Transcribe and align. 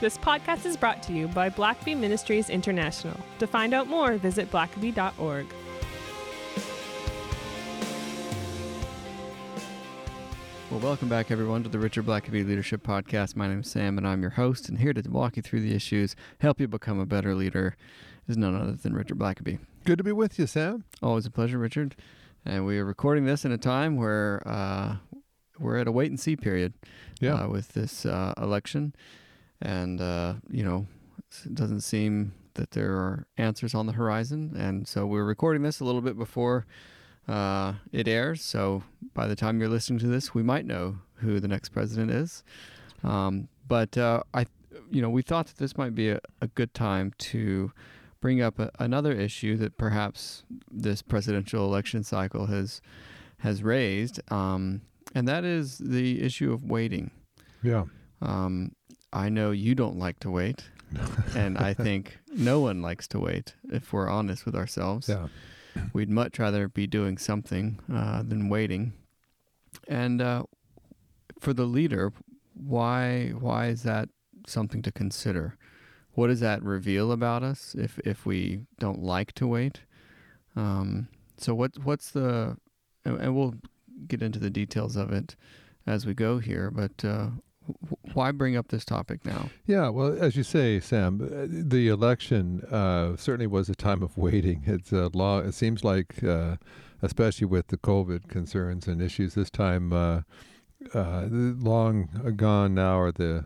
This 0.00 0.16
podcast 0.16 0.64
is 0.64 0.76
brought 0.76 1.02
to 1.04 1.12
you 1.12 1.26
by 1.28 1.50
Blackaby 1.50 1.96
Ministries 1.96 2.50
International. 2.50 3.16
To 3.40 3.46
find 3.46 3.74
out 3.74 3.88
more, 3.88 4.16
visit 4.16 4.50
blackaby.org. 4.50 5.46
Well, 10.70 10.80
welcome 10.80 11.08
back, 11.08 11.30
everyone, 11.30 11.62
to 11.62 11.68
the 11.70 11.78
Richard 11.78 12.04
Blackaby 12.04 12.46
Leadership 12.46 12.82
Podcast. 12.86 13.34
My 13.34 13.48
name 13.48 13.60
is 13.60 13.70
Sam, 13.70 13.96
and 13.96 14.06
I'm 14.06 14.20
your 14.20 14.32
host. 14.32 14.68
And 14.68 14.78
here 14.78 14.92
to 14.92 15.10
walk 15.10 15.36
you 15.36 15.42
through 15.42 15.62
the 15.62 15.74
issues, 15.74 16.14
help 16.40 16.60
you 16.60 16.68
become 16.68 17.00
a 17.00 17.06
better 17.06 17.34
leader, 17.34 17.74
is 18.28 18.36
none 18.36 18.54
other 18.54 18.72
than 18.72 18.92
Richard 18.92 19.18
Blackaby. 19.18 19.58
Good 19.86 19.96
to 19.98 20.04
be 20.04 20.12
with 20.12 20.38
you, 20.38 20.46
Sam. 20.46 20.84
Always 21.02 21.24
a 21.24 21.30
pleasure, 21.30 21.56
Richard. 21.58 21.96
And 22.44 22.66
we 22.66 22.78
are 22.78 22.84
recording 22.84 23.24
this 23.24 23.46
in 23.46 23.52
a 23.52 23.58
time 23.58 23.96
where 23.96 24.42
uh, 24.46 24.96
we're 25.58 25.78
at 25.78 25.88
a 25.88 25.92
wait 25.92 26.10
and 26.10 26.20
see 26.20 26.36
period 26.36 26.74
Yeah. 27.18 27.34
uh, 27.44 27.48
with 27.48 27.70
this 27.72 28.04
uh, 28.04 28.34
election. 28.36 28.94
And, 29.60 30.00
uh, 30.00 30.34
you 30.50 30.64
know, 30.64 30.86
it 31.44 31.54
doesn't 31.54 31.80
seem 31.80 32.32
that 32.54 32.70
there 32.72 32.92
are 32.92 33.26
answers 33.36 33.74
on 33.74 33.86
the 33.86 33.92
horizon. 33.92 34.54
And 34.56 34.86
so 34.86 35.06
we're 35.06 35.24
recording 35.24 35.62
this 35.62 35.80
a 35.80 35.84
little 35.84 36.00
bit 36.00 36.18
before 36.18 36.66
uh, 37.26 37.74
it 37.92 38.08
airs. 38.08 38.42
So 38.42 38.82
by 39.14 39.26
the 39.26 39.36
time 39.36 39.60
you're 39.60 39.68
listening 39.68 39.98
to 40.00 40.06
this, 40.06 40.34
we 40.34 40.42
might 40.42 40.66
know 40.66 40.98
who 41.16 41.40
the 41.40 41.48
next 41.48 41.70
president 41.70 42.10
is. 42.10 42.42
Um, 43.04 43.48
but 43.66 43.96
uh, 43.98 44.22
I, 44.34 44.46
you 44.90 45.02
know, 45.02 45.10
we 45.10 45.22
thought 45.22 45.46
that 45.46 45.58
this 45.58 45.76
might 45.76 45.94
be 45.94 46.10
a, 46.10 46.20
a 46.40 46.48
good 46.48 46.74
time 46.74 47.12
to 47.18 47.72
bring 48.20 48.40
up 48.40 48.58
a, 48.58 48.70
another 48.78 49.12
issue 49.12 49.56
that 49.56 49.76
perhaps 49.76 50.44
this 50.70 51.02
presidential 51.02 51.64
election 51.64 52.02
cycle 52.02 52.46
has 52.46 52.80
has 53.40 53.62
raised, 53.62 54.20
um, 54.32 54.80
and 55.14 55.28
that 55.28 55.44
is 55.44 55.78
the 55.78 56.20
issue 56.20 56.52
of 56.52 56.64
waiting. 56.64 57.12
Yeah. 57.62 57.84
Um, 58.20 58.72
I 59.12 59.28
know 59.28 59.50
you 59.50 59.74
don't 59.74 59.98
like 59.98 60.18
to 60.20 60.30
wait, 60.30 60.64
and 61.34 61.58
I 61.58 61.74
think 61.74 62.18
no 62.34 62.60
one 62.60 62.82
likes 62.82 63.08
to 63.08 63.18
wait. 63.20 63.54
If 63.72 63.92
we're 63.92 64.08
honest 64.08 64.44
with 64.46 64.54
ourselves, 64.54 65.08
Yeah. 65.08 65.28
we'd 65.92 66.10
much 66.10 66.38
rather 66.38 66.68
be 66.68 66.86
doing 66.86 67.18
something 67.18 67.78
uh, 67.92 68.22
than 68.22 68.48
waiting. 68.48 68.92
And 69.86 70.20
uh, 70.20 70.42
for 71.40 71.52
the 71.54 71.64
leader, 71.66 72.12
why 72.54 73.30
why 73.30 73.66
is 73.68 73.82
that 73.84 74.08
something 74.46 74.82
to 74.82 74.92
consider? 74.92 75.56
What 76.12 76.26
does 76.28 76.40
that 76.40 76.62
reveal 76.62 77.12
about 77.12 77.42
us 77.42 77.74
if 77.78 77.98
if 78.00 78.26
we 78.26 78.60
don't 78.78 79.02
like 79.02 79.32
to 79.34 79.46
wait? 79.46 79.80
Um, 80.56 81.08
so 81.36 81.54
what 81.54 81.78
what's 81.82 82.10
the 82.10 82.56
and, 83.04 83.20
and 83.20 83.36
we'll 83.36 83.54
get 84.06 84.22
into 84.22 84.38
the 84.38 84.50
details 84.50 84.96
of 84.96 85.12
it 85.12 85.36
as 85.86 86.04
we 86.06 86.14
go 86.14 86.38
here, 86.38 86.70
but. 86.70 87.04
Uh, 87.04 87.28
why 88.14 88.32
bring 88.32 88.56
up 88.56 88.68
this 88.68 88.84
topic 88.84 89.24
now? 89.24 89.50
Yeah. 89.66 89.88
Well, 89.88 90.16
as 90.20 90.36
you 90.36 90.42
say, 90.42 90.80
Sam, 90.80 91.20
uh, 91.22 91.46
the 91.48 91.88
election 91.88 92.62
uh, 92.70 93.16
certainly 93.16 93.46
was 93.46 93.68
a 93.68 93.74
time 93.74 94.02
of 94.02 94.16
waiting. 94.16 94.62
It's 94.66 94.92
a 94.92 95.10
long. 95.12 95.46
It 95.46 95.54
seems 95.54 95.84
like, 95.84 96.22
uh, 96.24 96.56
especially 97.02 97.46
with 97.46 97.68
the 97.68 97.78
COVID 97.78 98.28
concerns 98.28 98.86
and 98.86 99.00
issues, 99.00 99.34
this 99.34 99.50
time 99.50 99.92
uh, 99.92 100.22
uh, 100.94 101.26
long 101.30 102.34
gone 102.36 102.74
now 102.74 102.98
are 102.98 103.12
the 103.12 103.44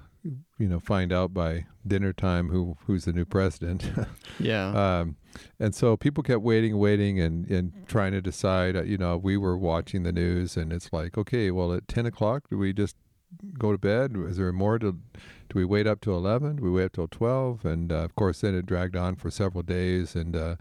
you 0.59 0.69
know 0.69 0.79
find 0.79 1.13
out 1.13 1.35
by 1.35 1.67
dinner 1.87 2.13
time 2.13 2.49
who 2.49 2.77
who's 2.87 3.05
the 3.05 3.13
new 3.13 3.25
president. 3.25 3.91
Yeah, 4.39 5.01
um, 5.01 5.17
and 5.61 5.75
so 5.75 5.97
people 5.97 6.23
kept 6.23 6.41
waiting, 6.41 6.77
waiting, 6.79 7.21
and, 7.21 7.49
and 7.49 7.87
trying 7.87 8.13
to 8.13 8.23
decide. 8.23 8.75
Uh, 8.75 8.83
you 8.83 8.97
know, 8.97 9.17
we 9.17 9.37
were 9.37 9.57
watching 9.57 10.03
the 10.03 10.11
news, 10.11 10.57
and 10.57 10.73
it's 10.73 10.93
like, 10.93 11.17
okay, 11.19 11.51
well, 11.51 11.73
at 11.73 11.87
ten 11.87 12.07
o'clock, 12.07 12.49
do 12.51 12.59
we 12.59 12.73
just 12.73 12.97
go 13.59 13.73
to 13.73 13.79
bed? 13.79 14.15
Is 14.29 14.37
there 14.37 14.53
more 14.53 14.79
to? 14.79 14.93
Do 14.93 15.55
we 15.55 15.65
wait 15.65 15.87
up 15.87 16.01
till 16.01 16.17
eleven? 16.17 16.57
Do 16.57 16.63
we 16.65 16.71
wait 16.71 16.85
up 16.87 16.93
till 16.93 17.09
twelve? 17.09 17.65
And 17.65 17.93
uh, 17.93 17.97
of 17.97 18.15
course, 18.15 18.41
then 18.41 18.55
it 18.55 18.67
dragged 18.67 18.97
on 18.97 19.17
for 19.17 19.31
several 19.31 19.63
days, 19.63 20.15
and 20.15 20.35
uh, 20.37 20.57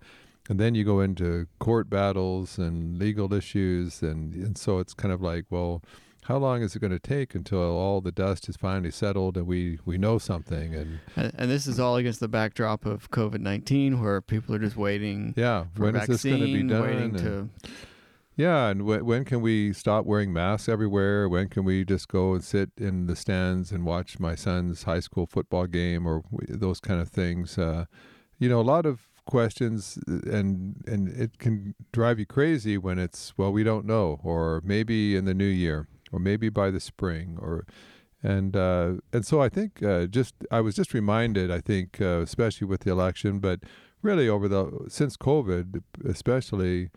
and 0.50 0.60
then 0.60 0.76
you 0.76 0.84
go 0.84 1.00
into 1.00 1.48
court 1.60 1.90
battles 1.90 2.58
and 2.58 2.98
legal 2.98 3.34
issues, 3.34 4.02
and 4.02 4.34
and 4.36 4.58
so 4.58 4.80
it's 4.80 4.94
kind 4.94 5.14
of 5.14 5.22
like, 5.22 5.46
well. 5.50 5.82
How 6.26 6.38
long 6.38 6.62
is 6.62 6.76
it 6.76 6.80
going 6.80 6.92
to 6.92 7.00
take 7.00 7.34
until 7.34 7.60
all 7.60 8.00
the 8.00 8.12
dust 8.12 8.48
is 8.48 8.56
finally 8.56 8.92
settled 8.92 9.38
and 9.38 9.48
we, 9.48 9.80
we 9.86 9.98
know 9.98 10.20
something? 10.20 10.76
And 10.76 11.00
and, 11.16 11.34
and 11.36 11.50
this 11.50 11.66
is 11.66 11.80
all 11.80 11.96
against 11.96 12.20
the 12.20 12.28
backdrop 12.28 12.86
of 12.86 13.10
COVID 13.10 13.40
nineteen, 13.40 14.00
where 14.00 14.22
people 14.22 14.54
are 14.54 14.60
just 14.60 14.78
waiting 14.78 15.34
yeah, 15.36 15.66
when 15.78 15.96
is 15.96 16.06
this 16.06 16.24
going 16.24 16.40
to 16.40 16.46
be 16.46 16.62
done? 16.62 16.82
waiting 16.84 17.04
And- 17.16 17.18
to 17.18 17.50
Yeah, 18.42 18.70
and 18.70 18.82
wh- 18.82 19.06
when 19.06 19.24
can 19.24 19.42
we 19.42 19.72
stop 19.72 20.04
wearing 20.04 20.34
masks 20.34 20.68
everywhere? 20.68 21.30
When 21.30 21.48
can 21.48 21.64
we 21.64 21.86
just 21.86 22.08
go 22.08 22.34
and 22.34 22.44
sit 22.44 22.72
in 22.76 23.06
the 23.06 23.16
stands 23.16 23.72
and 23.72 23.86
watch 23.86 24.20
my 24.20 24.34
son's 24.34 24.82
high 24.82 25.00
school 25.02 25.28
football 25.28 25.68
game 25.68 26.08
or 26.08 26.24
those 26.50 26.80
kind 26.80 27.00
of 27.00 27.10
things? 27.10 27.60
Uh, 27.60 27.86
you 28.40 28.50
know, 28.50 28.60
a 28.60 28.64
lot 28.64 28.88
of 28.88 29.02
questions, 29.28 30.00
uh, 30.10 30.28
and 30.32 30.84
and 30.88 31.08
it 31.10 31.38
can 31.38 31.76
drive 31.92 32.18
you 32.18 32.26
crazy 32.26 32.80
when 32.80 32.98
it's 32.98 33.32
well, 33.38 33.52
we 33.52 33.64
don't 33.64 33.86
know, 33.86 34.20
or 34.24 34.60
maybe 34.66 35.16
in 35.16 35.26
the 35.26 35.36
new 35.36 35.54
year, 35.66 35.88
or 36.12 36.18
maybe 36.18 36.50
by 36.50 36.72
the 36.72 36.80
spring, 36.80 37.38
or 37.40 37.68
and 38.24 38.56
uh, 38.56 38.94
and 39.14 39.24
so 39.24 39.40
I 39.40 39.50
think 39.50 39.84
uh, 39.84 40.08
just 40.08 40.34
I 40.50 40.62
was 40.62 40.74
just 40.74 40.96
reminded, 40.96 41.52
I 41.52 41.60
think, 41.60 42.02
uh, 42.02 42.22
especially 42.22 42.66
with 42.66 42.82
the 42.82 42.92
election, 42.92 43.38
but 43.38 43.60
really 44.02 44.28
over 44.28 44.48
the 44.48 44.86
since 44.88 45.16
COVID, 45.16 45.84
especially 46.04 46.90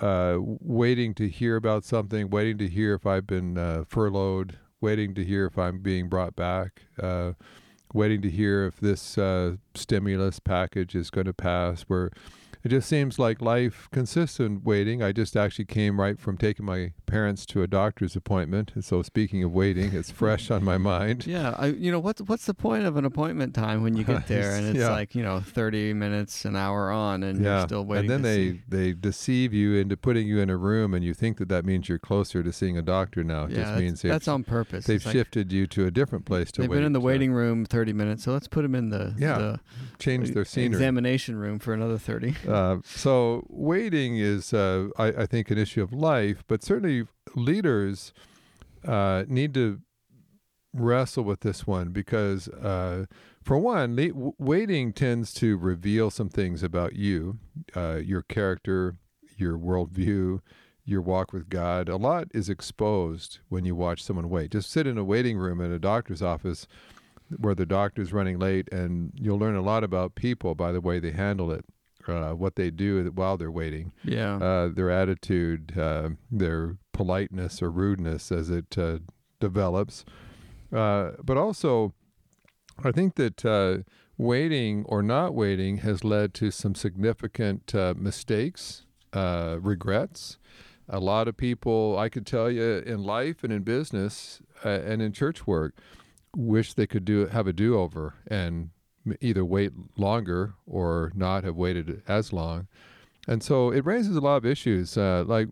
uh, 0.00 0.38
waiting 0.40 1.14
to 1.14 1.28
hear 1.28 1.56
about 1.56 1.84
something, 1.84 2.30
waiting 2.30 2.58
to 2.58 2.68
hear 2.68 2.94
if 2.94 3.06
I've 3.06 3.26
been 3.26 3.56
uh, 3.56 3.84
furloughed, 3.88 4.58
waiting 4.80 5.14
to 5.14 5.24
hear 5.24 5.46
if 5.46 5.58
I'm 5.58 5.80
being 5.80 6.08
brought 6.08 6.36
back, 6.36 6.82
uh, 7.00 7.32
waiting 7.92 8.22
to 8.22 8.30
hear 8.30 8.66
if 8.66 8.78
this 8.80 9.16
uh, 9.16 9.56
stimulus 9.74 10.38
package 10.38 10.94
is 10.94 11.10
going 11.10 11.26
to 11.26 11.32
pass. 11.32 11.82
Where 11.82 12.10
it 12.66 12.70
just 12.70 12.88
seems 12.88 13.18
like 13.18 13.40
life 13.40 13.88
consists 13.92 14.40
in 14.40 14.62
waiting. 14.64 15.02
I 15.02 15.12
just 15.12 15.36
actually 15.36 15.66
came 15.66 16.00
right 16.00 16.18
from 16.18 16.36
taking 16.36 16.66
my 16.66 16.92
parents 17.06 17.46
to 17.46 17.62
a 17.62 17.66
doctor's 17.68 18.16
appointment. 18.16 18.72
And 18.74 18.84
so 18.84 19.02
speaking 19.02 19.44
of 19.44 19.52
waiting, 19.52 19.94
it's 19.94 20.10
fresh 20.22 20.50
on 20.50 20.64
my 20.64 20.76
mind. 20.76 21.26
Yeah, 21.26 21.54
I, 21.56 21.66
you 21.68 21.92
know 21.92 22.00
what's 22.00 22.20
what's 22.22 22.46
the 22.46 22.54
point 22.54 22.84
of 22.84 22.96
an 22.96 23.04
appointment 23.04 23.54
time 23.54 23.82
when 23.84 23.96
you 23.96 24.02
get 24.04 24.26
there 24.34 24.56
and 24.56 24.66
it's 24.66 24.78
Yeah. 24.78 24.90
like 24.90 25.14
you 25.14 25.22
know 25.22 25.38
thirty 25.40 25.92
minutes, 25.94 26.44
an 26.44 26.56
hour 26.56 26.90
on, 26.90 27.22
and 27.22 27.40
you're 27.42 27.62
still 27.62 27.84
waiting. 27.84 28.10
And 28.10 28.10
then 28.10 28.22
they 28.22 28.50
see. 28.54 28.60
they 28.68 28.92
deceive 28.92 29.54
you 29.54 29.74
into 29.76 29.96
putting 29.96 30.26
you 30.26 30.40
in 30.40 30.50
a 30.50 30.56
room, 30.56 30.92
and 30.92 31.04
you 31.04 31.14
think 31.14 31.38
that 31.38 31.48
that 31.48 31.64
means 31.64 31.88
you're 31.88 31.98
closer 32.00 32.42
to 32.42 32.52
seeing 32.52 32.76
a 32.76 32.82
doctor 32.82 33.22
now. 33.22 33.44
It 33.44 33.50
yeah, 33.52 33.56
just 33.58 33.68
that's, 33.70 33.80
means 33.80 34.02
that's 34.02 34.28
on 34.28 34.42
purpose. 34.42 34.86
they've 34.86 34.96
It's 34.96 35.06
like 35.06 35.12
shifted 35.14 35.52
you 35.52 35.68
to 35.68 35.86
a 35.86 35.90
different 35.92 36.24
place 36.24 36.50
to 36.52 36.60
wait. 36.62 36.64
They've 36.64 36.70
wait. 36.70 36.76
been 36.78 36.86
in 36.86 36.92
the 36.94 37.00
waiting 37.00 37.32
room 37.32 37.64
thirty 37.64 37.92
minutes, 37.92 38.24
so 38.24 38.32
let's 38.32 38.48
put 38.48 38.62
them 38.62 38.74
in 38.74 38.90
the 38.90 39.14
Yeah, 39.16 39.38
the 39.38 39.60
change 40.00 40.32
their 40.32 40.44
scenery. 40.44 40.74
examination 40.74 41.36
room 41.36 41.58
for 41.60 41.72
another 41.72 41.98
thirty. 41.98 42.34
Uh, 42.48 42.55
so 42.84 43.44
waiting 43.48 44.16
is, 44.18 44.52
uh, 44.52 44.88
I, 44.96 45.06
I 45.08 45.26
think, 45.26 45.50
an 45.50 45.58
issue 45.58 45.82
of 45.82 45.92
life, 45.92 46.44
but 46.46 46.62
certainly 46.62 47.06
leaders 47.34 48.12
uh, 48.86 49.24
need 49.28 49.52
to 49.54 49.80
wrestle 50.72 51.24
with 51.24 51.40
this 51.40 51.66
one 51.66 51.90
because, 51.90 52.48
uh, 52.48 53.06
for 53.42 53.58
one, 53.58 53.96
le- 53.96 54.32
waiting 54.38 54.92
tends 54.92 55.32
to 55.34 55.56
reveal 55.56 56.10
some 56.10 56.28
things 56.28 56.62
about 56.62 56.94
you, 56.94 57.38
uh, 57.74 58.00
your 58.04 58.22
character, 58.22 58.96
your 59.36 59.58
worldview, 59.58 60.40
your 60.84 61.02
walk 61.02 61.32
with 61.32 61.48
God. 61.48 61.88
A 61.88 61.96
lot 61.96 62.28
is 62.32 62.48
exposed 62.48 63.40
when 63.48 63.64
you 63.64 63.74
watch 63.74 64.02
someone 64.02 64.28
wait. 64.30 64.52
Just 64.52 64.70
sit 64.70 64.86
in 64.86 64.98
a 64.98 65.04
waiting 65.04 65.36
room 65.36 65.60
in 65.60 65.72
a 65.72 65.78
doctor's 65.78 66.22
office 66.22 66.66
where 67.38 67.54
the 67.56 67.66
doctor's 67.66 68.12
running 68.12 68.38
late, 68.38 68.68
and 68.72 69.12
you'll 69.14 69.38
learn 69.38 69.56
a 69.56 69.62
lot 69.62 69.82
about 69.82 70.14
people 70.14 70.54
by 70.54 70.70
the 70.70 70.80
way 70.80 71.00
they 71.00 71.10
handle 71.10 71.50
it, 71.50 71.64
uh, 72.08 72.32
what 72.34 72.56
they 72.56 72.70
do 72.70 73.10
while 73.14 73.36
they're 73.36 73.50
waiting, 73.50 73.92
Yeah, 74.04 74.36
uh, 74.36 74.68
their 74.68 74.90
attitude, 74.90 75.78
uh, 75.78 76.10
their 76.30 76.76
politeness 76.92 77.62
or 77.62 77.70
rudeness 77.70 78.32
as 78.32 78.50
it 78.50 78.76
uh, 78.78 78.98
develops. 79.40 80.04
Uh, 80.72 81.12
but 81.22 81.36
also, 81.36 81.92
I 82.82 82.92
think 82.92 83.14
that 83.16 83.44
uh, 83.44 83.78
waiting 84.18 84.84
or 84.86 85.02
not 85.02 85.34
waiting 85.34 85.78
has 85.78 86.04
led 86.04 86.34
to 86.34 86.50
some 86.50 86.74
significant 86.74 87.74
uh, 87.74 87.94
mistakes, 87.96 88.84
uh, 89.12 89.58
regrets. 89.60 90.38
A 90.88 91.00
lot 91.00 91.26
of 91.28 91.36
people, 91.36 91.98
I 91.98 92.08
could 92.08 92.26
tell 92.26 92.50
you, 92.50 92.78
in 92.86 93.02
life 93.02 93.42
and 93.42 93.52
in 93.52 93.62
business 93.62 94.40
uh, 94.64 94.68
and 94.68 95.02
in 95.02 95.12
church 95.12 95.46
work, 95.46 95.74
wish 96.36 96.74
they 96.74 96.86
could 96.86 97.04
do 97.04 97.26
have 97.26 97.46
a 97.46 97.52
do-over 97.52 98.14
and 98.26 98.46
m- 98.56 98.70
either 99.20 99.44
wait 99.44 99.72
longer 99.96 100.54
or 100.66 101.12
not 101.14 101.44
have 101.44 101.56
waited 101.56 102.02
as 102.08 102.32
long. 102.32 102.68
And 103.28 103.42
so 103.42 103.70
it 103.70 103.84
raises 103.84 104.16
a 104.16 104.20
lot 104.20 104.36
of 104.36 104.46
issues. 104.46 104.96
Uh, 104.96 105.24
like, 105.26 105.48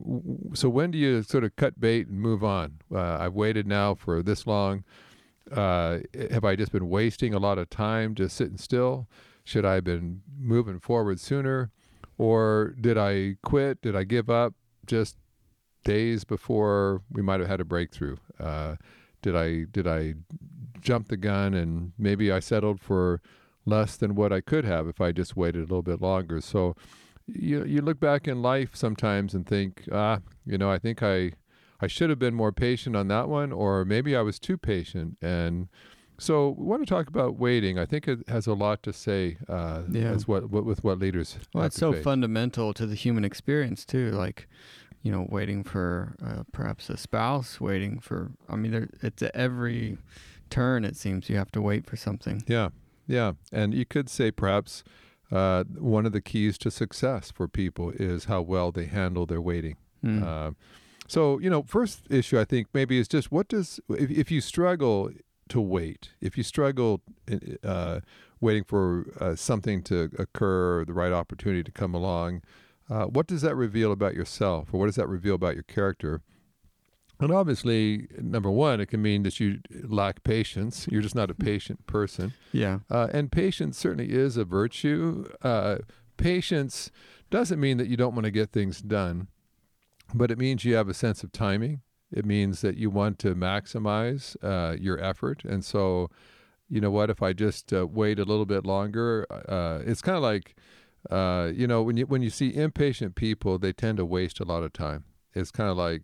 so 0.54 0.68
when 0.68 0.92
do 0.92 0.98
you 0.98 1.22
sort 1.22 1.42
of 1.44 1.56
cut 1.56 1.80
bait 1.80 2.06
and 2.06 2.20
move 2.20 2.44
on? 2.44 2.78
Uh, 2.92 3.18
I've 3.18 3.34
waited 3.34 3.66
now 3.66 3.94
for 3.94 4.22
this 4.22 4.46
long. 4.46 4.84
Uh, 5.50 5.98
have 6.30 6.44
I 6.44 6.56
just 6.56 6.72
been 6.72 6.88
wasting 6.88 7.34
a 7.34 7.38
lot 7.38 7.58
of 7.58 7.68
time 7.70 8.14
just 8.14 8.36
sitting 8.36 8.58
still? 8.58 9.08
Should 9.42 9.64
I 9.64 9.74
have 9.74 9.84
been 9.84 10.22
moving 10.38 10.78
forward 10.78 11.20
sooner? 11.20 11.70
Or 12.16 12.74
did 12.80 12.96
I 12.96 13.36
quit? 13.42 13.82
Did 13.82 13.96
I 13.96 14.04
give 14.04 14.30
up 14.30 14.54
just 14.86 15.16
days 15.84 16.24
before 16.24 17.02
we 17.10 17.22
might 17.22 17.40
have 17.40 17.48
had 17.48 17.60
a 17.60 17.64
breakthrough? 17.64 18.16
Uh, 18.38 18.76
did 19.20 19.34
I 19.34 19.64
did 19.64 19.86
I 19.86 20.14
jumped 20.80 21.08
the 21.08 21.16
gun 21.16 21.54
and 21.54 21.92
maybe 21.98 22.30
I 22.30 22.40
settled 22.40 22.80
for 22.80 23.20
less 23.66 23.96
than 23.96 24.14
what 24.14 24.32
I 24.32 24.40
could 24.40 24.64
have 24.64 24.86
if 24.88 25.00
I 25.00 25.12
just 25.12 25.36
waited 25.36 25.60
a 25.60 25.62
little 25.66 25.82
bit 25.82 26.00
longer. 26.00 26.40
So 26.40 26.76
you 27.26 27.64
you 27.64 27.80
look 27.80 27.98
back 28.00 28.28
in 28.28 28.42
life 28.42 28.70
sometimes 28.74 29.34
and 29.34 29.46
think, 29.46 29.88
ah, 29.92 30.20
you 30.44 30.58
know, 30.58 30.70
I 30.70 30.78
think 30.78 31.02
I 31.02 31.32
I 31.80 31.86
should 31.86 32.10
have 32.10 32.18
been 32.18 32.34
more 32.34 32.52
patient 32.52 32.94
on 32.96 33.08
that 33.08 33.28
one, 33.28 33.52
or 33.52 33.84
maybe 33.84 34.14
I 34.16 34.22
was 34.22 34.38
too 34.38 34.56
patient. 34.56 35.16
And 35.20 35.68
so 36.18 36.50
we 36.56 36.64
want 36.66 36.82
to 36.82 36.86
talk 36.86 37.08
about 37.08 37.36
waiting. 37.38 37.78
I 37.78 37.86
think 37.86 38.06
it 38.06 38.20
has 38.28 38.46
a 38.46 38.54
lot 38.54 38.82
to 38.84 38.92
say 38.92 39.36
uh, 39.48 39.82
Yeah. 39.90 40.10
as 40.12 40.28
what, 40.28 40.50
what 40.50 40.64
with 40.64 40.84
what 40.84 40.98
leaders. 40.98 41.36
Well, 41.52 41.64
it's 41.64 41.76
so 41.76 41.92
face. 41.92 42.04
fundamental 42.04 42.72
to 42.74 42.86
the 42.86 42.94
human 42.94 43.24
experience 43.24 43.84
too. 43.84 44.12
Like, 44.12 44.46
you 45.02 45.10
know, 45.10 45.26
waiting 45.28 45.64
for 45.64 46.14
uh, 46.24 46.44
perhaps 46.52 46.88
a 46.88 46.96
spouse, 46.96 47.60
waiting 47.60 47.98
for. 47.98 48.30
I 48.48 48.56
mean, 48.56 48.70
there, 48.70 48.88
it's 49.02 49.22
every 49.34 49.98
turn. 50.50 50.84
It 50.84 50.96
seems 50.96 51.28
you 51.28 51.36
have 51.36 51.50
to 51.52 51.60
wait 51.60 51.84
for 51.86 51.96
something. 51.96 52.44
Yeah, 52.46 52.68
yeah, 53.06 53.32
and 53.52 53.74
you 53.74 53.84
could 53.84 54.08
say 54.08 54.30
perhaps 54.30 54.84
uh, 55.30 55.64
one 55.64 56.06
of 56.06 56.12
the 56.12 56.20
keys 56.20 56.58
to 56.58 56.70
success 56.70 57.30
for 57.30 57.48
people 57.48 57.90
is 57.90 58.26
how 58.26 58.42
well 58.42 58.72
they 58.72 58.86
handle 58.86 59.26
their 59.26 59.40
waiting. 59.40 59.76
Mm. 60.04 60.22
Uh, 60.22 60.52
so 61.06 61.38
you 61.38 61.50
know, 61.50 61.62
first 61.62 62.02
issue 62.10 62.38
I 62.38 62.44
think 62.44 62.68
maybe 62.72 62.98
is 62.98 63.08
just 63.08 63.30
what 63.30 63.48
does 63.48 63.80
if, 63.90 64.10
if 64.10 64.30
you 64.30 64.40
struggle 64.40 65.10
to 65.48 65.60
wait, 65.60 66.10
if 66.20 66.38
you 66.38 66.42
struggle 66.42 67.02
uh, 67.62 68.00
waiting 68.40 68.64
for 68.64 69.06
uh, 69.20 69.34
something 69.34 69.82
to 69.82 70.10
occur, 70.18 70.84
the 70.84 70.92
right 70.92 71.12
opportunity 71.12 71.62
to 71.62 71.72
come 71.72 71.94
along, 71.94 72.42
uh, 72.88 73.04
what 73.04 73.26
does 73.26 73.42
that 73.42 73.54
reveal 73.54 73.92
about 73.92 74.14
yourself, 74.14 74.72
or 74.72 74.80
what 74.80 74.86
does 74.86 74.96
that 74.96 75.08
reveal 75.08 75.34
about 75.34 75.54
your 75.54 75.62
character? 75.64 76.22
And 77.20 77.32
obviously, 77.32 78.08
number 78.18 78.50
one, 78.50 78.80
it 78.80 78.86
can 78.86 79.00
mean 79.00 79.22
that 79.22 79.38
you 79.38 79.60
lack 79.84 80.24
patience. 80.24 80.88
You're 80.90 81.02
just 81.02 81.14
not 81.14 81.30
a 81.30 81.34
patient 81.34 81.86
person. 81.86 82.34
yeah. 82.52 82.80
Uh, 82.90 83.08
and 83.12 83.30
patience 83.30 83.78
certainly 83.78 84.12
is 84.12 84.36
a 84.36 84.44
virtue. 84.44 85.30
Uh, 85.40 85.78
patience 86.16 86.90
doesn't 87.30 87.60
mean 87.60 87.78
that 87.78 87.88
you 87.88 87.96
don't 87.96 88.14
want 88.14 88.24
to 88.24 88.30
get 88.30 88.50
things 88.50 88.80
done, 88.80 89.28
but 90.12 90.30
it 90.30 90.38
means 90.38 90.64
you 90.64 90.74
have 90.74 90.88
a 90.88 90.94
sense 90.94 91.22
of 91.22 91.32
timing. 91.32 91.82
It 92.12 92.24
means 92.24 92.60
that 92.60 92.76
you 92.76 92.90
want 92.90 93.18
to 93.20 93.34
maximize 93.34 94.36
uh, 94.42 94.76
your 94.78 95.00
effort. 95.00 95.44
And 95.44 95.64
so, 95.64 96.10
you 96.68 96.80
know 96.80 96.90
what? 96.90 97.10
If 97.10 97.22
I 97.22 97.32
just 97.32 97.72
uh, 97.72 97.86
wait 97.86 98.18
a 98.18 98.24
little 98.24 98.46
bit 98.46 98.64
longer, 98.66 99.26
uh, 99.30 99.82
it's 99.84 100.02
kind 100.02 100.16
of 100.16 100.22
like, 100.22 100.56
uh, 101.10 101.50
you 101.54 101.66
know, 101.66 101.82
when 101.82 101.96
you 101.96 102.06
when 102.06 102.22
you 102.22 102.30
see 102.30 102.54
impatient 102.54 103.14
people, 103.14 103.58
they 103.58 103.72
tend 103.72 103.98
to 103.98 104.04
waste 104.04 104.40
a 104.40 104.44
lot 104.44 104.62
of 104.62 104.72
time. 104.72 105.04
It's 105.34 105.50
kind 105.50 105.70
of 105.70 105.76
like, 105.76 106.02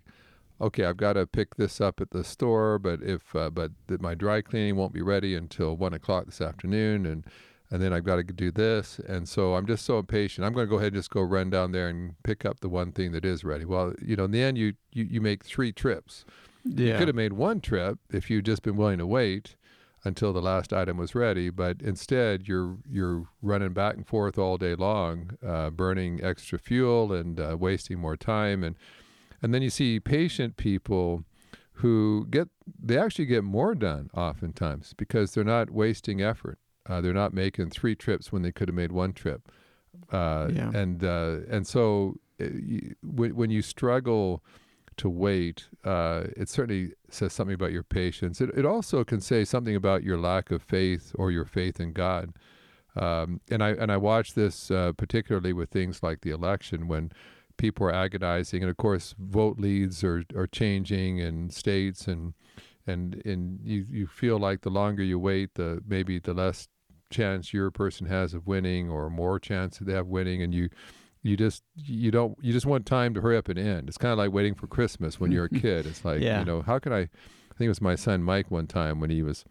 okay, 0.61 0.85
I've 0.85 0.97
got 0.97 1.15
to 1.15 1.27
pick 1.27 1.57
this 1.57 1.81
up 1.81 2.01
at 2.01 2.11
the 2.11 2.25
store, 2.25 2.79
but 2.79 3.03
if 3.03 3.35
uh, 3.35 3.51
but 3.51 3.73
th- 3.89 4.01
my 4.01 4.15
dry 4.15 4.43
cleaning 4.43 4.77
won't 4.77 4.93
be 4.93 5.03
ready 5.03 5.35
until 5.35 5.77
one 5.77 5.95
o'clock 5.95 6.27
this 6.27 6.41
afternoon, 6.41 7.07
and 7.07 7.25
and 7.71 7.81
then 7.81 7.93
I've 7.93 8.05
got 8.05 8.17
to 8.17 8.25
do 8.25 8.51
this, 8.51 8.99
and 9.07 9.29
so 9.29 9.55
I'm 9.55 9.67
just 9.67 9.85
so 9.85 9.99
impatient. 9.99 10.45
I'm 10.45 10.53
going 10.53 10.67
to 10.67 10.71
go 10.71 10.77
ahead 10.77 10.93
and 10.93 10.97
just 10.97 11.11
go 11.11 11.23
run 11.23 11.51
down 11.51 11.73
there 11.73 11.89
and 11.89 12.15
pick 12.25 12.45
up 12.45 12.61
the 12.61 12.69
one 12.69 12.93
thing 12.93 13.13
that 13.13 13.25
is 13.25 13.45
ready. 13.45 13.65
Well, 13.65 13.95
you 14.03 14.17
know, 14.17 14.25
in 14.25 14.33
the 14.33 14.43
end, 14.43 14.59
you 14.59 14.75
you, 14.93 15.05
you 15.05 15.21
make 15.21 15.45
three 15.45 15.73
trips. 15.73 16.25
You 16.93 16.99
could 16.99 17.09
have 17.09 17.17
made 17.17 17.33
one 17.33 17.61
trip 17.61 17.99
if 18.11 18.29
you'd 18.29 18.45
just 18.45 18.63
been 18.63 18.77
willing 18.77 18.99
to 18.99 19.07
wait 19.07 19.57
until 20.05 20.33
the 20.33 20.43
last 20.43 20.73
item 20.73 20.97
was 20.97 21.15
ready, 21.15 21.51
but 21.51 21.81
instead 21.83 22.49
you're 22.49 22.79
you're 22.91 23.25
running 23.43 23.73
back 23.73 23.97
and 23.97 24.07
forth 24.07 24.39
all 24.39 24.57
day 24.57 24.75
long, 24.75 25.39
uh, 25.47 25.71
burning 25.71 26.23
extra 26.23 26.59
fuel 26.59 27.13
and 27.13 27.39
uh, 27.39 27.57
wasting 27.59 27.99
more 27.99 28.17
time, 28.17 28.65
and 28.65 28.77
and 29.43 29.53
then 29.55 29.63
you 29.63 29.71
see 29.71 30.01
patient 30.01 30.57
people 30.57 31.25
who 31.75 32.27
get 32.31 32.49
they 32.83 32.99
actually 32.99 33.27
get 33.27 33.43
more 33.45 33.75
done 33.75 34.11
oftentimes 34.15 34.95
because 34.97 35.33
they're 35.35 35.45
not 35.45 35.71
wasting 35.71 36.21
effort. 36.23 36.59
Uh, 36.89 37.01
they're 37.01 37.15
not 37.15 37.33
making 37.33 37.71
three 37.71 37.95
trips 37.95 38.33
when 38.33 38.43
they 38.43 38.53
could 38.53 38.69
have 38.69 38.75
made 38.75 38.93
one 38.93 39.13
trip, 39.13 39.51
uh, 40.13 40.49
Yeah. 40.53 40.71
and 40.75 41.05
uh, 41.05 41.39
and 41.49 41.67
so 41.67 42.17
uh, 42.41 42.45
you, 42.45 42.95
when 43.03 43.35
when 43.37 43.51
you 43.51 43.63
struggle 43.63 44.43
to 44.97 45.09
wait, 45.09 45.67
uh, 45.85 46.25
it 46.37 46.49
certainly 46.49 46.93
says 47.09 47.33
something 47.33 47.55
about 47.55 47.73
your 47.73 47.83
patience. 47.85 48.41
It, 48.41 48.51
it 48.55 48.67
also 48.67 49.03
can 49.05 49.21
say 49.21 49.45
something 49.45 49.75
about 49.75 50.03
your 50.03 50.19
lack 50.19 50.51
of 50.51 50.63
faith 50.63 51.13
or 51.15 51.31
your 51.31 51.47
faith 51.47 51.81
in 51.81 51.93
God. 51.93 52.35
Um, 52.97 53.41
and 53.51 53.63
I 53.63 53.71
and 53.71 53.91
I 53.93 53.97
watch 53.97 54.35
this 54.35 54.71
uh, 54.71 54.93
particularly 54.97 55.53
with 55.53 55.71
things 55.71 56.03
like 56.03 56.21
the 56.23 56.31
election 56.31 56.89
when 56.89 57.13
people 57.61 57.87
are 57.87 57.93
agonizing, 57.95 58.63
and 58.63 58.71
of 58.71 58.77
course, 58.79 59.15
vote 59.19 59.59
leads 59.59 60.03
are, 60.03 60.25
are 60.35 60.47
changing 60.47 61.19
in 61.19 61.51
states, 61.51 62.09
and 62.09 62.33
and 62.87 63.21
and 63.27 63.61
you 63.63 63.85
you 63.91 64.07
feel 64.07 64.39
like 64.39 64.63
the 64.63 64.71
longer 64.71 65.03
you 65.03 65.19
wait, 65.19 65.55
the 65.55 65.83
maybe 65.87 66.19
the 66.19 66.33
less 66.35 66.67
chance 67.11 67.53
your 67.53 67.71
person 67.71 68.07
has 68.07 68.33
of 68.35 68.47
winning, 68.47 68.89
or 68.89 69.11
more 69.11 69.39
chance 69.39 69.79
they 69.79 69.93
have 69.93 70.07
winning, 70.07 70.43
and 70.43 70.55
you 70.55 70.71
you 71.23 71.37
just 71.37 71.63
you 71.77 72.11
don't 72.11 72.37
you 72.41 72.53
just 72.53 72.65
want 72.67 72.87
time 72.87 73.13
to 73.15 73.21
hurry 73.21 73.37
up 73.37 73.49
and 73.49 73.59
end. 73.59 73.89
It's 73.89 73.99
kind 73.99 74.13
of 74.13 74.19
like 74.19 74.33
waiting 74.33 74.55
for 74.55 74.67
Christmas 74.67 75.21
when 75.21 75.31
you're 75.31 75.45
a 75.45 75.49
kid. 75.65 75.85
It's 75.87 76.05
like 76.05 76.21
Yeah. 76.23 76.39
you 76.41 76.45
know 76.47 76.63
how 76.63 76.79
can 76.79 76.93
I? 76.93 77.01
I 77.01 77.57
think 77.61 77.67
it 77.67 77.69
was 77.69 77.83
my 77.83 77.95
son 77.95 78.23
Mike 78.23 78.51
one 78.51 78.67
time 78.67 79.01
when 79.01 79.11
he 79.11 79.23
was 79.23 79.45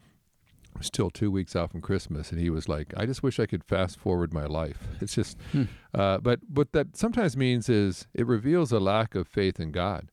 still 0.80 1.10
two 1.10 1.30
weeks 1.30 1.54
out 1.56 1.70
from 1.70 1.80
Christmas, 1.80 2.30
and 2.32 2.40
he 2.40 2.50
was 2.50 2.68
like, 2.68 2.92
"I 2.96 3.06
just 3.06 3.22
wish 3.22 3.38
I 3.40 3.46
could 3.46 3.64
fast 3.64 3.98
forward 3.98 4.32
my 4.32 4.46
life." 4.46 4.78
It's 5.00 5.14
just, 5.14 5.36
Hmm. 5.52 5.64
uh, 5.94 6.18
but 6.18 6.40
what 6.48 6.72
that 6.72 6.96
sometimes 6.96 7.36
means 7.36 7.68
is 7.68 8.06
it 8.14 8.26
reveals 8.26 8.72
a 8.72 8.80
lack 8.80 9.14
of 9.14 9.26
faith 9.28 9.58
in 9.60 9.72
God. 9.72 10.10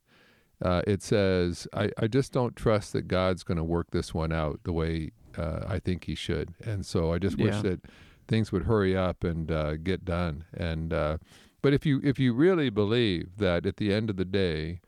Uh, 0.62 0.82
it 0.88 1.04
says, 1.04 1.68
I, 1.74 1.92
"I 1.98 2.08
just 2.08 2.32
don't 2.34 2.56
trust 2.56 2.94
that 2.94 3.08
God's 3.08 3.44
going 3.44 3.58
to 3.60 3.64
work 3.64 3.92
this 3.92 4.14
one 4.14 4.32
out 4.32 4.60
the 4.64 4.74
way 4.74 5.12
uh, 5.38 5.62
I 5.68 5.80
think 5.80 6.06
He 6.06 6.16
should," 6.16 6.54
and 6.66 6.86
so 6.86 7.14
I 7.14 7.20
just 7.20 7.38
wish 7.38 7.56
Yeah. 7.56 7.62
that 7.62 7.80
things 8.28 8.52
would 8.52 8.64
hurry 8.64 8.98
up 8.98 9.24
and 9.24 9.52
uh, 9.52 9.76
get 9.78 10.04
done. 10.04 10.46
And 10.54 10.92
uh, 10.92 11.18
but 11.62 11.74
if 11.74 11.86
you 11.86 12.02
if 12.04 12.18
you 12.20 12.34
really 12.34 12.70
believe 12.72 13.38
that 13.38 13.66
at 13.66 13.78
the 13.78 13.94
end 13.94 14.10
of 14.10 14.16
the 14.18 14.26
day, 14.26 14.82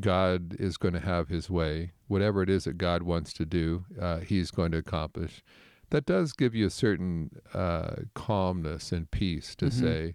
God 0.00 0.56
is 0.58 0.76
going 0.76 0.94
to 0.94 1.00
have 1.00 1.28
His 1.28 1.48
way, 1.48 1.92
whatever 2.08 2.42
it 2.42 2.50
is 2.50 2.64
that 2.64 2.78
God 2.78 3.02
wants 3.02 3.32
to 3.34 3.46
do, 3.46 3.84
uh, 4.00 4.18
He's 4.18 4.50
going 4.50 4.72
to 4.72 4.78
accomplish. 4.78 5.42
That 5.90 6.04
does 6.06 6.32
give 6.32 6.54
you 6.54 6.66
a 6.66 6.70
certain 6.70 7.30
uh, 7.54 7.96
calmness 8.14 8.92
and 8.92 9.10
peace 9.10 9.54
to 9.56 9.66
Mhm. 9.66 9.72
say 9.72 10.14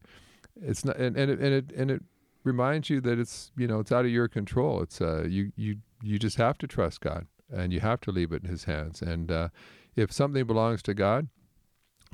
it's 0.61 0.83
not, 0.85 0.97
and, 0.97 1.15
and 1.17 1.31
it 1.31 1.39
and 1.39 1.53
it 1.53 1.71
and 1.75 1.89
it 1.91 2.03
reminds 2.43 2.89
you 2.89 2.99
that 3.01 3.17
it's 3.19 3.51
you 3.57 3.67
know 3.67 3.79
it's 3.79 3.91
out 3.91 4.05
of 4.05 4.11
your 4.11 4.27
control. 4.27 4.81
It's 4.81 4.99
uh, 5.01 5.25
you 5.27 5.51
you 5.55 5.77
you 6.01 6.19
just 6.19 6.37
have 6.37 6.57
to 6.59 6.67
trust 6.67 7.01
God 7.01 7.27
and 7.49 7.71
you 7.73 7.79
have 7.79 8.01
to 8.01 8.11
leave 8.11 8.31
it 8.31 8.43
in 8.43 8.49
His 8.49 8.65
hands. 8.65 9.01
And 9.01 9.31
uh, 9.31 9.49
if 9.95 10.11
something 10.11 10.45
belongs 10.45 10.81
to 10.83 10.93
God, 10.93 11.27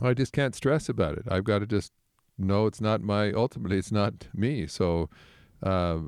I 0.01 0.13
just 0.13 0.33
can't 0.33 0.55
stress 0.55 0.87
about 0.89 1.17
it. 1.17 1.25
I've 1.29 1.43
got 1.43 1.59
to 1.59 1.67
just 1.67 1.91
know 2.37 2.67
it's 2.67 2.81
not 2.81 3.01
my 3.01 3.31
ultimately 3.31 3.77
it's 3.77 3.91
not 3.91 4.27
me. 4.33 4.67
So 4.67 5.09
uh, 5.63 5.99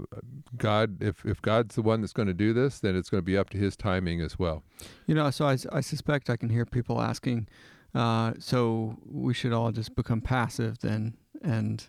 God, 0.57 1.01
if 1.01 1.25
if 1.25 1.41
God's 1.41 1.75
the 1.75 1.81
one 1.81 2.01
that's 2.01 2.13
going 2.13 2.27
to 2.27 2.33
do 2.33 2.53
this, 2.53 2.79
then 2.79 2.95
it's 2.95 3.09
going 3.09 3.19
to 3.21 3.25
be 3.25 3.37
up 3.37 3.49
to 3.51 3.57
His 3.57 3.75
timing 3.75 4.21
as 4.21 4.37
well. 4.37 4.63
You 5.07 5.15
know, 5.15 5.29
so 5.31 5.45
I, 5.47 5.57
I 5.71 5.81
suspect 5.81 6.29
I 6.29 6.37
can 6.37 6.49
hear 6.49 6.65
people 6.65 7.01
asking, 7.01 7.47
uh, 7.95 8.33
so 8.39 8.97
we 9.05 9.33
should 9.33 9.53
all 9.53 9.71
just 9.71 9.95
become 9.95 10.21
passive 10.21 10.79
then 10.79 11.15
and 11.41 11.87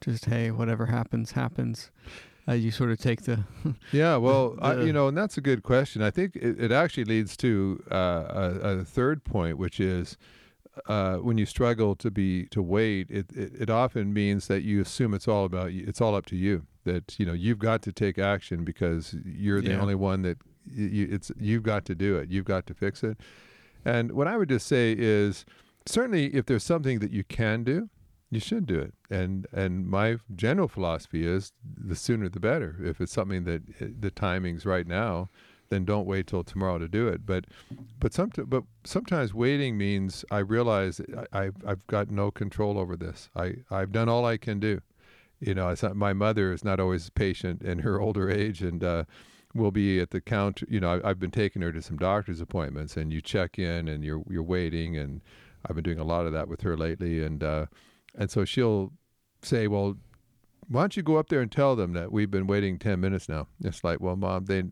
just, 0.00 0.26
hey, 0.26 0.50
whatever 0.50 0.86
happens, 0.86 1.32
happens. 1.32 1.90
Uh, 2.48 2.52
you 2.52 2.70
sort 2.70 2.90
of 2.92 2.98
take 2.98 3.22
the, 3.22 3.42
Yeah, 3.92 4.16
well, 4.16 4.56
I, 4.62 4.74
The- 4.74 4.86
you 4.86 4.92
know, 4.92 5.08
and 5.08 5.16
that's 5.18 5.36
a 5.36 5.40
good 5.40 5.62
question. 5.64 6.00
I 6.00 6.10
think 6.12 6.36
it, 6.36 6.60
it 6.60 6.70
actually 6.72 7.04
leads 7.04 7.36
to 7.38 7.82
uh, 7.90 7.96
a, 8.62 8.68
a 8.78 8.84
third 8.84 9.24
point, 9.24 9.58
which 9.58 9.80
is 9.80 10.16
uh, 10.86 11.16
when 11.16 11.38
you 11.38 11.46
struggle 11.46 11.96
to 11.96 12.10
be 12.10 12.44
to 12.46 12.62
wait, 12.62 13.10
it, 13.10 13.26
it 13.34 13.52
it 13.62 13.70
often 13.70 14.12
means 14.12 14.46
that 14.46 14.62
you 14.62 14.80
assume 14.80 15.12
it's 15.14 15.26
all 15.26 15.44
about 15.44 15.72
you. 15.72 15.84
It's 15.88 16.00
all 16.00 16.14
up 16.14 16.26
to 16.26 16.36
you. 16.36 16.66
That 16.86 17.18
you 17.18 17.26
know 17.26 17.32
you've 17.34 17.58
got 17.58 17.82
to 17.82 17.92
take 17.92 18.18
action 18.18 18.64
because 18.64 19.14
you're 19.24 19.60
the 19.60 19.70
Yeah. 19.70 19.80
only 19.82 19.94
one 19.94 20.22
that 20.22 20.38
you, 20.68 21.06
it's 21.10 21.30
you've 21.38 21.62
got 21.62 21.84
to 21.86 21.94
do 21.94 22.16
it. 22.16 22.30
You've 22.30 22.44
got 22.46 22.66
to 22.68 22.74
fix 22.74 23.02
it. 23.04 23.18
And 23.84 24.12
what 24.12 24.26
I 24.26 24.36
would 24.38 24.48
just 24.48 24.66
say 24.66 24.94
is 24.98 25.44
certainly 25.84 26.34
if 26.34 26.46
there's 26.46 26.64
something 26.64 26.98
that 27.00 27.10
you 27.12 27.22
can 27.24 27.62
do, 27.64 27.88
you 28.30 28.40
should 28.40 28.66
do 28.66 28.78
it. 28.78 28.94
And 29.10 29.46
and 29.52 29.86
my 29.86 30.16
general 30.34 30.68
philosophy 30.68 31.26
is 31.26 31.52
the 31.62 31.94
sooner 31.96 32.28
the 32.28 32.40
better. 32.40 32.76
If 32.82 33.00
it's 33.00 33.12
something 33.12 33.44
that 33.44 33.62
the 34.00 34.10
timing's 34.10 34.64
right 34.66 34.86
now, 34.86 35.28
then 35.68 35.84
don't 35.84 36.06
wait 36.06 36.26
till 36.28 36.44
tomorrow 36.44 36.78
to 36.78 36.88
do 36.88 37.06
it. 37.08 37.26
But 37.26 37.44
but 38.00 38.12
some 38.12 38.30
but 38.46 38.64
sometimes 38.84 39.34
waiting 39.34 39.76
means 39.78 40.24
I 40.30 40.38
realize 40.38 41.00
I, 41.32 41.42
I've 41.44 41.56
I've 41.66 41.86
got 41.86 42.10
no 42.10 42.30
control 42.30 42.78
over 42.78 42.96
this. 42.96 43.30
I 43.36 43.46
I've 43.70 43.92
done 43.92 44.08
all 44.08 44.24
I 44.24 44.36
can 44.36 44.58
do. 44.60 44.80
You 45.40 45.54
know, 45.54 45.74
my 45.94 46.12
mother 46.12 46.52
is 46.52 46.64
not 46.64 46.80
always 46.80 47.10
patient 47.10 47.62
in 47.62 47.80
her 47.80 48.00
older 48.06 48.30
age, 48.30 48.62
and 48.62 48.82
uh, 48.82 49.04
will 49.54 49.70
be 49.70 50.00
at 50.00 50.10
the 50.10 50.20
counter. 50.20 50.66
You 50.68 50.80
know, 50.80 51.00
I, 51.02 51.10
I've 51.10 51.18
been 51.18 51.30
taking 51.30 51.62
her 51.62 51.72
to 51.72 51.82
some 51.82 51.96
doctor's 51.96 52.40
appointments, 52.40 52.96
and 52.96 53.12
you 53.12 53.20
check 53.20 53.58
in, 53.58 53.88
and 53.88 54.04
you're 54.04 54.22
you're 54.28 54.42
waiting, 54.42 54.96
and 54.96 55.20
I've 55.66 55.74
been 55.74 55.84
doing 55.84 55.98
a 55.98 56.04
lot 56.04 56.26
of 56.26 56.32
that 56.32 56.48
with 56.48 56.62
her 56.62 56.76
lately, 56.76 57.22
and 57.24 57.42
uh, 57.42 57.66
and 58.14 58.30
so 58.30 58.44
she'll 58.44 58.92
say, 59.42 59.66
well. 59.68 59.96
Why 60.68 60.80
don't 60.80 60.96
you 60.96 61.04
go 61.04 61.16
up 61.16 61.28
there 61.28 61.40
and 61.40 61.52
tell 61.52 61.76
them 61.76 61.92
that 61.92 62.10
we've 62.10 62.28
been 62.28 62.48
waiting 62.48 62.80
ten 62.80 62.98
minutes 62.98 63.28
now? 63.28 63.46
It's 63.62 63.84
like, 63.84 64.00
well, 64.00 64.16
mom, 64.16 64.46
they 64.46 64.64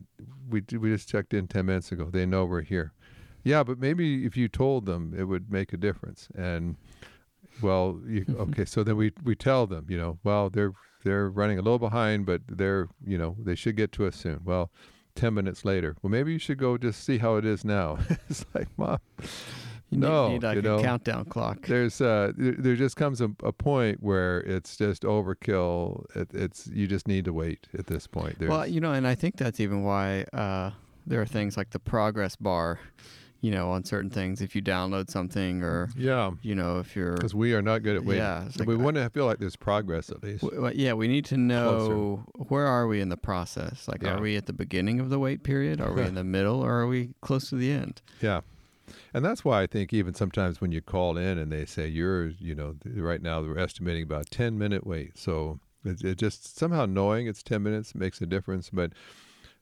we 0.50 0.60
we 0.76 0.90
just 0.90 1.08
checked 1.08 1.32
in 1.32 1.46
ten 1.46 1.66
minutes 1.66 1.92
ago. 1.92 2.10
They 2.10 2.26
know 2.26 2.44
we're 2.44 2.62
here, 2.62 2.92
Yeah, 3.44 3.62
but 3.62 3.78
maybe 3.78 4.24
if 4.26 4.36
you 4.36 4.48
told 4.48 4.86
them, 4.86 5.14
it 5.16 5.24
would 5.24 5.52
make 5.52 5.72
a 5.72 5.76
difference. 5.76 6.26
And 6.34 6.76
well, 7.62 8.00
you, 8.06 8.24
okay, 8.38 8.64
so 8.64 8.82
then 8.84 8.96
we 8.96 9.12
we 9.22 9.34
tell 9.34 9.66
them, 9.66 9.86
you 9.88 9.96
know, 9.98 10.18
well 10.24 10.50
they're 10.50 10.72
they're 11.04 11.28
running 11.28 11.58
a 11.58 11.62
little 11.62 11.78
behind, 11.78 12.26
but 12.26 12.42
they're 12.48 12.88
you 13.06 13.18
know 13.18 13.36
they 13.42 13.54
should 13.54 13.76
get 13.76 13.92
to 13.92 14.06
us 14.06 14.16
soon. 14.16 14.40
Well, 14.44 14.70
ten 15.14 15.34
minutes 15.34 15.64
later, 15.64 15.96
well 16.02 16.10
maybe 16.10 16.32
you 16.32 16.38
should 16.38 16.58
go 16.58 16.76
just 16.78 17.04
see 17.04 17.18
how 17.18 17.36
it 17.36 17.44
is 17.44 17.64
now. 17.64 17.98
it's 18.28 18.44
like, 18.54 18.68
mom, 18.78 18.98
You 19.90 19.98
no, 20.00 20.26
need, 20.28 20.32
need 20.34 20.42
like 20.42 20.54
you 20.54 20.60
a 20.60 20.62
know, 20.62 20.82
countdown 20.82 21.24
clock. 21.26 21.66
there's 21.66 22.00
uh 22.00 22.32
there, 22.36 22.54
there 22.58 22.74
just 22.76 22.96
comes 22.96 23.20
a, 23.20 23.30
a 23.42 23.52
point 23.52 24.02
where 24.02 24.40
it's 24.40 24.76
just 24.76 25.02
overkill. 25.02 26.04
It, 26.16 26.28
it's 26.32 26.66
you 26.68 26.86
just 26.86 27.06
need 27.06 27.24
to 27.26 27.32
wait 27.32 27.68
at 27.78 27.86
this 27.86 28.06
point. 28.06 28.38
There's, 28.38 28.50
Well, 28.50 28.66
you 28.66 28.80
know, 28.80 28.92
and 28.92 29.06
I 29.06 29.14
think 29.14 29.36
that's 29.36 29.60
even 29.60 29.84
why 29.84 30.24
uh, 30.32 30.70
there 31.06 31.20
are 31.20 31.26
things 31.26 31.56
like 31.56 31.70
the 31.70 31.78
progress 31.78 32.34
bar, 32.34 32.80
you 33.44 33.50
know, 33.50 33.70
on 33.72 33.84
certain 33.84 34.08
things. 34.08 34.40
If 34.40 34.56
you 34.56 34.62
download 34.62 35.10
something, 35.10 35.62
or 35.62 35.90
yeah, 35.96 36.30
you 36.40 36.54
know, 36.54 36.78
if 36.78 36.96
you're, 36.96 37.12
because 37.14 37.34
we 37.34 37.52
are 37.52 37.60
not 37.60 37.82
good 37.82 37.94
at 37.96 38.02
waiting. 38.04 38.22
yeah, 38.22 38.48
like, 38.58 38.66
we 38.66 38.74
want 38.74 38.96
to 38.96 39.10
feel 39.10 39.26
like 39.26 39.38
there's 39.38 39.54
progress 39.54 40.08
at 40.08 40.22
least. 40.22 40.42
w- 40.42 40.72
yeah, 40.74 40.94
we 40.94 41.08
need 41.08 41.26
to 41.26 41.36
know 41.36 42.24
where 42.48 42.66
are 42.66 42.86
we 42.86 43.02
in 43.02 43.10
the 43.10 43.18
process. 43.18 43.86
Like, 43.86 44.02
Yeah. 44.02 44.14
are 44.14 44.20
we 44.22 44.36
at 44.36 44.46
the 44.46 44.54
beginning 44.54 44.98
of 44.98 45.10
the 45.10 45.18
wait 45.18 45.42
period? 45.42 45.78
Are 45.82 45.92
we 45.92 46.00
in 46.02 46.14
the 46.22 46.24
middle, 46.24 46.60
or 46.64 46.72
are 46.80 46.86
we 46.86 47.10
close 47.20 47.50
to 47.50 47.56
the 47.56 47.70
end? 47.70 48.00
Yeah. 48.22 48.40
And 49.12 49.22
that's 49.22 49.44
why 49.44 49.60
I 49.62 49.66
think 49.66 49.92
even 49.92 50.14
sometimes 50.14 50.62
when 50.62 50.72
you 50.72 50.80
call 50.80 51.18
in 51.18 51.36
and 51.38 51.52
they 51.52 51.66
say 51.66 51.86
you're, 51.86 52.28
you 52.28 52.54
know, 52.54 52.76
right 52.86 53.20
now 53.20 53.42
we're 53.42 53.58
estimating 53.58 54.04
about 54.04 54.30
10 54.30 54.56
minute 54.56 54.86
wait. 54.86 55.18
So 55.18 55.60
it, 55.84 56.02
it 56.02 56.16
just 56.16 56.56
somehow 56.58 56.86
knowing 56.86 57.26
it's 57.26 57.42
10 57.42 57.62
minutes 57.62 57.94
makes 57.94 58.22
a 58.22 58.26
difference. 58.26 58.70
But, 58.72 58.92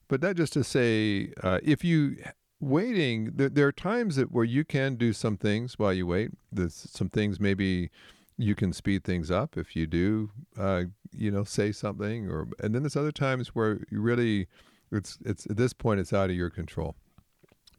but 0.09 0.21
that 0.21 0.37
just 0.37 0.53
to 0.55 0.62
say, 0.65 1.33
uh, 1.43 1.59
if 1.65 1.85
you 1.85 2.17
waiting, 2.62 3.33
there, 3.35 3.49
there 3.49 3.66
are 3.66 3.73
times 3.73 4.16
that 4.16 4.33
where 4.33 4.45
you 4.45 4.64
can 4.64 4.95
do 4.95 5.12
some 5.12 5.37
things 5.37 5.78
while 5.78 5.92
you 5.92 6.07
wait. 6.07 6.31
There's 6.50 6.75
some 6.75 7.09
things 7.09 7.40
maybe 7.40 7.90
you 8.38 8.54
can 8.54 8.73
speed 8.73 9.04
things 9.04 9.31
up 9.31 9.57
if 9.57 9.76
you 9.76 9.87
do, 9.87 10.31
uh, 10.59 10.85
you 11.12 11.31
know, 11.31 11.45
say 11.45 11.73
something 11.73 12.31
or, 12.31 12.49
and 12.61 12.75
then 12.75 12.83
there's 12.83 12.97
other 12.97 13.12
times 13.12 13.49
where 13.49 13.81
you 13.90 14.00
really, 14.00 14.47
it's, 14.90 15.19
it's 15.25 15.47
at 15.47 15.57
this 15.57 15.73
point, 15.73 16.00
it's 16.00 16.12
out 16.12 16.31
of 16.31 16.37
your 16.37 16.50
control. 16.50 16.95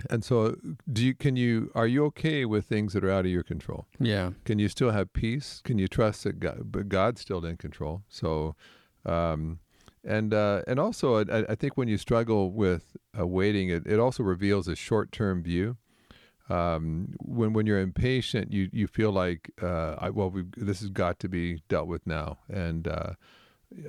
And 0.10 0.24
so, 0.24 0.58
do 0.92 1.06
you 1.06 1.14
can 1.14 1.38
you 1.38 1.72
are 1.76 1.88
you 1.88 2.04
okay 2.06 2.44
with 2.44 2.66
things 2.66 2.92
that 2.92 3.06
are 3.06 3.12
out 3.12 3.26
of 3.26 3.32
your 3.32 3.44
control? 3.44 3.88
Yeah, 4.00 4.32
Can 4.44 4.60
you 4.60 4.68
still 4.68 4.92
have 4.92 5.14
peace? 5.14 5.62
Can 5.64 5.78
you 5.78 5.88
trust 5.88 6.26
that 6.26 6.40
God, 6.42 6.72
but 6.72 6.90
God's 6.90 7.22
still 7.22 7.46
in 7.46 7.56
control? 7.56 8.02
So, 8.10 8.56
um, 9.06 9.60
and 10.04 10.34
uh, 10.34 10.62
and 10.68 10.80
also, 10.80 11.26
I, 11.26 11.52
I 11.52 11.56
think 11.56 11.78
when 11.78 11.88
you 11.88 11.98
struggle 11.98 12.52
with 12.52 12.96
uh, 13.18 13.26
waiting, 13.26 13.70
it, 13.70 13.86
it 13.86 14.00
also 14.00 14.24
reveals 14.24 14.68
a 14.68 14.76
short 14.76 15.12
term 15.12 15.44
view. 15.44 15.78
Um, 16.50 17.16
when 17.20 17.54
when 17.54 17.66
you're 17.66 17.80
impatient, 17.80 18.52
you 18.52 18.70
you 18.74 18.88
feel 18.88 19.12
like 19.12 19.52
uh, 19.62 19.96
I, 19.98 20.10
well, 20.10 20.30
we 20.30 20.44
this 20.58 20.82
has 20.82 20.90
got 20.90 21.20
to 21.20 21.30
be 21.30 21.62
dealt 21.70 21.88
with 21.88 22.06
now, 22.06 22.40
and 22.50 22.88
uh, 22.88 23.14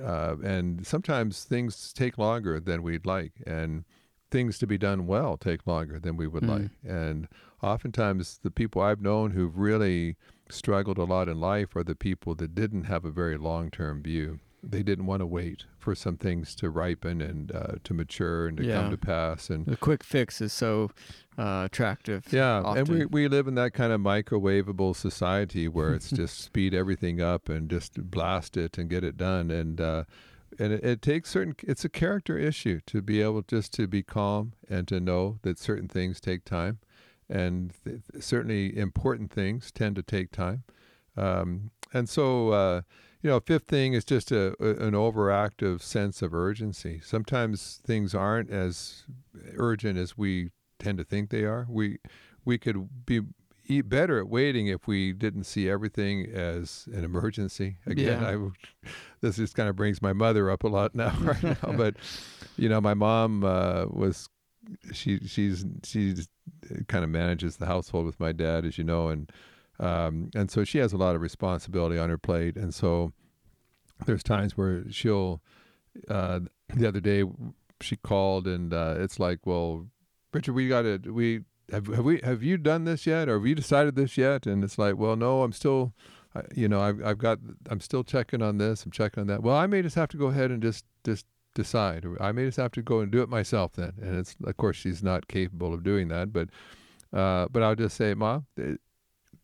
uh, 0.01 0.35
and 0.43 0.85
sometimes 0.87 1.43
things 1.43 1.93
take 1.93 2.17
longer 2.17 2.59
than 2.59 2.81
we'd 2.81 3.05
like, 3.05 3.33
and 3.45 3.83
things 4.31 4.57
to 4.59 4.67
be 4.67 4.77
done 4.77 5.05
well 5.05 5.37
take 5.37 5.67
longer 5.67 5.99
than 5.99 6.17
we 6.17 6.27
would 6.27 6.43
Mm. 6.43 6.49
like, 6.49 6.71
and 6.83 7.27
oftentimes 7.61 8.39
the 8.41 8.51
people 8.51 8.81
I've 8.81 9.01
known 9.01 9.31
who've 9.31 9.57
really 9.57 10.15
struggled 10.49 10.97
a 10.97 11.03
lot 11.03 11.29
in 11.29 11.39
life 11.39 11.75
are 11.75 11.83
the 11.83 11.95
people 11.95 12.35
that 12.35 12.55
didn't 12.55 12.85
have 12.85 13.05
a 13.05 13.11
very 13.11 13.37
long 13.37 13.69
term 13.69 14.01
view. 14.01 14.39
They 14.67 14.81
didn't 14.83 15.05
want 15.05 15.21
to 15.21 15.25
wait 15.25 15.65
for 15.77 15.93
some 15.95 16.17
things 16.17 16.55
to 16.55 16.69
ripen 16.69 17.21
and 17.21 17.51
uh, 17.51 17.75
to 17.83 17.93
mature 17.93 18.47
and 18.47 18.57
to 18.57 18.65
Yeah. 18.65 18.81
come 18.81 18.91
to 18.91 18.97
pass. 18.97 19.49
And 19.49 19.65
the 19.65 19.77
quick 19.77 20.03
fix 20.03 20.41
is 20.41 20.51
so 20.53 20.89
uh, 21.37 21.63
attractive. 21.65 22.25
yeah, 22.31 22.61
and 22.75 22.87
we, 22.87 23.05
we 23.05 23.27
live 23.27 23.47
in 23.47 23.55
that 23.55 23.73
kind 23.73 23.93
of 23.93 24.01
microwavable 24.01 24.95
society 24.95 25.67
where 25.67 25.93
it's 25.93 26.09
just 26.21 26.39
speed 26.39 26.73
everything 26.73 27.21
up 27.21 27.49
and 27.49 27.69
just 27.69 28.09
blast 28.09 28.57
it 28.57 28.77
and 28.77 28.89
get 28.89 29.03
it 29.03 29.17
done. 29.17 29.51
And 29.51 29.79
uh, 29.79 30.03
and 30.57 30.71
it, 30.73 30.83
it 30.85 31.01
takes 31.01 31.29
certain. 31.31 31.55
It's 31.63 31.85
a 31.85 31.89
character 31.89 32.37
issue 32.37 32.79
to 32.87 33.01
be 33.01 33.21
able 33.21 33.41
just 33.43 33.73
to 33.73 33.87
be 33.87 34.01
calm 34.03 34.53
and 34.69 34.87
to 34.87 34.99
know 34.99 35.37
that 35.43 35.59
certain 35.59 35.87
things 35.87 36.19
take 36.21 36.45
time, 36.45 36.79
and 37.29 37.73
th- 37.83 37.99
certainly 38.19 38.75
important 38.77 39.31
things 39.31 39.71
tend 39.71 39.95
to 39.97 40.01
take 40.03 40.31
time. 40.31 40.63
Um, 41.17 41.71
and 41.93 42.09
so, 42.09 42.49
uh, 42.49 42.81
you 43.25 43.31
know, 43.31 43.39
fifth 43.39 43.63
thing 43.65 43.93
is 43.93 44.05
just 44.05 44.31
a, 44.31 44.49
a 44.63 44.85
an 44.85 44.93
overactive 44.93 45.81
sense 45.81 46.21
of 46.21 46.31
urgency. 46.31 47.01
Sometimes 47.03 47.81
things 47.83 48.13
aren't 48.13 48.51
as 48.51 49.05
urgent 49.57 49.97
as 49.97 50.15
we 50.15 50.51
tend 50.77 50.99
to 50.99 51.03
think 51.03 51.31
they 51.31 51.43
are. 51.43 51.65
We 51.67 51.97
we 52.45 52.59
could 52.59 53.07
be 53.07 53.21
e- 53.65 53.81
better 53.81 54.19
at 54.19 54.27
waiting 54.29 54.67
if 54.67 54.85
we 54.85 55.11
didn't 55.11 55.45
see 55.45 55.67
everything 55.67 56.27
as 56.31 56.87
an 56.93 57.03
emergency. 57.03 57.77
Again, 57.87 58.21
Yeah. 58.21 58.29
I 58.29 58.89
this 59.21 59.37
just 59.37 59.55
kind 59.55 59.69
of 59.69 59.75
brings 59.75 60.03
my 60.03 60.13
mother 60.13 60.51
up 60.51 60.63
a 60.63 60.67
lot 60.67 60.93
now 60.93 61.17
right 61.21 61.41
now. 61.41 61.73
But 61.75 61.95
you 62.57 62.69
know, 62.69 62.79
my 62.79 62.93
mom 62.93 63.43
uh, 63.43 63.85
was 63.89 64.29
she 64.93 65.17
she's 65.25 65.65
she's 65.83 66.27
kind 66.87 67.03
of 67.03 67.09
manages 67.09 67.57
the 67.57 67.65
household 67.65 68.05
with 68.05 68.19
my 68.19 68.33
dad, 68.33 68.65
as 68.65 68.77
you 68.77 68.83
know, 68.83 69.07
and 69.07 69.31
um, 69.79 70.29
and 70.35 70.49
so 70.49 70.63
she 70.63 70.77
has 70.79 70.93
a 70.93 70.97
lot 70.97 71.15
of 71.15 71.21
responsibility 71.21 71.97
on 71.97 72.09
her 72.09 72.17
plate, 72.17 72.55
and 72.55 72.73
so 72.73 73.13
there's 74.05 74.23
times 74.23 74.57
where 74.57 74.83
she'll. 74.89 75.41
Uh, 76.09 76.41
the 76.73 76.85
other 76.85 76.99
day, 76.99 77.23
she 77.81 77.95
called, 77.95 78.47
and 78.47 78.73
uh, 78.73 78.95
it's 78.97 79.17
like, 79.19 79.39
well, 79.45 79.87
Richard, 80.33 80.53
we 80.53 80.67
got 80.67 80.81
to 80.81 80.99
we 81.11 81.41
have 81.71 81.87
have 81.87 82.05
we 82.05 82.19
have 82.23 82.43
you 82.43 82.57
done 82.57 82.85
this 82.85 83.07
yet, 83.07 83.29
or 83.29 83.37
have 83.37 83.47
you 83.47 83.55
decided 83.55 83.95
this 83.95 84.17
yet? 84.17 84.45
And 84.45 84.63
it's 84.63 84.77
like, 84.77 84.97
well, 84.97 85.15
no, 85.15 85.43
I'm 85.43 85.53
still, 85.53 85.93
I, 86.35 86.41
you 86.53 86.67
know, 86.67 86.81
I've 86.81 87.03
I've 87.03 87.17
got 87.17 87.39
I'm 87.69 87.79
still 87.79 88.03
checking 88.03 88.41
on 88.41 88.57
this, 88.57 88.83
I'm 88.83 88.91
checking 88.91 89.21
on 89.21 89.27
that. 89.27 89.43
Well, 89.43 89.55
I 89.55 89.67
may 89.67 89.81
just 89.81 89.95
have 89.95 90.09
to 90.09 90.17
go 90.17 90.27
ahead 90.27 90.51
and 90.51 90.61
just 90.61 90.85
just 91.05 91.25
decide, 91.53 92.05
I 92.19 92.31
may 92.33 92.45
just 92.45 92.57
have 92.57 92.71
to 92.71 92.81
go 92.81 92.99
and 92.99 93.11
do 93.11 93.21
it 93.21 93.29
myself 93.29 93.73
then. 93.73 93.93
And 94.01 94.17
it's 94.17 94.35
of 94.43 94.57
course 94.57 94.75
she's 94.75 95.01
not 95.01 95.27
capable 95.27 95.73
of 95.73 95.83
doing 95.83 96.09
that, 96.09 96.33
but 96.33 96.49
uh, 97.13 97.47
but 97.49 97.63
I'll 97.63 97.75
just 97.75 97.95
say, 97.95 98.13
Mom, 98.13 98.45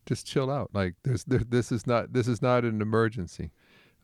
just 0.05 0.25
chill 0.27 0.49
out. 0.51 0.69
Like 0.73 0.95
there's 1.03 1.23
there, 1.25 1.39
this 1.39 1.71
is 1.71 1.85
not 1.87 2.13
this 2.13 2.27
is 2.27 2.41
not 2.41 2.63
an 2.65 2.81
emergency. 2.81 3.51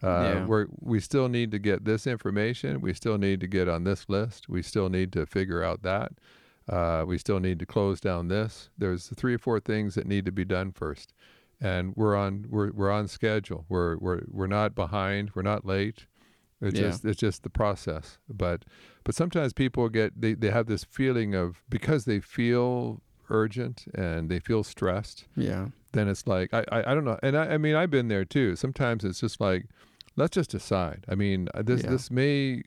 Uh, 0.03 0.07
Yeah. 0.07 0.45
we're, 0.45 0.67
we 0.79 0.99
still 0.99 1.27
need 1.27 1.49
to 1.51 1.57
get 1.57 1.83
this 1.85 2.05
information. 2.05 2.81
We 2.81 2.93
still 2.93 3.17
need 3.17 3.39
to 3.39 3.47
get 3.47 3.67
on 3.67 3.83
this 3.83 4.07
list. 4.07 4.47
We 4.47 4.61
still 4.61 4.89
need 4.89 5.11
to 5.13 5.25
figure 5.25 5.63
out 5.63 5.81
that. 5.81 6.11
Uh, 6.69 7.03
we 7.07 7.17
still 7.17 7.39
need 7.39 7.57
to 7.59 7.65
close 7.65 7.99
down 7.99 8.27
this. 8.27 8.69
There's 8.77 9.07
three 9.15 9.33
or 9.33 9.39
four 9.39 9.59
things 9.59 9.95
that 9.95 10.05
need 10.05 10.25
to 10.25 10.31
be 10.31 10.45
done 10.45 10.71
first, 10.71 11.13
and 11.59 11.95
we're 11.95 12.15
on 12.15 12.45
we're 12.49 12.71
we're 12.71 12.91
on 12.91 13.07
schedule. 13.07 13.65
We're 13.69 13.97
we're 13.97 14.21
we're 14.29 14.47
not 14.47 14.75
behind. 14.75 15.31
We're 15.33 15.41
not 15.41 15.65
late. 15.65 16.05
It's 16.61 16.77
Yeah. 16.79 16.89
just 16.89 17.05
it's 17.05 17.19
just 17.19 17.41
the 17.43 17.49
process. 17.49 18.19
But 18.29 18.65
but 19.03 19.15
sometimes 19.15 19.53
people 19.53 19.87
get 19.89 20.19
they, 20.21 20.33
they 20.33 20.51
have 20.51 20.67
this 20.67 20.83
feeling 20.83 21.33
of 21.33 21.63
because 21.69 22.05
they 22.05 22.19
feel 22.19 23.01
urgent 23.29 23.85
and 23.95 24.29
they 24.29 24.39
feel 24.39 24.63
stressed 24.63 25.25
yeah, 25.35 25.67
then 25.93 26.07
it's 26.07 26.27
like 26.27 26.53
I, 26.53 26.63
I, 26.71 26.91
I 26.91 26.95
don't 26.95 27.05
know. 27.05 27.19
And 27.23 27.37
I, 27.37 27.53
I 27.53 27.57
mean 27.57 27.75
I've 27.75 27.91
been 27.91 28.07
there 28.07 28.25
too. 28.25 28.55
Sometimes 28.55 29.03
it's 29.03 29.19
just 29.19 29.39
like 29.41 29.65
let's 30.15 30.33
just 30.35 30.51
decide. 30.51 31.05
I 31.07 31.15
mean 31.15 31.47
uh, 31.53 31.61
this 31.63 31.83
Yeah. 31.83 31.89
this 31.91 32.09
may 32.11 32.63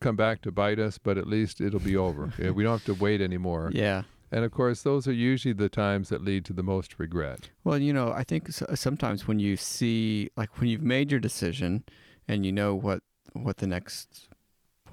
come 0.00 0.16
back 0.16 0.42
to 0.42 0.52
bite 0.52 0.78
us 0.78 0.98
but 0.98 1.18
at 1.18 1.26
least 1.26 1.60
it'll 1.60 1.80
be 1.80 1.96
over. 1.96 2.32
We 2.54 2.62
don't 2.64 2.72
have 2.72 2.84
to 2.84 2.94
wait 2.94 3.20
anymore. 3.20 3.70
Yeah. 3.72 4.02
and 4.30 4.44
of 4.44 4.50
course 4.52 4.82
those 4.82 5.06
are 5.08 5.12
usually 5.12 5.54
the 5.54 5.68
times 5.68 6.08
that 6.10 6.22
lead 6.22 6.44
to 6.46 6.52
the 6.52 6.62
most 6.62 6.98
regret. 6.98 7.48
Well, 7.64 7.78
you 7.78 7.92
know, 7.92 8.12
I 8.12 8.24
think 8.24 8.48
sometimes 8.74 9.26
when 9.28 9.38
you 9.38 9.56
see, 9.56 10.28
like, 10.36 10.58
when 10.60 10.68
you've 10.68 10.82
made 10.82 11.10
your 11.10 11.20
decision, 11.20 11.84
and 12.26 12.44
you 12.44 12.52
know 12.52 12.74
what 12.74 13.00
what 13.32 13.56
the 13.58 13.66
next, 13.66 14.28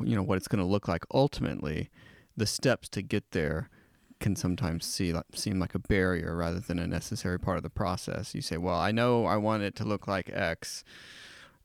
you 0.01 0.15
know, 0.15 0.23
what 0.23 0.37
it's 0.37 0.47
going 0.47 0.63
to 0.63 0.71
look 0.75 0.87
like 0.87 1.03
ultimately, 1.13 1.89
the 2.37 2.45
steps 2.45 2.87
to 2.89 3.01
get 3.01 3.31
there 3.31 3.69
can 4.19 4.35
sometimes 4.35 4.85
see 4.85 5.11
like, 5.13 5.25
seem 5.33 5.59
like 5.59 5.75
a 5.75 5.79
barrier 5.79 6.35
rather 6.35 6.59
than 6.59 6.79
a 6.79 6.87
necessary 6.87 7.39
part 7.39 7.57
of 7.57 7.63
the 7.63 7.69
process. 7.69 8.33
You 8.35 8.41
say, 8.41 8.57
"Well, 8.57 8.79
I 8.79 8.91
know 8.91 9.25
I 9.25 9.37
want 9.37 9.63
it 9.63 9.75
to 9.77 9.85
look 9.85 10.07
like 10.07 10.29
X, 10.33 10.83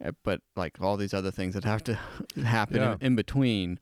eh, 0.04 0.10
but 0.24 0.40
like 0.56 0.80
all 0.80 0.96
these 0.96 1.14
other 1.14 1.30
things 1.30 1.54
that 1.54 1.64
have 1.64 1.82
to 1.84 1.98
happen 2.44 2.76
Yeah. 2.76 2.92
in, 3.00 3.06
in 3.08 3.16
between." 3.16 3.78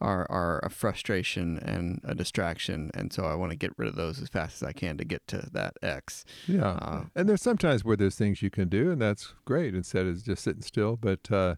Are, 0.00 0.30
are 0.30 0.60
a 0.64 0.70
frustration 0.70 1.58
and 1.58 2.00
a 2.04 2.14
distraction, 2.14 2.92
and 2.94 3.12
so 3.12 3.24
I 3.24 3.34
want 3.34 3.50
to 3.50 3.56
get 3.58 3.72
rid 3.76 3.88
of 3.88 3.96
those 3.96 4.22
as 4.22 4.28
fast 4.28 4.62
as 4.62 4.68
I 4.68 4.70
can 4.72 4.96
to 4.98 5.04
get 5.04 5.26
to 5.26 5.48
that 5.52 5.72
X. 5.82 6.24
yeah 6.46 6.68
Uh, 6.70 7.04
and 7.16 7.28
there's 7.28 7.42
sometimes 7.42 7.84
where 7.84 7.96
there's 7.96 8.14
things 8.14 8.40
you 8.40 8.48
can 8.48 8.68
do 8.68 8.92
and 8.92 9.02
that's 9.02 9.34
great 9.44 9.74
instead 9.74 10.06
of 10.06 10.22
just 10.22 10.44
sitting 10.44 10.62
still 10.62 10.94
but 10.96 11.28
uh, 11.32 11.56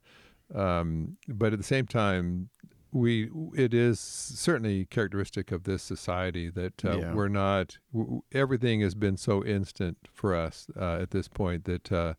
um, 0.55 1.19
but 1.29 1.53
at 1.53 1.59
the 1.59 1.63
same 1.65 1.87
time 1.87 2.49
we 2.93 3.31
it 3.55 3.73
is 3.73 4.01
certainly 4.01 4.85
characteristic 4.87 5.53
of 5.53 5.65
this 5.65 5.83
society 5.83 6.51
that 6.51 6.85
uh, 6.85 6.99
Yeah. 6.99 7.15
we're 7.15 7.29
not 7.29 7.79
w- 7.93 8.23
everything 8.33 8.81
has 8.81 8.95
been 8.95 9.17
so 9.17 9.45
instant 9.45 9.97
for 10.13 10.35
us 10.35 10.67
uh, 10.77 10.97
at 11.01 11.11
this 11.11 11.29
point 11.29 11.65
that 11.65 11.93
uh, 11.93 12.15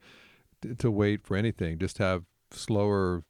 t- 0.62 0.76
to 0.76 0.90
wait 0.92 1.24
for 1.24 1.36
anything 1.36 1.78
just 1.78 1.98
have 1.98 2.24
slower 2.52 3.24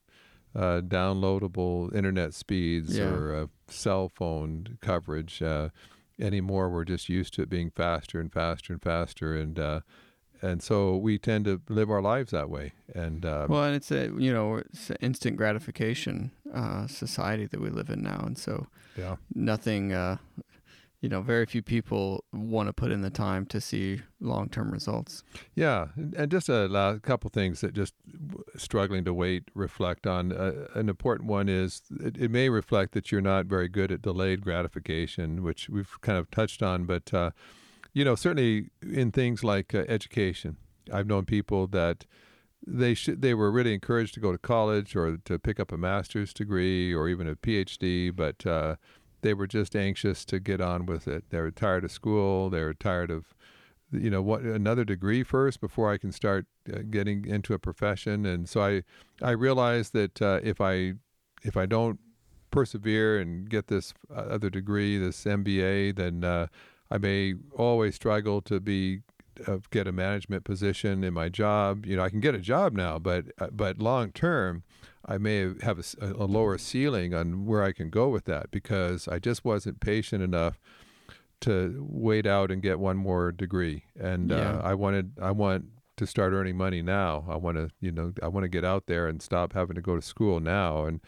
uh, 0.56 0.82
downloadable 0.82 1.94
internet 1.96 2.34
speeds 2.34 2.98
Yeah. 2.98 3.10
or 3.10 3.36
uh, 3.36 3.48
cell 3.68 4.10
phone 4.10 4.78
coverage 4.82 5.42
uh, 5.42 5.70
anymore. 6.20 6.70
We're 6.70 6.86
just 6.86 7.10
used 7.10 7.34
to 7.36 7.42
it 7.44 7.50
being 7.50 7.72
faster 7.72 8.20
and 8.20 8.32
faster 8.32 8.74
and 8.74 8.82
faster, 8.82 9.36
and 9.36 9.58
uh, 9.58 9.80
and 10.44 10.62
so 10.62 10.98
we 10.98 11.18
tend 11.20 11.46
to 11.46 11.62
live 11.70 11.90
our 11.92 12.02
lives 12.02 12.32
that 12.32 12.50
way. 12.50 12.74
And 12.94 13.26
uh, 13.26 13.46
well, 13.48 13.64
and 13.64 13.76
it's 13.76 13.92
a 13.92 14.12
you 14.18 14.34
know 14.34 14.58
it's 14.58 14.92
instant 15.00 15.38
gratification 15.38 16.32
uh, 16.54 16.88
society 16.88 17.46
that 17.48 17.60
we 17.60 17.70
live 17.70 17.90
in 17.90 18.02
now, 18.02 18.22
and 18.26 18.38
so 18.38 18.68
yeah, 18.98 19.16
nothing. 19.34 19.94
Uh, 19.94 20.18
you 21.02 21.10
know, 21.10 21.22
very 21.22 21.48
few 21.48 21.64
people 21.64 22.24
want 22.32 22.70
to 22.70 22.74
put 22.74 22.92
in 22.92 23.02
the 23.02 23.10
time 23.10 23.48
to 23.48 23.60
see 23.60 24.02
long-term 24.20 24.70
results. 24.70 25.24
Yeah, 25.56 25.88
and 25.96 26.30
just 26.30 26.48
a 26.48 27.00
couple 27.02 27.32
things 27.32 27.62
that 27.62 27.74
just 27.74 27.96
struggling 28.56 29.04
to 29.06 29.14
wait 29.14 29.50
reflect 29.56 30.06
on. 30.06 30.32
Uh, 30.32 30.68
an 30.76 30.90
important 30.90 31.28
one 31.28 31.50
is 31.50 31.82
it, 32.00 32.18
it, 32.18 32.30
may 32.30 32.50
reflect 32.50 32.94
that 32.94 33.12
you're 33.12 33.20
not 33.20 33.48
very 33.48 33.68
good 33.68 33.92
at 33.92 34.04
delayed 34.04 34.42
gratification, 34.42 35.42
which 35.42 35.70
we've 35.70 36.00
kind 36.02 36.20
of 36.20 36.30
touched 36.30 36.62
on, 36.62 36.84
but 36.84 37.12
uh, 37.12 37.32
you 37.94 38.06
know, 38.06 38.14
certainly 38.14 38.70
in 38.82 39.12
things 39.12 39.44
like 39.44 39.74
uh, 39.74 39.84
education, 39.88 40.58
I've 40.94 41.08
known 41.08 41.26
people 41.26 41.66
that 41.68 42.06
they 42.66 42.94
should 42.94 43.22
they 43.22 43.34
were 43.34 43.52
really 43.52 43.74
encouraged 43.74 44.14
to 44.16 44.20
go 44.20 44.32
to 44.32 44.38
college 44.38 44.96
or 44.96 45.18
to 45.18 45.40
pick 45.40 45.60
up 45.60 45.72
a 45.72 45.78
master's 45.78 46.34
degree 46.34 46.94
or 46.94 47.08
even 47.08 47.28
a 47.28 47.36
PhD, 47.36 48.16
but 48.16 48.46
uh, 48.46 48.76
they 49.22 49.34
were 49.34 49.48
just 49.48 49.76
anxious 49.76 50.26
to 50.26 50.40
get 50.40 50.62
on 50.62 50.86
with 50.86 51.08
it. 51.08 51.26
They 51.30 51.40
were 51.40 51.52
tired 51.52 51.84
of 51.84 51.92
school. 51.92 52.50
They 52.50 52.62
were 52.62 52.74
tired 52.74 53.12
of 53.12 53.34
you 53.92 54.10
know 54.10 54.22
what 54.22 54.42
another 54.42 54.86
degree 54.86 55.24
first 55.24 55.60
before 55.60 55.92
I 55.92 55.98
can 55.98 56.12
start 56.12 56.46
uh, 56.72 56.80
getting 56.90 57.26
into 57.26 57.54
a 57.54 57.60
profession. 57.60 58.26
And 58.26 58.48
so 58.48 58.62
I 58.62 58.84
I 59.22 59.32
realized 59.32 59.94
that 59.94 60.22
uh, 60.22 60.40
if 60.44 60.62
I 60.62 60.94
if 61.44 61.58
I 61.58 61.66
don't 61.66 62.00
persevere 62.52 63.20
and 63.20 63.50
get 63.50 63.68
this 63.68 63.94
uh, 64.10 64.20
other 64.20 64.50
degree, 64.50 64.98
this 64.98 65.24
MBA, 65.24 65.96
then 65.96 66.24
uh, 66.24 66.48
I 66.90 66.98
may 66.98 67.36
always 67.56 67.96
struggle 67.96 68.42
to 68.42 68.60
be 68.60 69.00
uh, 69.48 69.58
get 69.70 69.88
a 69.88 69.92
management 69.92 70.44
position 70.44 71.04
in 71.04 71.14
my 71.14 71.30
job. 71.30 71.86
You 71.86 71.96
know, 71.96 72.04
I 72.04 72.10
can 72.10 72.20
get 72.20 72.36
a 72.36 72.40
job 72.40 72.74
now, 72.74 73.00
but 73.00 73.26
uh, 73.40 73.48
but 73.52 73.80
long 73.80 74.12
term, 74.12 74.64
I 75.06 75.18
may 75.18 75.54
have 75.62 75.80
a, 75.80 76.06
a, 76.06 76.26
lower 76.26 76.58
ceiling 76.58 77.14
on 77.14 77.46
where 77.46 77.64
I 77.64 77.72
can 77.72 77.90
go 77.90 78.10
with 78.10 78.26
that 78.26 78.52
because 78.52 79.08
I 79.08 79.20
just 79.20 79.44
wasn't 79.44 79.80
patient 79.80 80.24
enough 80.24 80.60
to 81.42 81.86
wait 81.90 82.26
out 82.26 82.52
and 82.52 82.62
get 82.62 82.80
one 82.80 82.98
more 82.98 83.32
degree. 83.32 83.86
And 84.00 84.32
uh, 84.32 84.36
yeah. 84.36 84.52
uh, 84.52 84.62
I 84.64 84.74
wanted 84.76 85.14
I 85.22 85.32
want 85.32 85.66
to 85.98 86.08
start 86.08 86.34
earning 86.34 86.58
money 86.58 86.82
now. 86.82 87.26
I 87.30 87.36
want 87.36 87.58
to 87.58 87.70
you 87.80 87.92
know 87.92 88.14
I 88.22 88.28
want 88.28 88.44
to 88.44 88.50
get 88.50 88.64
out 88.64 88.86
there 88.88 89.08
and 89.08 89.22
stop 89.22 89.54
having 89.54 89.76
to 89.76 89.82
go 89.82 89.96
to 89.96 90.02
school 90.02 90.40
now. 90.40 90.86
And 90.86 91.02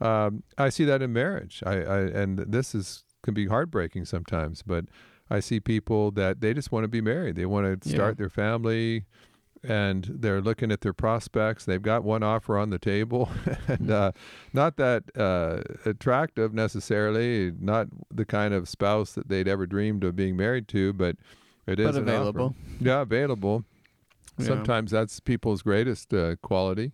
um, 0.00 0.42
I 0.56 0.68
see 0.68 0.84
that 0.84 1.02
in 1.02 1.12
marriage. 1.12 1.62
I, 1.66 1.72
I 1.72 1.98
and 2.00 2.38
this 2.38 2.74
is 2.74 3.04
can 3.22 3.34
be 3.34 3.46
heartbreaking 3.46 4.04
sometimes, 4.06 4.62
but 4.62 4.86
I 5.30 5.40
see 5.40 5.60
people 5.60 6.10
that 6.12 6.40
they 6.40 6.52
just 6.52 6.72
want 6.72 6.84
to 6.84 6.88
be 6.88 7.00
married. 7.00 7.36
They 7.36 7.46
want 7.46 7.82
to 7.82 7.88
start 7.88 8.16
yeah. 8.16 8.18
their 8.18 8.30
family 8.30 9.04
and 9.62 10.08
they're 10.10 10.40
looking 10.40 10.72
at 10.72 10.80
their 10.80 10.92
prospects. 10.92 11.64
They've 11.64 11.82
got 11.82 12.02
one 12.02 12.22
offer 12.22 12.56
on 12.56 12.70
the 12.70 12.78
table, 12.78 13.28
and 13.68 13.78
mm-hmm. 13.78 13.92
uh, 13.92 14.12
not 14.52 14.76
that 14.76 15.04
uh, 15.16 15.60
attractive 15.84 16.54
necessarily, 16.54 17.52
not 17.58 17.88
the 18.10 18.24
kind 18.24 18.54
of 18.54 18.68
spouse 18.68 19.12
that 19.12 19.28
they'd 19.28 19.48
ever 19.48 19.66
dreamed 19.66 20.04
of 20.04 20.16
being 20.16 20.36
married 20.36 20.68
to, 20.68 20.92
but 20.92 21.16
it 21.66 21.78
is 21.78 21.92
but 21.92 21.96
available. 21.96 22.54
Yeah, 22.80 23.02
available. 23.02 23.64
Yeah. 24.38 24.46
Sometimes 24.46 24.90
that's 24.90 25.20
people's 25.20 25.62
greatest 25.62 26.14
uh, 26.14 26.36
quality, 26.36 26.92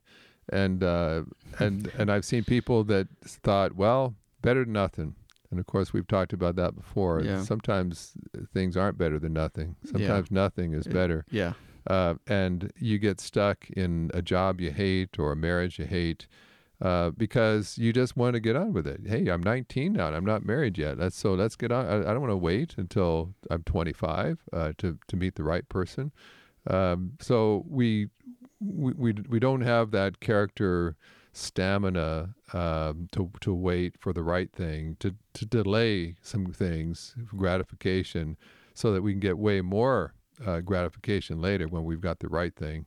and 0.49 0.83
uh, 0.83 1.23
and 1.59 1.87
and 1.97 2.11
I've 2.11 2.25
seen 2.25 2.43
people 2.45 2.83
that 2.85 3.07
thought, 3.25 3.77
well, 3.77 4.15
better 4.43 4.65
than 4.65 4.73
nothing. 4.73 5.15
And 5.57 5.61
of 5.63 5.67
course, 5.67 5.95
we've 5.95 6.07
talked 6.07 6.35
about 6.35 6.57
that 6.57 6.77
before. 6.77 7.23
Yeah. 7.23 7.43
Sometimes 7.43 8.13
things 8.53 8.77
aren't 8.77 8.99
better 8.99 9.19
than 9.19 9.33
nothing. 9.33 9.75
Sometimes 9.85 10.29
yeah. 10.31 10.35
nothing 10.35 10.75
is 10.75 10.87
better. 10.87 11.25
Yeah. 11.31 11.55
Uh, 11.87 12.17
and 12.27 12.71
you 12.79 12.99
get 12.99 13.21
stuck 13.21 13.71
in 13.71 14.11
a 14.13 14.21
job 14.21 14.61
you 14.61 14.71
hate 14.71 15.19
or 15.19 15.33
a 15.33 15.37
marriage 15.37 15.79
you 15.79 15.87
hate 15.87 16.27
uh, 16.83 17.09
because 17.17 17.79
you 17.79 17.91
just 17.91 18.19
want 18.19 18.35
to 18.35 18.41
get 18.41 18.55
on 18.55 18.75
with 18.75 18.87
it. 18.87 19.01
Hey, 19.07 19.29
I'm 19.29 19.43
19 19.43 19.95
now 19.95 20.09
and 20.09 20.17
I'm 20.17 20.27
not 20.27 20.45
married 20.45 20.77
yet. 20.77 20.99
That's 20.99 21.17
so 21.17 21.33
let's 21.33 21.57
get 21.57 21.73
on. 21.73 21.87
I, 21.87 22.01
I 22.01 22.13
don't 22.13 22.21
want 22.21 22.33
to 22.33 22.37
wait 22.37 22.75
until 22.77 23.35
I'm 23.51 23.63
25 23.63 24.41
uh, 24.53 24.73
to 24.77 24.99
to 25.09 25.17
meet 25.17 25.37
the 25.37 25.43
right 25.43 25.67
person. 25.71 26.13
Um, 26.69 27.13
so 27.19 27.65
we, 27.67 28.09
we 28.61 28.93
we 28.93 29.13
we 29.27 29.41
don't 29.41 29.63
have 29.63 29.91
that 29.93 30.21
character 30.21 30.97
stamina 31.37 32.35
um, 32.55 33.09
to 33.13 33.31
to 33.41 33.55
wait 33.55 33.95
for 33.99 34.13
the 34.13 34.23
right 34.23 34.51
thing, 34.53 34.97
to 35.01 35.15
to 35.35 35.45
delay 35.45 36.17
some 36.23 36.47
things, 36.47 37.15
gratification, 37.27 38.37
so 38.75 38.93
that 38.93 39.03
we 39.03 39.13
can 39.13 39.21
get 39.21 39.39
way 39.39 39.61
more 39.61 40.15
uh, 40.45 40.61
gratification 40.61 41.41
later 41.41 41.69
when 41.69 41.85
we've 41.85 42.01
got 42.01 42.21
the 42.21 42.29
right 42.29 42.55
thing. 42.57 42.87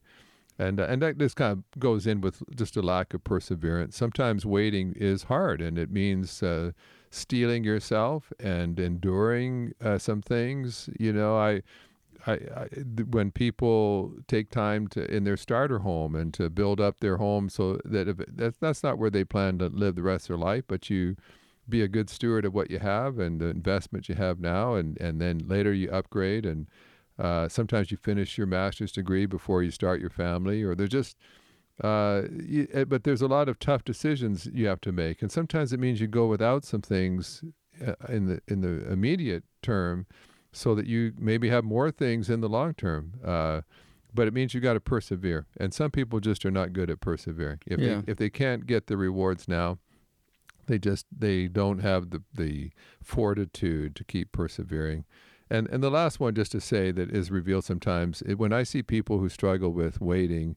And 0.58 0.80
uh, 0.80 0.88
and 0.90 1.02
that 1.02 1.20
this 1.20 1.34
kind 1.34 1.52
of 1.52 1.80
goes 1.80 2.08
in 2.08 2.22
with 2.22 2.42
just 2.56 2.76
a 2.76 2.82
lack 2.82 3.14
of 3.14 3.24
perseverance. 3.24 3.96
Sometimes 3.96 4.46
waiting 4.46 4.94
is 4.98 5.24
hard, 5.24 5.62
and 5.62 5.78
it 5.78 5.92
means 5.92 6.42
uh, 6.42 6.72
steeling 7.12 7.64
yourself 7.64 8.34
and 8.40 8.80
enduring 8.80 9.74
uh, 9.80 10.00
some 10.00 10.22
things. 10.22 10.90
You 11.00 11.14
know, 11.14 11.38
I 11.38 11.62
I, 12.28 12.34
I, 12.34 12.68
when 13.10 13.32
people 13.32 14.14
take 14.28 14.50
time 14.50 14.88
to 14.90 15.10
in 15.14 15.24
their 15.24 15.38
starter 15.38 15.80
home 15.80 16.16
and 16.16 16.34
to 16.36 16.50
build 16.50 16.80
up 16.82 17.00
their 17.00 17.18
home 17.18 17.50
so 17.50 17.80
that 17.86 18.08
if 18.08 18.18
that's 18.28 18.58
that's 18.58 18.84
not 18.84 18.98
where 18.98 19.10
they 19.10 19.24
plan 19.24 19.58
to 19.60 19.68
live 19.68 19.96
the 19.96 20.04
rest 20.04 20.26
of 20.30 20.40
their 20.40 20.46
life, 20.46 20.64
but 20.68 20.90
you 20.90 21.16
be 21.68 21.82
a 21.82 21.88
good 21.88 22.10
steward 22.10 22.46
of 22.46 22.54
what 22.54 22.72
you 22.72 22.80
have 22.80 23.20
and 23.20 23.40
the 23.40 23.48
investment 23.48 24.10
you 24.10 24.16
have 24.16 24.40
now, 24.40 24.76
and 24.76 25.00
and 25.00 25.22
then 25.22 25.40
later 25.48 25.74
you 25.74 25.90
upgrade 25.92 26.46
and 26.46 26.68
uh, 27.18 27.50
sometimes 27.50 27.92
you 27.92 27.98
finish 27.98 28.38
your 28.38 28.48
master's 28.48 28.94
degree 28.94 29.26
before 29.26 29.62
you 29.62 29.72
start 29.72 30.00
your 30.00 30.10
family, 30.10 30.64
or 30.64 30.74
there's 30.74 30.90
just 30.90 31.18
uh, 31.84 32.24
you, 32.32 32.68
eh, 32.74 32.84
but 32.84 33.04
there's 33.04 33.22
a 33.22 33.28
lot 33.28 33.48
of 33.50 33.60
tough 33.60 33.84
decisions 33.84 34.48
you 34.54 34.68
have 34.68 34.82
to 34.82 34.92
make, 34.92 35.22
and 35.22 35.32
sometimes 35.32 35.74
it 35.74 35.80
means 35.80 36.02
you 36.02 36.08
go 36.08 36.28
without 36.28 36.66
some 36.66 36.82
things 36.82 37.44
uh, 37.86 37.94
in 38.08 38.28
the 38.28 38.42
in 38.48 38.62
the 38.62 38.90
immediate 38.92 39.44
term 39.62 40.06
so 40.52 40.76
that 40.76 40.88
you 40.88 41.14
maybe 41.18 41.50
have 41.50 41.64
more 41.64 41.92
things 41.92 42.30
in 42.30 42.42
the 42.42 42.50
long 42.50 42.74
term. 42.74 43.14
Uh, 43.24 43.62
but 44.14 44.28
it 44.28 44.34
means 44.34 44.54
you 44.54 44.62
got 44.62 44.74
to 44.74 44.80
persevere, 44.80 45.46
and 45.58 45.74
some 45.74 45.92
people 45.92 46.20
just 46.20 46.46
are 46.46 46.52
not 46.52 46.74
good 46.74 46.90
at 46.90 47.00
persevering. 47.00 47.60
If 47.68 47.80
yeah. 47.80 48.02
they 48.02 48.12
if 48.12 48.18
they 48.18 48.30
can't 48.30 48.66
get 48.66 48.88
the 48.88 48.98
rewards 48.98 49.48
now, 49.48 49.78
they 50.66 50.80
just 50.80 51.06
they 51.16 51.48
don't 51.48 51.80
have 51.80 52.10
the 52.10 52.24
the 52.34 52.72
fortitude 53.04 53.96
to 53.96 54.04
keep 54.04 54.32
persevering. 54.32 55.06
And 55.50 55.68
and 55.70 55.84
the 55.84 55.92
last 55.92 56.20
one, 56.20 56.34
just 56.36 56.52
to 56.54 56.62
say 56.62 56.92
that 56.92 57.12
is 57.12 57.30
revealed 57.32 57.66
sometimes 57.66 58.22
it, 58.24 58.36
when 58.36 58.54
I 58.54 58.64
see 58.64 58.82
people 58.82 59.20
who 59.20 59.30
struggle 59.30 59.72
with 59.72 60.02
waiting. 60.02 60.56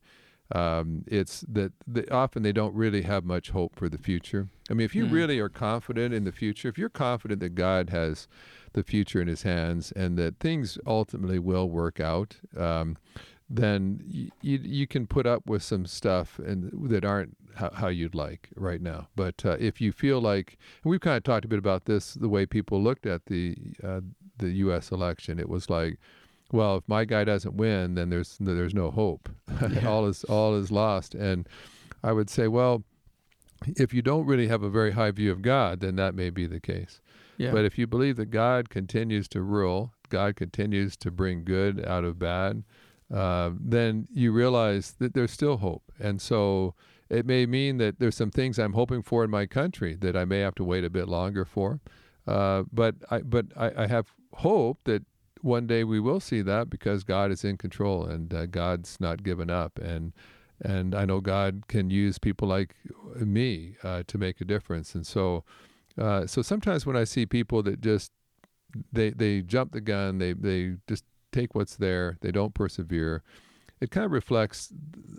Um, 0.54 1.04
it's 1.06 1.44
that 1.48 1.72
they, 1.86 2.04
often 2.06 2.42
they 2.42 2.52
don't 2.52 2.74
really 2.74 3.02
have 3.02 3.24
much 3.24 3.50
hope 3.50 3.74
for 3.74 3.88
the 3.88 3.98
future. 3.98 4.48
I 4.70 4.74
mean, 4.74 4.84
if 4.84 4.94
you 4.94 5.06
mm. 5.06 5.12
really 5.12 5.38
are 5.38 5.48
confident 5.48 6.12
in 6.12 6.24
the 6.24 6.32
future, 6.32 6.68
if 6.68 6.76
you're 6.76 6.88
confident 6.88 7.40
that 7.40 7.54
God 7.54 7.90
has 7.90 8.28
the 8.74 8.82
future 8.82 9.20
in 9.20 9.28
his 9.28 9.42
hands 9.42 9.92
and 9.92 10.18
that 10.18 10.40
things 10.40 10.78
ultimately 10.86 11.38
will 11.38 11.70
work 11.70 12.00
out, 12.00 12.36
um, 12.56 12.98
then 13.48 14.02
y- 14.12 14.28
you, 14.42 14.58
you 14.62 14.86
can 14.86 15.06
put 15.06 15.26
up 15.26 15.46
with 15.46 15.62
some 15.62 15.86
stuff 15.86 16.38
and 16.38 16.70
that 16.90 17.04
aren't 17.04 17.36
how, 17.56 17.70
how 17.70 17.88
you'd 17.88 18.14
like 18.14 18.48
right 18.56 18.80
now. 18.80 19.08
But 19.16 19.44
uh, 19.44 19.56
if 19.58 19.80
you 19.80 19.92
feel 19.92 20.20
like, 20.20 20.58
we've 20.84 21.00
kind 21.00 21.16
of 21.16 21.22
talked 21.22 21.44
a 21.44 21.48
bit 21.48 21.58
about 21.58 21.84
this, 21.84 22.14
the 22.14 22.28
way 22.28 22.46
people 22.46 22.82
looked 22.82 23.06
at 23.06 23.26
the 23.26 23.56
uh, 23.82 24.00
the 24.38 24.50
U.S. 24.50 24.90
election, 24.90 25.38
it 25.38 25.48
was 25.48 25.70
like, 25.70 25.98
well, 26.52 26.76
if 26.76 26.84
my 26.86 27.04
guy 27.04 27.24
doesn't 27.24 27.56
win, 27.56 27.94
then 27.94 28.10
there's 28.10 28.36
there's 28.38 28.74
no 28.74 28.90
hope. 28.90 29.28
Yeah. 29.70 29.88
all 29.88 30.06
is 30.06 30.24
all 30.24 30.54
is 30.54 30.70
lost. 30.70 31.14
And 31.14 31.48
I 32.02 32.12
would 32.12 32.28
say, 32.30 32.48
well, 32.48 32.84
if 33.66 33.94
you 33.94 34.02
don't 34.02 34.26
really 34.26 34.48
have 34.48 34.62
a 34.62 34.70
very 34.70 34.92
high 34.92 35.10
view 35.10 35.32
of 35.32 35.42
God, 35.42 35.80
then 35.80 35.96
that 35.96 36.14
may 36.14 36.30
be 36.30 36.46
the 36.46 36.60
case. 36.60 37.00
Yeah. 37.38 37.52
But 37.52 37.64
if 37.64 37.78
you 37.78 37.86
believe 37.86 38.16
that 38.16 38.30
God 38.30 38.70
continues 38.70 39.28
to 39.28 39.42
rule, 39.42 39.92
God 40.08 40.36
continues 40.36 40.96
to 40.98 41.10
bring 41.10 41.44
good 41.44 41.84
out 41.84 42.04
of 42.04 42.18
bad, 42.18 42.64
uh, 43.12 43.50
then 43.58 44.08
you 44.12 44.32
realize 44.32 44.92
that 44.98 45.14
there's 45.14 45.32
still 45.32 45.58
hope. 45.58 45.92
And 45.98 46.20
so 46.20 46.74
it 47.08 47.26
may 47.26 47.46
mean 47.46 47.78
that 47.78 47.98
there's 47.98 48.16
some 48.16 48.30
things 48.30 48.58
I'm 48.58 48.72
hoping 48.72 49.02
for 49.02 49.24
in 49.24 49.30
my 49.30 49.46
country 49.46 49.96
that 49.96 50.16
I 50.16 50.24
may 50.24 50.40
have 50.40 50.54
to 50.56 50.64
wait 50.64 50.84
a 50.84 50.90
bit 50.90 51.08
longer 51.08 51.44
for. 51.44 51.80
Uh, 52.26 52.64
but 52.72 52.94
I, 53.10 53.18
but 53.20 53.46
I, 53.56 53.82
I, 53.82 53.86
have 53.88 54.12
hope 54.34 54.78
that 54.84 55.02
one 55.42 55.66
day 55.66 55.84
we 55.84 56.00
will 56.00 56.20
see 56.20 56.40
that 56.42 56.70
because 56.70 57.04
God 57.04 57.30
is 57.30 57.44
in 57.44 57.56
control 57.56 58.04
and 58.04 58.32
uh, 58.32 58.46
God's 58.46 58.98
not 59.00 59.22
given 59.22 59.50
up. 59.50 59.78
And 59.78 60.12
and 60.64 60.94
I 60.94 61.04
know 61.04 61.20
God 61.20 61.64
can 61.66 61.90
use 61.90 62.18
people 62.18 62.46
like 62.46 62.76
me 63.16 63.74
uh, 63.82 64.04
to 64.06 64.16
make 64.16 64.40
a 64.40 64.44
difference. 64.44 64.94
And 64.94 65.06
so 65.06 65.44
uh, 65.98 66.26
so 66.26 66.40
sometimes 66.42 66.86
when 66.86 66.96
I 66.96 67.04
see 67.04 67.26
people 67.26 67.62
that 67.64 67.80
just 67.80 68.12
they 68.92 69.10
they 69.10 69.42
jump 69.42 69.72
the 69.72 69.80
gun, 69.80 70.18
they 70.18 70.32
they 70.32 70.76
just 70.88 71.04
take 71.32 71.54
what's 71.54 71.76
there, 71.76 72.18
they 72.20 72.30
don't 72.30 72.54
persevere. 72.54 73.22
It 73.80 73.90
kind 73.90 74.06
of 74.06 74.12
reflects 74.12 74.72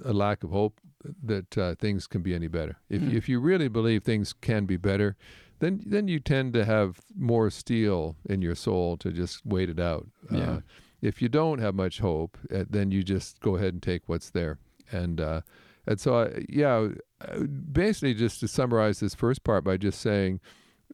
a 0.05 0.13
lack 0.13 0.43
of 0.43 0.51
hope 0.51 0.79
that 1.21 1.57
uh, 1.57 1.75
things 1.75 2.07
can 2.07 2.21
be 2.21 2.33
any 2.33 2.47
better. 2.47 2.77
If 2.89 3.01
mm. 3.01 3.13
if 3.13 3.27
you 3.27 3.39
really 3.39 3.67
believe 3.67 4.03
things 4.03 4.33
can 4.33 4.65
be 4.65 4.77
better, 4.77 5.17
then 5.59 5.81
then 5.85 6.07
you 6.07 6.19
tend 6.19 6.53
to 6.53 6.65
have 6.65 6.99
more 7.15 7.49
steel 7.49 8.15
in 8.25 8.41
your 8.41 8.55
soul 8.55 8.97
to 8.97 9.11
just 9.11 9.45
wait 9.45 9.69
it 9.69 9.79
out. 9.79 10.07
Yeah. 10.31 10.39
Uh, 10.39 10.59
if 11.01 11.21
you 11.21 11.27
don't 11.27 11.59
have 11.59 11.75
much 11.75 11.99
hope, 11.99 12.37
uh, 12.53 12.63
then 12.69 12.89
you 12.91 13.03
just 13.03 13.41
go 13.41 13.57
ahead 13.57 13.73
and 13.73 13.83
take 13.83 14.03
what's 14.07 14.29
there. 14.29 14.57
And 14.91 15.19
uh, 15.19 15.41
and 15.85 15.99
so 15.99 16.21
I, 16.21 16.45
yeah, 16.47 16.89
uh, 17.21 17.39
basically 17.39 18.13
just 18.13 18.39
to 18.39 18.47
summarize 18.47 18.99
this 18.99 19.13
first 19.13 19.43
part 19.43 19.63
by 19.63 19.77
just 19.77 19.99
saying, 19.99 20.39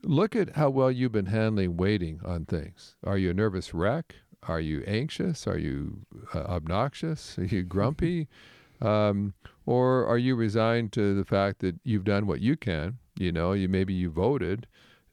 look 0.03 0.35
at 0.35 0.55
how 0.55 0.69
well 0.69 0.91
you've 0.91 1.11
been 1.11 1.27
handling 1.27 1.77
waiting 1.77 2.21
on 2.25 2.45
things. 2.45 2.95
Are 3.03 3.17
you 3.17 3.29
a 3.29 3.33
nervous 3.33 3.73
wreck? 3.73 4.15
Are 4.43 4.59
you 4.59 4.83
anxious? 4.87 5.45
Are 5.45 5.57
you 5.57 6.05
uh, 6.33 6.39
obnoxious? 6.39 7.37
Are 7.37 7.45
you 7.45 7.63
grumpy? 7.75 8.27
Um, 8.81 9.33
or 9.65 10.07
are 10.07 10.17
you 10.17 10.35
resigned 10.35 10.93
to 10.93 11.13
the 11.13 11.25
fact 11.25 11.59
that 11.59 11.75
you've 11.83 12.05
done 12.05 12.25
what 12.25 12.39
you 12.39 12.55
can? 12.55 12.97
You 13.19 13.31
know, 13.31 13.51
you 13.53 13.67
maybe 13.67 13.93
you 13.93 14.09
voted. 14.09 14.65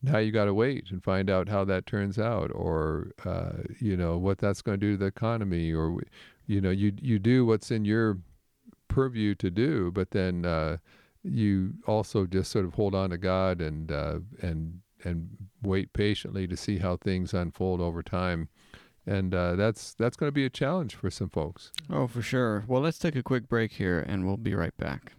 Now 0.03 0.19
you 0.19 0.31
got 0.31 0.45
to 0.45 0.55
wait 0.55 0.90
and 0.90 1.03
find 1.03 1.29
out 1.29 1.49
how 1.49 1.64
that 1.64 1.87
turns 1.87 2.19
out, 2.19 2.51
or 2.55 3.11
uh, 3.25 3.64
you 3.81 3.97
know 3.97 4.16
what 4.16 4.38
that's 4.38 4.62
going 4.62 4.79
to 4.79 4.87
do 4.87 4.92
to 4.92 4.99
the 4.99 5.07
economy, 5.07 5.73
or 5.73 6.01
you 6.47 6.61
know 6.61 6.71
you 6.71 6.92
you 7.01 7.19
do 7.19 7.45
what's 7.45 7.71
in 7.71 7.85
your 7.85 8.19
purview 8.88 9.35
to 9.35 9.51
do, 9.51 9.90
but 9.90 10.12
then 10.12 10.45
uh, 10.45 10.77
you 11.25 11.75
also 11.87 12.27
just 12.27 12.53
sort 12.53 12.64
of 12.64 12.75
hold 12.75 12.95
on 12.95 13.11
to 13.11 13.19
God 13.19 13.61
and 13.61 13.90
uh, 13.90 14.21
and 14.40 14.81
and 15.03 15.29
wait 15.62 15.92
patiently 15.92 16.47
to 16.47 16.57
see 16.57 16.79
how 16.79 16.97
things 16.97 17.35
unfold 17.35 17.81
over 17.81 18.03
time 18.03 18.49
and 19.07 19.35
uh, 19.35 19.55
that's 19.55 19.95
that's 19.95 20.16
going 20.16 20.29
to 20.29 20.33
be 20.33 20.45
a 20.45 20.51
challenge 20.51 20.95
for 20.95 21.11
some 21.11 21.29
folks. 21.29 21.71
Oh, 21.88 22.07
for 22.07 22.23
sure. 22.23 22.64
Well, 22.66 22.83
let's 22.83 22.99
take 22.99 23.16
a 23.16 23.23
quick 23.23 23.49
break 23.49 23.73
here, 23.73 24.01
and 24.01 24.27
we'll 24.27 24.37
be 24.37 24.55
right 24.55 24.77
back. 24.77 25.12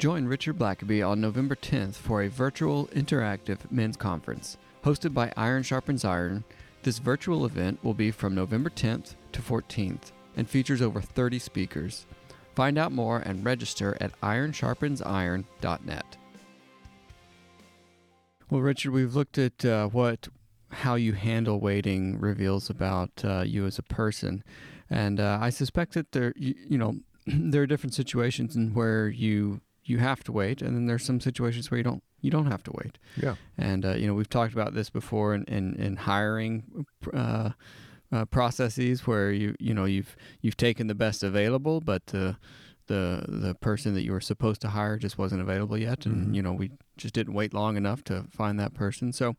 Join 0.00 0.24
Richard 0.24 0.56
Blackaby 0.56 1.06
on 1.06 1.20
November 1.20 1.54
10th 1.54 1.96
for 1.96 2.22
a 2.22 2.30
virtual 2.30 2.86
interactive 2.86 3.70
men's 3.70 3.98
conference 3.98 4.56
hosted 4.82 5.12
by 5.12 5.30
Iron 5.36 5.62
Sharpens 5.62 6.06
Iron. 6.06 6.42
This 6.82 6.98
virtual 6.98 7.44
event 7.44 7.84
will 7.84 7.92
be 7.92 8.10
from 8.10 8.34
November 8.34 8.70
10th 8.70 9.14
to 9.32 9.42
14th 9.42 10.12
and 10.38 10.48
features 10.48 10.80
over 10.80 11.02
30 11.02 11.38
speakers. 11.38 12.06
Find 12.54 12.78
out 12.78 12.92
more 12.92 13.18
and 13.18 13.44
register 13.44 13.94
at 14.00 14.18
ironsharpensiron.net. 14.22 16.16
Well, 18.48 18.62
Richard, 18.62 18.92
we've 18.92 19.14
looked 19.14 19.36
at 19.36 19.62
uh, 19.66 19.88
what 19.88 20.28
how 20.70 20.94
you 20.94 21.12
handle 21.12 21.60
waiting 21.60 22.18
reveals 22.18 22.70
about 22.70 23.10
uh, 23.22 23.42
you 23.42 23.66
as 23.66 23.78
a 23.78 23.82
person, 23.82 24.44
and 24.88 25.20
uh, 25.20 25.36
I 25.42 25.50
suspect 25.50 25.92
that 25.92 26.12
there, 26.12 26.32
you, 26.36 26.54
you 26.56 26.78
know, 26.78 26.94
there 27.26 27.60
are 27.60 27.66
different 27.66 27.92
situations 27.92 28.56
in 28.56 28.72
where 28.72 29.06
you 29.06 29.60
you 29.84 29.98
have 29.98 30.22
to 30.24 30.32
wait, 30.32 30.62
and 30.62 30.76
then 30.76 30.86
there's 30.86 31.04
some 31.04 31.20
situations 31.20 31.70
where 31.70 31.78
you 31.78 31.84
don't 31.84 32.02
you 32.20 32.30
don't 32.30 32.46
have 32.46 32.62
to 32.64 32.72
wait. 32.72 32.98
Yeah. 33.16 33.36
And 33.56 33.84
uh, 33.84 33.94
you 33.94 34.06
know, 34.06 34.14
we've 34.14 34.28
talked 34.28 34.52
about 34.52 34.74
this 34.74 34.90
before 34.90 35.34
in 35.34 35.44
in, 35.44 35.74
in 35.76 35.96
hiring. 35.96 36.86
Uh, 37.12 37.50
uh, 38.12 38.24
processes 38.24 39.06
where 39.06 39.30
you 39.30 39.54
you 39.60 39.72
know 39.72 39.84
you've 39.84 40.16
you've 40.40 40.56
taken 40.56 40.88
the 40.88 40.94
best 40.96 41.22
available, 41.22 41.80
but 41.80 42.02
uh, 42.12 42.32
the 42.94 43.24
the 43.28 43.54
person 43.54 43.94
that 43.94 44.02
you 44.02 44.12
were 44.12 44.20
supposed 44.20 44.60
to 44.62 44.68
hire 44.68 44.98
just 44.98 45.16
wasn't 45.16 45.40
available 45.40 45.78
yet, 45.78 46.04
and 46.06 46.28
Mhm. 46.28 46.34
you 46.34 46.42
know 46.42 46.52
we 46.52 46.70
just 46.96 47.14
didn't 47.14 47.34
wait 47.34 47.54
long 47.54 47.76
enough 47.76 48.02
to 48.04 48.24
find 48.30 48.58
that 48.60 48.74
person. 48.74 49.12
So 49.12 49.36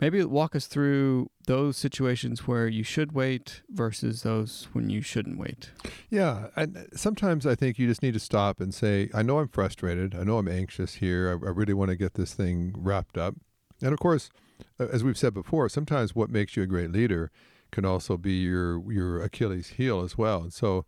maybe 0.00 0.24
walk 0.24 0.56
us 0.56 0.66
through 0.66 1.30
those 1.46 1.76
situations 1.76 2.46
where 2.48 2.66
you 2.66 2.82
should 2.82 3.12
wait 3.12 3.62
versus 3.70 4.22
those 4.22 4.68
when 4.72 4.90
you 4.90 5.02
shouldn't 5.02 5.38
wait. 5.38 5.70
Yeah, 6.10 6.48
and 6.56 6.88
sometimes 6.94 7.46
I 7.46 7.54
think 7.54 7.78
you 7.78 7.86
just 7.86 8.02
need 8.02 8.14
to 8.14 8.20
stop 8.30 8.60
and 8.60 8.74
say, 8.74 9.08
I 9.14 9.22
know 9.22 9.38
I'm 9.38 9.48
frustrated. 9.48 10.14
I 10.14 10.24
know 10.24 10.38
I'm 10.38 10.48
anxious 10.48 10.94
here. 10.94 11.28
I, 11.28 11.46
I 11.46 11.50
really 11.50 11.74
want 11.74 11.90
to 11.90 11.96
get 11.96 12.14
this 12.14 12.34
thing 12.34 12.72
wrapped 12.76 13.16
up. 13.18 13.34
And 13.82 13.92
of 13.92 14.00
course, 14.00 14.30
as 14.78 15.04
we've 15.04 15.18
said 15.18 15.34
before, 15.34 15.68
sometimes 15.68 16.14
what 16.16 16.30
makes 16.30 16.56
you 16.56 16.62
a 16.62 16.66
great 16.66 16.90
leader 16.90 17.30
can 17.70 17.84
also 17.84 18.16
be 18.16 18.34
your 18.42 18.80
your 18.90 19.20
Achilles 19.22 19.68
heel 19.76 20.00
as 20.00 20.16
well. 20.16 20.42
And 20.42 20.52
so, 20.52 20.84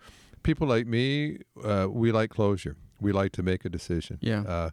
people 0.48 0.66
like 0.66 0.86
me, 0.86 1.38
uh, 1.62 1.86
we 1.90 2.10
like 2.10 2.30
closure. 2.30 2.74
We 3.00 3.12
like 3.12 3.32
to 3.32 3.42
make 3.42 3.64
a 3.66 3.68
decision. 3.68 4.18
Yeah. 4.22 4.42
Uh, 4.42 4.70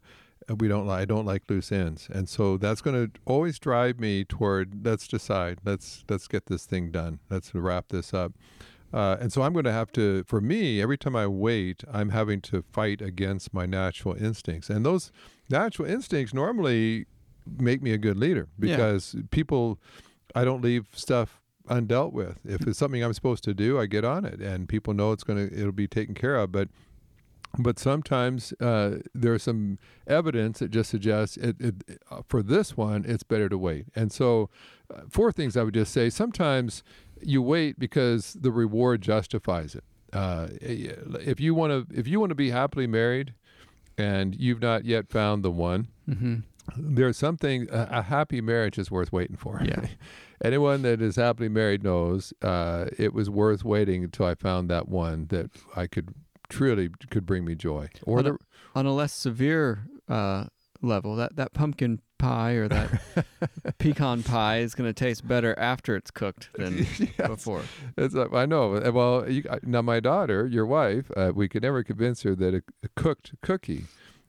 we 0.60 0.68
don't. 0.68 0.90
I 0.90 1.06
don't 1.06 1.26
like 1.26 1.44
loose 1.50 1.72
ends, 1.72 2.08
and 2.16 2.30
so 2.30 2.58
that's 2.58 2.82
going 2.82 2.98
to 3.02 3.20
always 3.26 3.60
drive 3.60 4.00
me 4.00 4.24
toward. 4.24 4.86
Let's 4.86 5.08
decide. 5.08 5.60
Let's 5.66 6.04
let's 6.10 6.28
get 6.28 6.46
this 6.46 6.66
thing 6.66 6.92
done. 6.92 7.20
Let's 7.30 7.54
wrap 7.54 7.86
this 7.90 8.14
up. 8.14 8.32
Uh, 8.94 9.18
and 9.20 9.34
so 9.34 9.42
I'm 9.42 9.52
going 9.52 9.66
to 9.66 9.74
have 9.74 9.92
to, 9.94 10.24
for 10.26 10.40
me, 10.40 10.82
every 10.82 10.98
time 10.98 11.16
I 11.18 11.28
wait, 11.28 11.84
I'm 11.92 12.10
having 12.10 12.40
to 12.52 12.64
fight 12.72 13.02
against 13.02 13.54
my 13.54 13.66
natural 13.66 14.16
instincts. 14.16 14.70
And 14.70 14.86
those 14.86 15.12
natural 15.50 15.86
instincts 15.90 16.34
normally 16.34 17.06
make 17.60 17.82
me 17.82 17.92
a 17.92 17.98
good 17.98 18.16
leader 18.16 18.48
Yeah. 18.58 18.78
because 18.78 19.16
people, 19.32 19.80
I 20.34 20.46
don't 20.46 20.62
leave 20.62 20.86
stuff 20.94 21.42
undealt 21.68 22.14
with. 22.14 22.40
If 22.46 22.66
it's 22.68 22.80
something 22.80 23.04
I'm 23.04 23.14
supposed 23.14 23.44
to 23.46 23.54
do, 23.54 23.80
I 23.80 23.86
get 23.86 24.04
on 24.06 24.26
it, 24.26 24.40
and 24.42 24.68
people 24.70 24.94
know 24.94 25.12
it's 25.12 25.24
going 25.24 25.50
to, 25.50 25.56
it'll 25.60 25.72
be 25.72 25.88
taken 25.88 26.14
care 26.16 26.36
of. 26.36 26.52
But 26.52 26.70
but 27.58 27.80
sometimes 27.80 28.54
uh, 28.60 28.98
there's 29.14 29.44
some 29.44 29.80
evidence 30.08 30.60
that 30.60 30.72
just 30.72 30.90
suggests 30.90 31.38
it, 31.38 31.56
it, 31.60 31.76
for 32.28 32.44
this 32.44 32.76
one 32.76 33.06
it's 33.08 33.24
better 33.24 33.48
to 33.48 33.58
wait. 33.58 33.86
And 33.96 34.12
so, 34.12 34.50
uh, 34.94 35.02
four 35.10 35.32
things 35.32 35.56
I 35.56 35.64
would 35.64 35.74
just 35.74 35.94
say: 35.94 36.10
sometimes 36.10 36.84
you 37.22 37.42
wait 37.42 37.80
because 37.80 38.34
the 38.34 38.52
reward 38.52 39.02
justifies 39.02 39.74
it. 39.76 39.84
Uh, 40.12 40.48
if 40.62 41.40
you 41.40 41.56
want 41.56 41.90
to, 41.90 41.98
if 41.98 42.08
you 42.08 42.20
want 42.20 42.30
to 42.32 42.36
be 42.36 42.50
happily 42.52 42.88
married, 42.88 43.34
and 43.98 44.36
you've 44.36 44.62
not 44.62 44.86
yet 44.86 45.10
found 45.10 45.44
the 45.44 45.52
one, 45.52 45.88
Mm-hmm. 46.10 46.36
there's 46.78 47.18
something 47.18 47.68
a, 47.72 47.88
a 47.90 48.02
happy 48.04 48.40
marriage 48.42 48.78
is 48.78 48.92
worth 48.92 49.12
waiting 49.12 49.38
for. 49.38 49.62
Yeah. 49.64 49.88
Anyone 50.44 50.82
that 50.84 51.02
is 51.02 51.16
happily 51.16 51.50
married 51.50 51.84
knows 51.84 52.34
uh, 52.42 52.86
it 52.98 53.14
was 53.14 53.30
worth 53.30 53.64
waiting 53.64 54.04
until 54.04 54.26
I 54.26 54.36
found 54.36 54.70
that 54.70 54.88
one 54.90 55.28
that 55.28 55.52
I 55.76 55.88
could 55.88 56.10
truly 56.50 56.90
could 57.10 57.26
bring 57.26 57.46
me 57.46 57.56
joy. 57.56 57.90
Or 58.04 58.20
On 58.20 58.26
a- 58.26 58.32
the 58.34 58.38
On 58.76 58.86
a 58.86 58.94
less 58.94 59.14
severe 59.14 59.88
uh, 60.10 60.46
level, 60.82 61.16
that 61.16 61.36
that 61.38 61.54
pumpkin 61.54 62.02
pie 62.18 62.54
or 62.54 62.68
that 62.70 63.26
pecan 63.78 64.24
pie 64.24 64.60
is 64.60 64.74
going 64.76 64.88
to 64.90 64.94
taste 64.94 65.28
better 65.28 65.58
after 65.60 65.96
it's 65.96 66.12
cooked 66.12 66.50
than 66.56 66.78
Yes. 67.00 67.12
before. 67.28 67.62
It's, 67.98 68.16
uh, 68.16 68.28
I 68.34 68.46
know. 68.46 68.80
Well, 68.94 69.30
you, 69.30 69.44
now 69.64 69.82
my 69.82 70.00
daughter, 70.00 70.48
your 70.48 70.66
wife, 70.66 71.12
uh, 71.16 71.32
we 71.36 71.48
could 71.50 71.64
never 71.64 71.84
convince 71.84 72.24
her 72.24 72.34
that 72.36 72.54
a, 72.54 72.64
a 72.84 72.88
cooked 72.96 73.34
cookie 73.42 73.86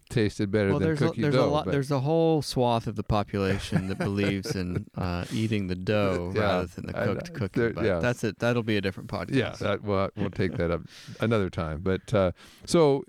tasted 0.09 0.51
better 0.51 0.71
Well, 0.71 0.79
than 0.79 0.89
there's 0.89 1.03
a, 1.03 1.07
cookie 1.07 1.23
there's 1.23 1.35
dough. 1.35 1.45
a 1.45 1.51
lot. 1.51 1.67
There's 1.67 1.91
a 1.91 2.01
whole 2.01 2.43
swath 2.43 2.87
of 2.87 2.97
the 2.97 3.03
population 3.03 3.89
that 3.89 3.99
believes 3.99 4.55
in 4.55 4.87
uh, 4.97 5.25
eating 5.33 5.67
the 5.67 5.75
dough 5.75 6.33
Yeah, 6.35 6.41
rather 6.43 6.67
than 6.67 6.87
the 6.87 6.99
I 6.99 7.05
cooked 7.07 7.33
know. 7.33 7.39
cookie. 7.39 7.61
There- 7.61 7.73
but 7.73 7.85
yeah. 7.85 7.99
that's 7.99 8.23
it. 8.25 8.39
That'll 8.39 8.63
be 8.63 8.77
a 8.77 8.81
different 8.81 9.09
podcast. 9.11 9.35
Yeah, 9.35 9.51
that, 9.61 9.83
well, 9.85 10.11
we'll 10.17 10.31
take 10.31 10.57
that 10.57 10.71
up 10.71 10.83
another 11.21 11.51
time. 11.51 11.81
But 11.83 12.13
uh, 12.15 12.33
so, 12.65 13.05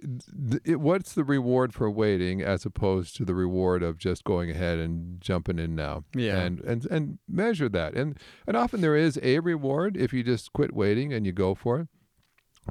th- 0.49 0.61
it, 0.65 0.79
what's 0.79 1.13
the 1.13 1.23
reward 1.23 1.73
for 1.73 1.89
waiting 1.89 2.41
as 2.41 2.65
opposed 2.65 3.15
to 3.17 3.25
the 3.25 3.35
reward 3.35 3.83
of 3.83 3.97
just 3.97 4.23
going 4.23 4.49
ahead 4.49 4.79
and 4.79 5.21
jumping 5.21 5.59
in 5.59 5.75
now? 5.75 6.03
Yeah. 6.15 6.39
and 6.39 6.59
and 6.61 6.85
and 6.87 7.17
measure 7.27 7.69
that. 7.69 7.93
And 7.93 8.17
and 8.47 8.57
often 8.57 8.81
there 8.81 8.95
is 8.95 9.19
a 9.21 9.39
reward 9.39 9.95
if 9.97 10.13
you 10.13 10.23
just 10.23 10.51
quit 10.53 10.73
waiting 10.73 11.13
and 11.13 11.25
you 11.25 11.31
go 11.31 11.53
for 11.55 11.79
it. 11.81 11.87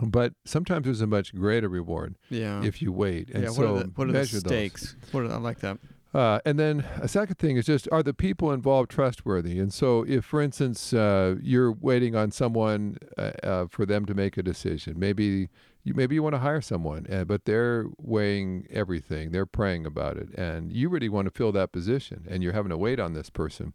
But 0.02 0.34
sometimes 0.44 0.84
there's 0.84 1.00
a 1.00 1.06
much 1.06 1.34
greater 1.34 1.68
reward 1.68 2.16
yeah. 2.28 2.62
if 2.62 2.82
you 2.82 2.92
wait. 2.92 3.30
And 3.30 3.44
yeah. 3.44 3.50
so 3.50 3.62
what 3.62 3.70
are 3.70 3.84
the, 3.84 3.90
what 3.94 4.04
are 4.04 4.12
the 4.12 4.18
measure 4.18 4.40
those. 4.40 4.50
stakes? 4.50 4.96
What 5.12 5.24
are, 5.24 5.32
I 5.32 5.36
like 5.36 5.60
that. 5.60 5.78
Uh, 6.14 6.40
and 6.46 6.58
then 6.58 6.82
a 7.02 7.08
second 7.08 7.36
thing 7.36 7.58
is 7.58 7.66
just 7.66 7.88
are 7.92 8.02
the 8.02 8.14
people 8.14 8.50
involved 8.50 8.90
trustworthy? 8.90 9.58
And 9.58 9.72
so, 9.72 10.02
if, 10.08 10.24
for 10.24 10.40
instance, 10.40 10.94
uh, 10.94 11.36
you're 11.42 11.72
waiting 11.72 12.14
on 12.14 12.30
someone 12.30 12.96
uh, 13.18 13.32
uh, 13.42 13.66
for 13.68 13.84
them 13.84 14.06
to 14.06 14.14
make 14.14 14.38
a 14.38 14.42
decision, 14.42 14.98
maybe 14.98 15.50
you 15.84 15.94
maybe 15.94 16.14
you 16.14 16.22
want 16.22 16.34
to 16.34 16.38
hire 16.38 16.62
someone, 16.62 17.06
uh, 17.12 17.24
but 17.24 17.44
they're 17.44 17.86
weighing 17.98 18.66
everything, 18.70 19.30
they're 19.30 19.46
praying 19.46 19.84
about 19.84 20.16
it, 20.16 20.30
and 20.38 20.72
you 20.72 20.88
really 20.88 21.08
want 21.08 21.26
to 21.26 21.30
fill 21.30 21.52
that 21.52 21.70
position, 21.70 22.26
and 22.30 22.42
you're 22.42 22.54
having 22.54 22.70
to 22.70 22.78
wait 22.78 22.98
on 22.98 23.12
this 23.12 23.28
person. 23.28 23.74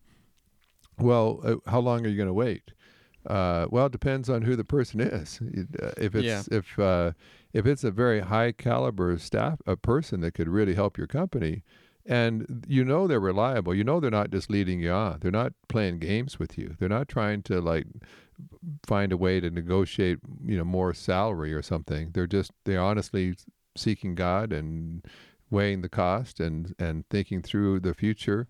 Well, 0.98 1.42
uh, 1.44 1.70
how 1.70 1.80
long 1.80 2.06
are 2.06 2.10
you 2.10 2.18
going 2.18 2.28
to 2.28 2.34
wait? 2.34 2.72
Uh, 3.26 3.68
well, 3.70 3.86
it 3.86 3.92
depends 3.92 4.30
on 4.30 4.42
who 4.44 4.56
the 4.56 4.64
person 4.64 5.00
is. 5.00 5.40
Uh, 5.42 5.92
if 5.98 6.16
it's 6.16 6.24
Yeah. 6.26 6.42
if 6.52 6.80
uh, 6.80 7.12
if 7.54 7.66
it's 7.66 7.84
a 7.84 7.92
very 7.92 8.22
high 8.22 8.52
caliber 8.52 9.18
staff, 9.18 9.62
a 9.66 9.76
person 9.76 10.22
that 10.22 10.34
could 10.34 10.48
really 10.48 10.74
help 10.74 10.98
your 10.98 11.08
company, 11.08 11.64
and 12.06 12.66
you 12.68 12.84
know 12.84 13.08
they're 13.08 13.20
reliable. 13.20 13.76
You 13.76 13.84
know 13.84 14.00
they're 14.00 14.10
not 14.10 14.32
just 14.32 14.50
leading 14.50 14.80
you 14.80 14.92
on. 14.92 15.20
They're 15.22 15.32
not 15.32 15.54
playing 15.68 16.00
games 16.00 16.40
with 16.40 16.58
you. 16.58 16.76
They're 16.80 16.90
not 16.90 17.08
trying 17.08 17.44
to 17.44 17.62
like 17.62 17.86
find 18.86 19.12
a 19.12 19.18
way 19.18 19.40
to 19.40 19.50
negotiate, 19.50 20.18
you 20.46 20.58
know, 20.58 20.64
more 20.64 20.94
salary 20.94 21.54
or 21.54 21.62
something. 21.62 22.12
They're 22.14 22.28
just 22.28 22.52
they're 22.66 22.82
honestly 22.82 23.36
seeking 23.78 24.16
God 24.16 24.52
and 24.52 25.06
weighing 25.52 25.82
the 25.82 25.90
cost 25.90 26.40
and 26.40 26.74
and 26.80 27.08
thinking 27.10 27.42
through 27.42 27.82
the 27.82 27.94
future. 27.94 28.48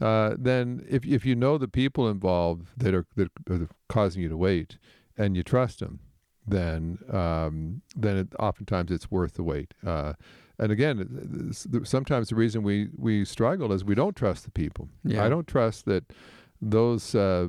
Uh, 0.00 0.34
then 0.38 0.84
if 0.88 1.04
if 1.04 1.24
you 1.26 1.34
know 1.34 1.58
the 1.58 1.68
people 1.68 2.08
involved 2.08 2.68
that 2.76 2.94
are 2.94 3.06
that 3.16 3.30
are 3.50 3.68
causing 3.88 4.22
you 4.22 4.28
to 4.28 4.36
wait 4.36 4.78
and 5.16 5.36
you 5.36 5.42
trust 5.42 5.80
them, 5.80 6.00
then 6.46 6.98
um, 7.10 7.82
then 7.96 8.16
it, 8.16 8.28
oftentimes 8.38 8.90
it's 8.90 9.10
worth 9.10 9.34
the 9.34 9.42
wait. 9.42 9.74
Uh, 9.84 10.12
and 10.60 10.72
again, 10.72 11.52
sometimes 11.84 12.28
the 12.28 12.34
reason 12.34 12.62
we 12.62 12.88
we 12.96 13.24
struggle 13.24 13.72
is 13.72 13.84
we 13.84 13.94
don't 13.94 14.16
trust 14.16 14.44
the 14.44 14.50
people. 14.50 14.88
Yeah. 15.04 15.24
I 15.24 15.28
don't 15.28 15.46
trust 15.46 15.84
that 15.86 16.04
those 16.60 17.14
uh, 17.14 17.48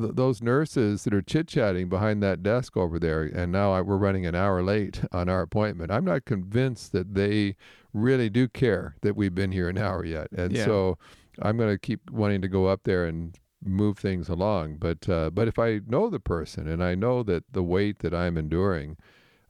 th- 0.00 0.12
those 0.14 0.42
nurses 0.42 1.04
that 1.04 1.14
are 1.14 1.22
chit 1.22 1.48
chatting 1.48 1.88
behind 1.88 2.22
that 2.22 2.42
desk 2.42 2.76
over 2.76 2.98
there, 2.98 3.22
and 3.22 3.50
now 3.50 3.72
I, 3.72 3.80
we're 3.80 3.96
running 3.96 4.26
an 4.26 4.34
hour 4.34 4.62
late 4.62 5.00
on 5.12 5.28
our 5.30 5.40
appointment. 5.42 5.90
I'm 5.90 6.04
not 6.04 6.26
convinced 6.26 6.92
that 6.92 7.14
they 7.14 7.56
really 7.94 8.28
do 8.28 8.46
care 8.48 8.96
that 9.00 9.16
we've 9.16 9.34
been 9.34 9.52
here 9.52 9.70
an 9.70 9.78
hour 9.78 10.04
yet, 10.04 10.28
and 10.36 10.52
Yeah. 10.52 10.66
so 10.66 10.98
I'm 11.42 11.56
going 11.56 11.70
to 11.74 11.78
keep 11.78 12.10
wanting 12.10 12.42
to 12.42 12.48
go 12.48 12.66
up 12.66 12.82
there 12.84 13.04
and 13.04 13.38
move 13.64 13.98
things 13.98 14.28
along. 14.28 14.76
But 14.76 15.08
uh, 15.08 15.30
but 15.30 15.48
if 15.48 15.58
I 15.58 15.80
know 15.86 16.08
the 16.08 16.20
person 16.20 16.68
and 16.68 16.82
I 16.82 16.94
know 16.94 17.22
that 17.24 17.44
the 17.52 17.62
wait 17.62 17.98
that 18.00 18.14
I'm 18.14 18.36
enduring, 18.36 18.96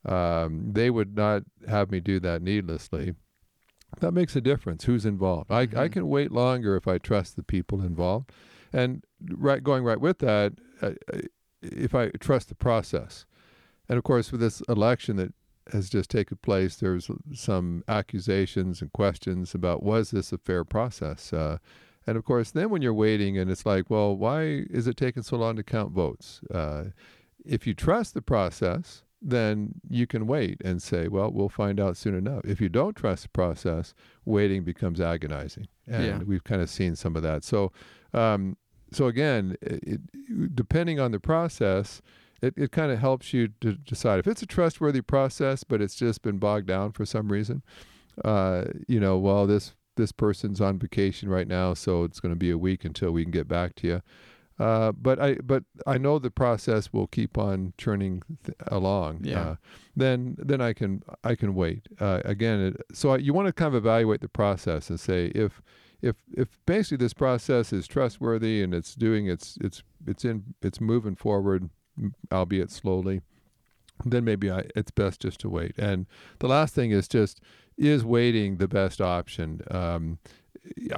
um, 0.04 0.72
they 0.72 0.90
would 0.90 1.16
not 1.16 1.42
have 1.68 1.90
me 1.90 2.00
do 2.00 2.20
that 2.20 2.42
needlessly. 2.42 3.14
That 4.00 4.12
makes 4.12 4.36
a 4.36 4.40
difference. 4.40 4.84
Who's 4.84 5.06
involved? 5.06 5.50
I, 5.50 5.60
I 5.60 5.66
Mhm. 5.66 5.92
can 5.92 6.08
wait 6.08 6.32
longer 6.32 6.76
if 6.76 6.86
I 6.88 6.98
trust 6.98 7.36
the 7.36 7.42
people 7.42 7.80
involved, 7.82 8.30
and 8.72 9.04
right 9.30 9.62
going 9.62 9.84
right 9.84 10.00
with 10.00 10.18
that, 10.18 10.54
uh, 10.82 10.92
uh, 11.12 11.20
if 11.62 11.94
I 11.94 12.10
trust 12.10 12.48
the 12.48 12.54
process, 12.54 13.26
and 13.88 13.96
of 13.96 14.04
course 14.04 14.32
with 14.32 14.40
this 14.40 14.60
election 14.68 15.16
that 15.16 15.32
has 15.72 15.88
just 15.90 16.10
taken 16.10 16.36
place, 16.38 16.76
there's 16.76 17.10
some 17.34 17.82
accusations 17.88 18.80
and 18.82 18.92
questions 18.92 19.54
about 19.54 19.82
was 19.82 20.10
this 20.10 20.32
a 20.32 20.38
fair 20.38 20.64
process, 20.64 21.32
uh, 21.32 21.58
and 22.06 22.16
of 22.16 22.24
course 22.24 22.50
then 22.52 22.70
when 22.70 22.82
you're 22.82 22.94
waiting 22.94 23.36
and 23.38 23.50
it's 23.50 23.66
like, 23.66 23.90
well, 23.90 24.16
why 24.16 24.42
is 24.70 24.86
it 24.86 24.96
taking 24.96 25.22
so 25.22 25.36
long 25.36 25.56
to 25.56 25.62
count 25.62 25.92
votes? 25.92 26.40
Uh, 26.54 26.84
if 27.44 27.66
you 27.66 27.74
trust 27.74 28.14
the 28.14 28.22
process, 28.22 29.02
then 29.22 29.74
you 29.88 30.06
can 30.06 30.26
wait 30.26 30.60
and 30.64 30.80
say, 30.82 31.08
well, 31.08 31.30
we'll 31.32 31.48
find 31.48 31.80
out 31.80 31.96
soon 31.96 32.14
enough. 32.16 32.44
If 32.44 32.60
you 32.60 32.68
don't 32.68 32.94
trust 32.94 33.22
the 33.24 33.28
process, 33.30 33.94
waiting 34.24 34.62
becomes 34.62 35.00
agonizing. 35.00 35.66
And 35.86 36.04
Yeah. 36.04 36.18
we've 36.24 36.44
kind 36.44 36.60
of 36.62 36.68
seen 36.70 36.94
some 36.96 37.16
of 37.16 37.22
that. 37.22 37.42
So, 37.42 37.72
um, 38.12 38.56
so 38.92 39.06
again, 39.06 39.56
it, 39.62 39.82
it, 39.82 40.54
depending 40.54 41.00
on 41.00 41.10
the 41.12 41.18
process, 41.20 42.02
it, 42.42 42.54
it 42.56 42.72
kind 42.72 42.92
of 42.92 42.98
helps 42.98 43.32
you 43.32 43.48
to 43.60 43.74
decide 43.74 44.18
if 44.18 44.26
it's 44.26 44.42
a 44.42 44.46
trustworthy 44.46 45.00
process, 45.00 45.64
but 45.64 45.80
it's 45.80 45.94
just 45.94 46.22
been 46.22 46.38
bogged 46.38 46.66
down 46.66 46.92
for 46.92 47.04
some 47.04 47.30
reason. 47.30 47.62
Uh, 48.24 48.64
you 48.88 49.00
know, 49.00 49.18
well, 49.18 49.46
this 49.46 49.74
this 49.96 50.12
person's 50.12 50.60
on 50.60 50.78
vacation 50.78 51.28
right 51.28 51.48
now, 51.48 51.74
so 51.74 52.04
it's 52.04 52.20
going 52.20 52.32
to 52.32 52.38
be 52.38 52.50
a 52.50 52.58
week 52.58 52.84
until 52.84 53.10
we 53.10 53.22
can 53.22 53.30
get 53.30 53.48
back 53.48 53.74
to 53.76 53.86
you. 53.86 54.02
Uh, 54.58 54.90
but 54.92 55.20
I 55.20 55.34
but 55.34 55.64
I 55.86 55.98
know 55.98 56.18
the 56.18 56.30
process 56.30 56.92
will 56.92 57.06
keep 57.06 57.36
on 57.36 57.74
churning 57.76 58.22
th- 58.44 58.56
along. 58.68 59.20
Yeah. 59.22 59.40
Uh, 59.40 59.56
then 59.94 60.36
then 60.38 60.60
I 60.60 60.72
can 60.72 61.02
I 61.22 61.34
can 61.34 61.54
wait. 61.54 61.86
Uh, 62.00 62.22
again, 62.24 62.60
it, 62.60 62.76
so 62.96 63.10
I, 63.10 63.16
you 63.18 63.34
want 63.34 63.48
to 63.48 63.52
kind 63.52 63.68
of 63.68 63.74
evaluate 63.74 64.22
the 64.22 64.28
process 64.28 64.88
and 64.88 64.98
say 64.98 65.26
if 65.34 65.60
if 66.00 66.16
if 66.32 66.58
basically 66.64 66.96
this 66.98 67.12
process 67.12 67.72
is 67.72 67.86
trustworthy 67.86 68.62
and 68.62 68.72
it's 68.72 68.94
doing 68.94 69.26
its 69.26 69.58
it's 69.60 69.82
it's 70.06 70.24
in 70.24 70.54
it's 70.62 70.80
moving 70.80 71.16
forward, 71.16 71.68
albeit 72.32 72.70
slowly, 72.70 73.20
then 74.04 74.24
maybe 74.24 74.50
I, 74.50 74.64
it's 74.74 74.90
best 74.90 75.20
just 75.20 75.40
to 75.40 75.48
wait. 75.48 75.74
And 75.78 76.06
the 76.38 76.48
last 76.48 76.74
thing 76.74 76.90
is 76.90 77.08
just 77.08 77.40
is 77.76 78.04
waiting 78.04 78.56
the 78.56 78.68
best 78.68 79.00
option. 79.00 79.60
Um, 79.70 80.18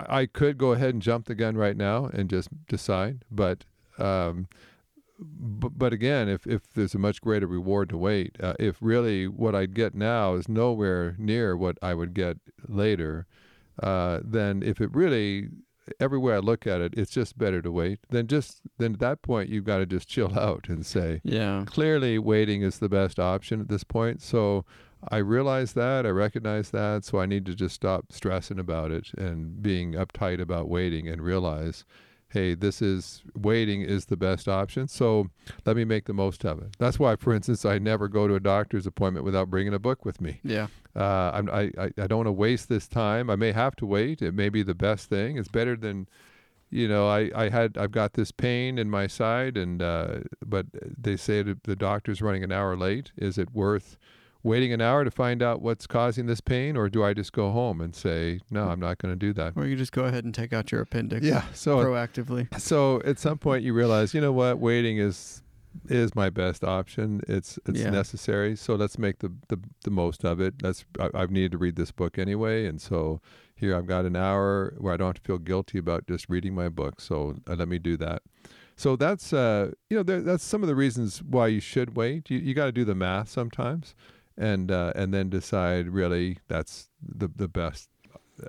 I 0.08 0.26
could 0.26 0.58
go 0.58 0.72
ahead 0.72 0.94
and 0.94 1.02
jump 1.02 1.26
the 1.26 1.34
gun 1.34 1.56
right 1.56 1.76
now 1.76 2.06
and 2.06 2.30
just 2.30 2.48
decide, 2.66 3.24
but 3.30 3.64
um, 3.98 4.48
b- 5.18 5.68
but 5.76 5.92
again, 5.92 6.28
if 6.28 6.46
if 6.46 6.62
there's 6.74 6.94
a 6.94 6.98
much 6.98 7.20
greater 7.20 7.46
reward 7.46 7.90
to 7.90 7.98
wait, 7.98 8.36
uh, 8.40 8.54
if 8.58 8.76
really 8.80 9.28
what 9.28 9.54
I'd 9.54 9.74
get 9.74 9.94
now 9.94 10.34
is 10.34 10.48
nowhere 10.48 11.14
near 11.18 11.56
what 11.56 11.78
I 11.82 11.94
would 11.94 12.14
get 12.14 12.38
later, 12.66 13.26
uh, 13.82 14.20
then 14.24 14.62
if 14.62 14.80
it 14.80 14.94
really 14.94 15.48
everywhere 16.00 16.36
I 16.36 16.38
look 16.38 16.66
at 16.66 16.80
it, 16.80 16.94
it's 16.96 17.10
just 17.10 17.38
better 17.38 17.60
to 17.62 17.70
wait. 17.72 18.00
Then 18.10 18.26
just 18.26 18.60
then 18.78 18.94
at 18.94 19.00
that 19.00 19.22
point 19.22 19.48
you've 19.48 19.64
got 19.64 19.78
to 19.78 19.86
just 19.86 20.08
chill 20.08 20.38
out 20.46 20.68
and 20.68 20.84
say, 20.84 21.20
Yeah. 21.24 21.64
clearly 21.66 22.18
waiting 22.18 22.62
is 22.62 22.78
the 22.78 22.88
best 22.88 23.18
option 23.18 23.60
at 23.60 23.68
this 23.68 23.84
point. 23.84 24.22
So 24.22 24.64
I 25.10 25.18
realize 25.18 25.74
that, 25.74 26.06
I 26.06 26.10
recognize 26.10 26.70
that, 26.70 27.04
so 27.04 27.20
I 27.20 27.26
need 27.26 27.46
to 27.46 27.54
just 27.54 27.74
stop 27.76 28.06
stressing 28.10 28.58
about 28.58 28.90
it 28.90 29.08
and 29.16 29.62
being 29.62 29.92
uptight 29.92 30.40
about 30.40 30.68
waiting 30.68 31.06
and 31.08 31.22
realize, 31.22 31.84
hey, 32.30 32.54
this 32.54 32.82
is 32.82 33.22
waiting 33.34 33.82
is 33.82 34.06
the 34.06 34.16
best 34.16 34.48
option. 34.48 34.86
So 34.86 35.30
let 35.64 35.76
me 35.76 35.84
make 35.84 36.04
the 36.04 36.12
most 36.12 36.44
of 36.44 36.58
it. 36.58 36.76
That's 36.78 36.98
why, 36.98 37.16
for 37.16 37.32
instance, 37.32 37.64
I 37.64 37.78
never 37.78 38.08
go 38.08 38.28
to 38.28 38.34
a 38.34 38.40
doctor's 38.40 38.86
appointment 38.86 39.24
without 39.24 39.48
bringing 39.48 39.72
a 39.72 39.78
book 39.78 40.04
with 40.04 40.20
me. 40.20 40.40
Yeah. 40.42 40.66
Uh, 40.94 41.30
I'm, 41.32 41.48
I, 41.50 41.70
I, 41.78 41.90
I 41.96 42.06
don't 42.06 42.18
want 42.18 42.26
to 42.26 42.32
waste 42.32 42.68
this 42.68 42.86
time. 42.86 43.30
I 43.30 43.36
may 43.36 43.52
have 43.52 43.76
to 43.76 43.86
wait. 43.86 44.20
It 44.20 44.34
may 44.34 44.48
be 44.48 44.62
the 44.62 44.74
best 44.74 45.08
thing. 45.08 45.38
It's 45.38 45.48
better 45.48 45.74
than, 45.76 46.06
you 46.70 46.86
know, 46.86 47.08
I, 47.08 47.30
I 47.34 47.48
had 47.48 47.78
I've 47.78 47.92
got 47.92 48.12
this 48.12 48.30
pain 48.30 48.78
in 48.78 48.90
my 48.90 49.06
side, 49.06 49.56
and 49.56 49.80
uh, 49.80 50.18
but 50.44 50.66
they 50.72 51.16
say 51.16 51.42
the 51.42 51.76
doctor's 51.76 52.20
running 52.20 52.44
an 52.44 52.52
hour 52.52 52.76
late. 52.76 53.10
Is 53.16 53.38
it 53.38 53.54
worth 53.54 53.96
waiting 54.48 54.72
an 54.72 54.80
hour 54.80 55.04
to 55.04 55.10
find 55.10 55.42
out 55.42 55.60
what's 55.62 55.86
causing 55.86 56.26
this 56.26 56.40
pain, 56.40 56.76
or 56.76 56.88
do 56.88 57.04
I 57.04 57.14
just 57.14 57.32
go 57.32 57.50
home 57.52 57.80
and 57.80 57.94
say 57.94 58.40
no, 58.50 58.68
I'm 58.68 58.80
not 58.80 58.98
going 58.98 59.12
to 59.12 59.16
do 59.18 59.32
that? 59.34 59.52
Or 59.56 59.66
you 59.66 59.76
just 59.76 59.92
go 59.92 60.04
ahead 60.04 60.24
and 60.24 60.34
take 60.34 60.52
out 60.52 60.72
your 60.72 60.80
appendix. 60.80 61.24
Yeah. 61.24 61.44
So 61.52 61.78
Proactively. 61.78 62.46
so 62.60 63.00
at 63.04 63.18
some 63.18 63.38
point 63.38 63.62
you 63.62 63.72
realize, 63.74 64.14
you 64.14 64.20
know 64.20 64.32
what, 64.32 64.58
waiting 64.58 64.98
is 64.98 65.42
is 65.88 66.14
my 66.14 66.28
best 66.30 66.64
option. 66.64 67.20
It's 67.28 67.58
it's 67.66 67.80
Yeah. 67.80 67.90
necessary. 67.90 68.56
So 68.56 68.74
let's 68.74 68.98
make 68.98 69.18
the, 69.18 69.30
the 69.48 69.58
the 69.84 69.90
most 69.90 70.24
of 70.24 70.40
it. 70.40 70.54
That's 70.60 70.84
I, 70.98 71.10
I've 71.14 71.30
needed 71.30 71.52
to 71.52 71.58
read 71.58 71.76
this 71.76 71.92
book 71.92 72.18
anyway, 72.18 72.66
and 72.66 72.80
so 72.80 73.20
here 73.54 73.76
I've 73.76 73.86
got 73.86 74.04
an 74.04 74.16
hour 74.16 74.74
where 74.78 74.94
I 74.94 74.96
don't 74.96 75.08
have 75.08 75.16
to 75.16 75.20
feel 75.22 75.38
guilty 75.38 75.78
about 75.78 76.06
just 76.08 76.28
reading 76.28 76.54
my 76.54 76.68
book. 76.68 77.00
So 77.00 77.36
uh, 77.48 77.54
let 77.54 77.68
me 77.68 77.78
do 77.78 77.96
that. 77.98 78.22
So 78.76 78.96
that's 78.96 79.32
uh 79.32 79.72
you 79.90 79.96
know 79.96 80.02
there, 80.04 80.20
that's 80.22 80.44
some 80.44 80.62
of 80.62 80.68
the 80.68 80.74
reasons 80.76 81.22
why 81.22 81.48
you 81.48 81.60
should 81.60 81.96
wait. 81.96 82.30
You 82.30 82.38
you 82.38 82.54
got 82.54 82.66
to 82.66 82.72
do 82.72 82.84
the 82.84 82.94
math 82.94 83.28
sometimes, 83.28 83.94
and 84.38 84.70
uh, 84.70 84.92
and 84.94 85.12
then 85.12 85.28
decide 85.28 85.88
really 85.88 86.38
that's 86.48 86.88
the 87.02 87.28
the 87.28 87.48
best. 87.48 87.90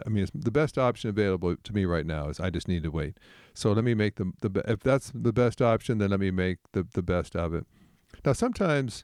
I 0.06 0.10
mean, 0.10 0.24
it's 0.24 0.32
the 0.36 0.52
best 0.52 0.78
option 0.78 1.10
available 1.10 1.56
to 1.56 1.74
me 1.74 1.84
right 1.86 2.06
now 2.06 2.30
is 2.30 2.40
I 2.40 2.52
just 2.52 2.68
need 2.68 2.84
to 2.84 2.92
wait. 2.92 3.18
So 3.56 3.72
let 3.72 3.84
me 3.84 3.96
make 3.96 4.16
the 4.16 4.32
the 4.42 4.64
if 4.68 4.82
that's 4.82 5.12
the 5.14 5.34
best 5.34 5.62
option, 5.62 5.98
then 5.98 6.12
let 6.12 6.20
me 6.20 6.32
make 6.32 6.60
the 6.74 6.88
the 6.94 7.02
best 7.02 7.36
of 7.36 7.54
it. 7.54 7.66
Now 8.24 8.34
sometimes 8.34 9.04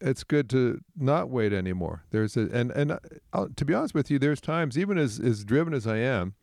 it's 0.00 0.22
good 0.22 0.48
to 0.50 0.80
not 0.96 1.30
wait 1.30 1.52
anymore. 1.52 2.04
There's 2.10 2.36
a 2.36 2.48
and 2.52 2.70
and 2.70 2.98
uh, 3.32 3.46
to 3.56 3.64
be 3.64 3.74
honest 3.74 3.94
with 3.94 4.10
you, 4.10 4.18
there's 4.18 4.40
times 4.40 4.78
even 4.78 4.98
as 4.98 5.18
as 5.18 5.44
driven 5.44 5.74
as 5.74 5.86
I 5.86 5.96
am, 5.96 6.34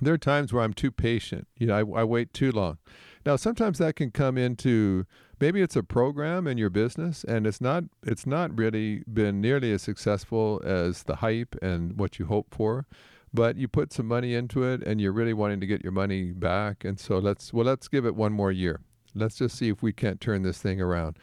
there 0.00 0.14
are 0.14 0.18
times 0.18 0.52
where 0.52 0.64
I'm 0.64 0.72
too 0.72 0.90
patient. 0.90 1.46
You 1.56 1.68
know, 1.68 1.74
I, 1.74 2.00
I 2.00 2.04
wait 2.04 2.32
too 2.32 2.50
long. 2.50 2.78
Now 3.24 3.36
sometimes 3.36 3.78
that 3.78 3.96
can 3.96 4.10
come 4.10 4.36
into 4.36 5.04
maybe 5.40 5.62
it's 5.62 5.76
a 5.76 5.82
program 5.82 6.46
in 6.46 6.58
your 6.58 6.70
business 6.70 7.24
and 7.24 7.46
it's 7.46 7.60
not 7.60 7.84
it's 8.02 8.26
not 8.26 8.56
really 8.56 9.02
been 9.12 9.40
nearly 9.40 9.72
as 9.72 9.82
successful 9.82 10.60
as 10.64 11.04
the 11.04 11.16
hype 11.16 11.56
and 11.62 11.98
what 11.98 12.18
you 12.18 12.26
hope 12.26 12.46
for 12.50 12.86
but 13.32 13.56
you 13.56 13.68
put 13.68 13.92
some 13.92 14.06
money 14.06 14.34
into 14.34 14.64
it 14.64 14.82
and 14.82 15.00
you're 15.00 15.12
really 15.12 15.32
wanting 15.32 15.60
to 15.60 15.66
get 15.66 15.82
your 15.82 15.92
money 15.92 16.32
back 16.32 16.84
and 16.84 16.98
so 16.98 17.18
let's 17.18 17.52
well 17.52 17.64
let's 17.64 17.88
give 17.88 18.04
it 18.04 18.14
one 18.14 18.32
more 18.32 18.52
year. 18.52 18.80
Let's 19.14 19.36
just 19.36 19.56
see 19.56 19.68
if 19.68 19.82
we 19.82 19.92
can't 19.92 20.20
turn 20.20 20.42
this 20.42 20.58
thing 20.58 20.80
around. 20.80 21.18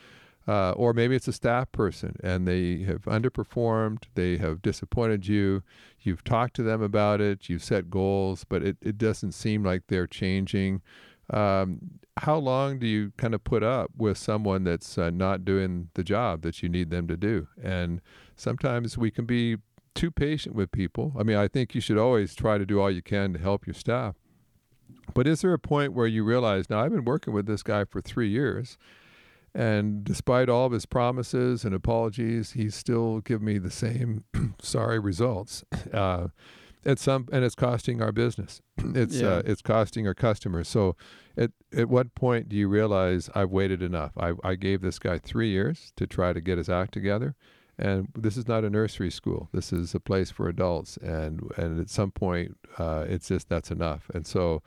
Uh, 0.48 0.72
or 0.72 0.94
maybe 0.94 1.14
it's 1.14 1.28
a 1.28 1.34
staff 1.34 1.70
person 1.74 2.16
and 2.24 2.48
they 2.48 2.78
have 2.84 3.02
underperformed 3.02 4.04
they 4.16 4.38
have 4.38 4.62
disappointed 4.62 5.28
you 5.28 5.62
you've 6.00 6.24
talked 6.24 6.56
to 6.56 6.64
them 6.64 6.82
about 6.82 7.20
it 7.20 7.50
you've 7.50 7.64
set 7.64 7.90
goals 7.90 8.46
but 8.46 8.64
it, 8.64 8.78
it 8.82 8.98
doesn't 8.98 9.34
seem 9.34 9.62
like 9.62 9.82
they're 9.88 10.08
changing 10.08 10.82
um, 11.32 11.80
how 12.18 12.38
long 12.38 12.80
do 12.80 12.88
you 12.88 13.12
kind 13.18 13.34
of 13.36 13.44
put 13.44 13.64
up 13.64 13.92
with 13.96 14.18
someone 14.18 14.64
that's 14.64 14.98
uh, 14.98 15.10
not 15.10 15.46
doing 15.46 15.90
the 15.94 16.04
job 16.04 16.42
that 16.42 16.64
you 16.64 16.70
need 16.70 16.90
them 16.90 17.08
to 17.08 17.18
do 17.18 17.48
and 17.62 18.02
sometimes 18.36 18.98
we 18.98 19.12
can 19.12 19.26
be 19.26 19.58
too 19.98 20.12
patient 20.12 20.54
with 20.54 20.72
people. 20.72 21.12
I 21.18 21.24
mean, 21.24 21.38
I 21.38 21.48
think 21.48 21.74
you 21.74 21.82
should 21.82 21.98
always 21.98 22.36
try 22.36 22.60
to 22.60 22.66
do 22.66 22.80
all 22.80 22.92
you 22.92 23.02
can 23.02 23.34
to 23.34 23.40
help 23.40 23.66
your 23.66 23.74
staff. 23.74 24.16
But 25.14 25.28
is 25.28 25.42
there 25.42 25.54
a 25.54 25.60
point 25.60 25.94
where 25.94 26.06
you 26.06 26.24
realize, 26.24 26.70
now 26.70 26.80
I've 26.80 26.92
been 26.92 27.04
working 27.04 27.34
with 27.34 27.48
this 27.48 27.64
guy 27.64 27.84
for 27.84 28.00
three 28.00 28.30
years, 28.30 28.78
and 29.56 30.04
despite 30.04 30.50
all 30.50 30.68
of 30.68 30.72
his 30.72 30.86
promises 30.86 31.66
and 31.66 31.74
apologies, 31.74 32.52
he's 32.52 32.76
still 32.76 33.22
giving 33.22 33.46
me 33.46 33.58
the 33.58 33.72
same 33.72 34.24
sorry 34.62 35.00
results. 35.00 35.64
Uh, 35.92 36.28
at 36.86 37.00
some, 37.00 37.28
and 37.32 37.44
it's 37.44 37.56
costing 37.56 38.02
our 38.02 38.12
business. 38.12 38.62
It's 38.96 39.16
Yeah. 39.16 39.28
uh, 39.38 39.42
it's 39.46 39.62
costing 39.62 40.08
our 40.08 40.14
customers. 40.14 40.68
So, 40.68 40.96
at 41.36 41.52
at 41.76 41.90
what 41.90 42.16
point 42.16 42.50
do 42.50 42.56
you 42.56 42.68
realize 42.68 43.30
I've 43.36 43.52
waited 43.52 43.82
enough? 43.82 44.12
I 44.18 44.34
I 44.44 44.56
gave 44.56 44.82
this 44.82 45.00
guy 45.00 45.18
three 45.18 45.50
years 45.50 45.92
to 45.98 46.08
try 46.08 46.34
to 46.34 46.42
get 46.42 46.58
his 46.58 46.70
act 46.70 46.94
together 46.94 47.36
and 47.80 48.08
this 48.16 48.38
is 48.38 48.48
not 48.48 48.64
a 48.64 48.70
nursery 48.72 49.12
school. 49.12 49.50
This 49.54 49.72
is 49.72 49.94
a 49.94 50.00
place 50.00 50.32
for 50.32 50.50
adults, 50.50 50.98
and 50.98 51.42
and 51.58 51.80
at 51.80 51.90
some 51.92 52.10
point, 52.12 52.58
uh, 52.80 53.06
it's 53.08 53.28
just 53.28 53.50
that's 53.50 53.70
enough. 53.70 54.10
And 54.16 54.26
so, 54.26 54.64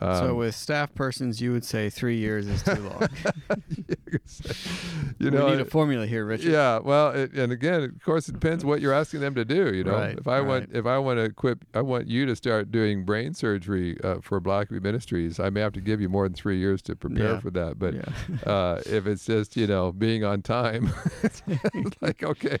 um, 0.00 0.16
so 0.16 0.34
with 0.34 0.54
staff 0.54 0.94
persons, 0.94 1.40
you 1.40 1.52
would 1.52 1.64
say 1.64 1.90
three 1.90 2.16
years 2.16 2.46
is 2.48 2.62
too 2.62 2.74
long. 2.74 3.08
you 5.18 5.30
know, 5.30 5.46
we 5.46 5.52
need 5.52 5.60
a 5.60 5.64
formula 5.64 6.06
here, 6.06 6.24
Richard. 6.24 6.50
yeah. 6.50 6.78
Well, 6.78 7.10
it, 7.10 7.32
and 7.32 7.52
again, 7.52 7.82
of 7.82 8.02
course, 8.02 8.28
it 8.28 8.32
depends 8.32 8.64
what 8.64 8.80
you're 8.80 8.92
asking 8.92 9.20
them 9.20 9.34
to 9.34 9.44
do. 9.44 9.72
You 9.74 9.84
know, 9.84 9.92
Right, 9.92 10.18
if 10.18 10.26
I 10.26 10.40
want, 10.40 10.70
if 10.72 10.86
I 10.86 10.98
want 10.98 11.18
to 11.18 11.24
equip, 11.24 11.64
I 11.74 11.80
want 11.82 12.08
you 12.08 12.26
to 12.26 12.34
start 12.36 12.70
doing 12.70 13.04
brain 13.04 13.34
surgery 13.34 13.98
uh, 14.02 14.16
for 14.22 14.40
Blackaby 14.40 14.82
Ministries. 14.82 15.38
I 15.38 15.50
may 15.50 15.60
have 15.60 15.72
to 15.74 15.80
give 15.80 16.00
you 16.00 16.08
more 16.08 16.26
than 16.26 16.34
three 16.34 16.58
years 16.58 16.82
to 16.82 16.96
prepare 16.96 17.32
Yeah. 17.34 17.40
for 17.40 17.50
that. 17.50 17.78
But 17.78 17.94
yeah. 17.94 18.02
uh, 18.50 18.80
if 18.86 19.06
it's 19.06 19.26
just 19.26 19.56
you 19.56 19.66
know 19.66 19.92
being 19.92 20.24
on 20.24 20.42
time, 20.42 20.90
it's 21.22 21.42
like 22.00 22.22
okay, 22.22 22.58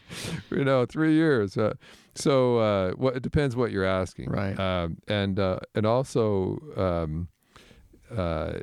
you 0.50 0.64
know, 0.64 0.86
three 0.86 1.14
years. 1.14 1.56
Uh, 1.56 1.74
so 2.14 2.58
uh, 2.58 2.92
what 2.92 3.16
it 3.16 3.22
depends 3.22 3.56
what 3.56 3.70
you're 3.70 3.84
asking, 3.84 4.30
Right. 4.30 4.58
Um, 4.58 4.98
and 5.08 5.38
uh, 5.38 5.60
and 5.74 5.86
also, 5.86 6.58
um, 6.76 7.28
uh, 8.14 8.60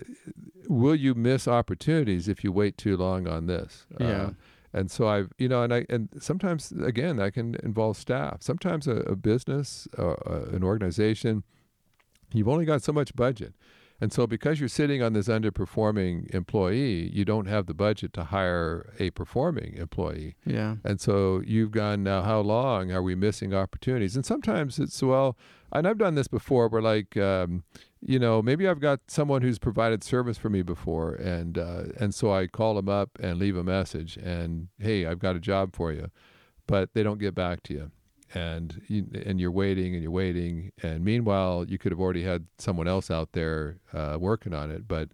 will 0.68 0.96
you 0.96 1.16
miss 1.16 1.48
opportunities 1.48 2.28
if 2.28 2.44
you 2.44 2.52
wait 2.52 2.78
too 2.78 2.96
long 2.96 3.28
on 3.28 3.48
this? 3.48 3.86
Yeah. 4.00 4.08
Uh, 4.08 4.32
and 4.72 4.92
so 4.92 5.08
I've, 5.08 5.32
you 5.40 5.48
know, 5.48 5.64
and 5.64 5.74
I, 5.74 5.86
and 5.90 6.10
sometimes 6.20 6.72
again 6.72 7.16
that 7.18 7.34
can 7.34 7.56
involve 7.64 7.98
staff. 7.98 8.42
Sometimes 8.42 8.88
a, 8.88 8.98
a 8.98 9.16
business, 9.16 9.88
uh, 9.98 10.12
uh, 10.12 10.46
an 10.52 10.64
organization, 10.64 11.44
you've 12.34 12.48
only 12.48 12.66
got 12.66 12.84
so 12.84 12.94
much 12.94 13.16
budget. 13.16 13.56
And 14.02 14.14
so, 14.14 14.26
because 14.26 14.60
you're 14.60 14.70
sitting 14.70 15.02
on 15.02 15.14
this 15.14 15.28
underperforming 15.28 16.34
employee, 16.34 17.10
you 17.14 17.26
don't 17.26 17.48
have 17.48 17.66
the 17.66 17.74
budget 17.74 18.14
to 18.14 18.26
hire 18.26 18.94
a 18.98 19.10
performing 19.10 19.76
employee. 19.76 20.36
Yeah. 20.46 20.78
And 20.84 21.02
so, 21.02 21.42
you've 21.46 21.72
gone 21.72 22.04
now, 22.04 22.22
how 22.22 22.40
long 22.40 22.92
are 22.92 23.04
we 23.04 23.16
missing 23.16 23.54
opportunities? 23.54 24.16
And 24.16 24.26
sometimes 24.26 24.80
it's, 24.80 25.02
well, 25.04 25.38
and 25.72 25.88
I've 25.88 25.98
done 25.98 26.16
this 26.16 26.28
before 26.28 26.70
where, 26.70 26.82
like, 26.82 27.18
um, 27.18 27.64
you 28.02 28.20
know, 28.20 28.42
maybe 28.42 28.68
I've 28.68 28.80
got 28.80 29.02
someone 29.08 29.42
who's 29.42 29.60
provided 29.60 30.04
service 30.04 30.38
for 30.38 30.50
me 30.50 30.62
before. 30.62 31.14
And, 31.16 31.58
uh, 31.58 31.84
and 32.00 32.16
so 32.16 32.34
I 32.34 32.48
call 32.48 32.76
them 32.76 32.88
up 32.88 33.18
and 33.20 33.38
leave 33.38 33.58
a 33.58 33.64
message 33.64 34.16
and, 34.18 34.70
hey, 34.80 35.06
I've 35.06 35.20
got 35.20 35.36
a 35.36 35.40
job 35.40 35.76
for 35.76 35.92
you. 35.92 36.10
But 36.66 36.94
they 36.94 37.04
don't 37.04 37.20
get 37.20 37.36
back 37.36 37.64
to 37.64 37.74
you 37.74 37.92
and 38.34 38.82
you, 38.88 39.06
and 39.26 39.40
you're 39.40 39.52
waiting 39.52 39.94
and 39.94 40.04
you're 40.04 40.12
waiting 40.12 40.72
and 40.84 41.04
meanwhile 41.04 41.66
you 41.68 41.78
could 41.78 41.92
have 41.92 42.00
already 42.00 42.24
had 42.24 42.46
someone 42.58 42.88
else 42.88 43.10
out 43.10 43.32
there 43.32 43.80
uh, 43.94 44.18
working 44.20 44.54
on 44.54 44.70
it 44.70 44.88
but 44.88 45.10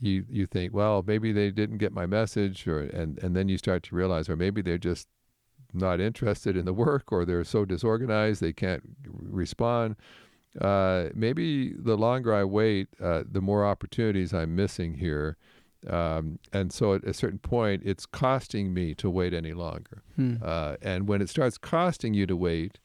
you 0.00 0.24
you 0.28 0.46
think 0.46 0.74
well 0.74 1.02
maybe 1.06 1.32
they 1.32 1.50
didn't 1.50 1.78
get 1.78 1.92
my 1.92 2.06
message 2.06 2.66
or 2.66 2.80
and 2.80 3.18
and 3.22 3.34
then 3.34 3.48
you 3.48 3.56
start 3.56 3.82
to 3.82 3.94
realize 3.94 4.28
or 4.28 4.36
maybe 4.36 4.60
they're 4.62 4.78
just 4.78 5.08
not 5.72 6.00
interested 6.00 6.56
in 6.56 6.64
the 6.64 6.72
work 6.72 7.12
or 7.12 7.24
they're 7.24 7.44
so 7.44 7.64
disorganized 7.64 8.40
they 8.40 8.52
can't 8.52 8.82
respond 9.06 9.96
uh, 10.60 11.08
maybe 11.14 11.72
the 11.74 11.96
longer 11.96 12.34
I 12.34 12.44
wait, 12.44 12.88
uh, 13.00 13.22
the 13.30 13.40
more 13.40 13.64
opportunities 13.64 14.34
I'm 14.34 14.56
missing 14.56 14.94
here. 14.94 15.36
Um, 15.88 16.38
and 16.52 16.72
so 16.72 16.94
at 16.94 17.04
a 17.04 17.14
certain 17.14 17.38
point, 17.38 17.82
it's 17.84 18.06
costing 18.06 18.74
me 18.74 18.94
to 18.96 19.08
wait 19.08 19.32
any 19.32 19.52
longer. 19.52 20.02
Hmm. 20.16 20.36
Uh, 20.42 20.76
and 20.82 21.08
when 21.08 21.22
it 21.22 21.28
starts 21.28 21.56
costing 21.56 22.14
you 22.14 22.26
to 22.26 22.36
wait, 22.36 22.78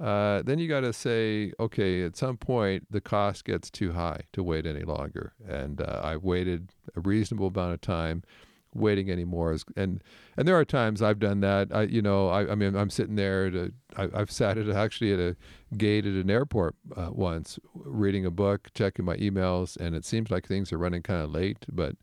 uh, 0.00 0.42
then 0.42 0.58
you 0.58 0.68
got 0.68 0.80
to 0.80 0.92
say, 0.92 1.52
okay, 1.58 2.04
at 2.04 2.16
some 2.16 2.36
point 2.36 2.86
the 2.90 3.00
cost 3.00 3.44
gets 3.44 3.70
too 3.70 3.92
high 3.92 4.20
to 4.32 4.42
wait 4.42 4.64
any 4.64 4.82
longer. 4.82 5.32
And 5.46 5.80
uh, 5.80 6.00
I've 6.02 6.22
waited 6.22 6.72
a 6.96 7.00
reasonable 7.00 7.48
amount 7.48 7.74
of 7.74 7.80
time. 7.80 8.22
Waiting 8.74 9.10
anymore 9.10 9.54
is, 9.54 9.64
and 9.76 10.04
and 10.36 10.46
there 10.46 10.56
are 10.56 10.64
times 10.64 11.00
I've 11.00 11.18
done 11.18 11.40
that. 11.40 11.68
I 11.72 11.84
you 11.84 12.02
know 12.02 12.28
I, 12.28 12.52
I 12.52 12.54
mean 12.54 12.76
I'm 12.76 12.90
sitting 12.90 13.16
there 13.16 13.50
to 13.50 13.72
I, 13.96 14.08
I've 14.12 14.30
sat 14.30 14.58
at 14.58 14.68
actually 14.68 15.14
at 15.14 15.18
a 15.18 15.36
gate 15.78 16.04
at 16.04 16.12
an 16.12 16.30
airport 16.30 16.76
uh, 16.94 17.08
once 17.10 17.58
reading 17.72 18.26
a 18.26 18.30
book, 18.30 18.68
checking 18.74 19.06
my 19.06 19.16
emails, 19.16 19.78
and 19.78 19.96
it 19.96 20.04
seems 20.04 20.30
like 20.30 20.46
things 20.46 20.70
are 20.70 20.78
running 20.78 21.02
kind 21.02 21.22
of 21.22 21.30
late. 21.30 21.64
But 21.72 21.96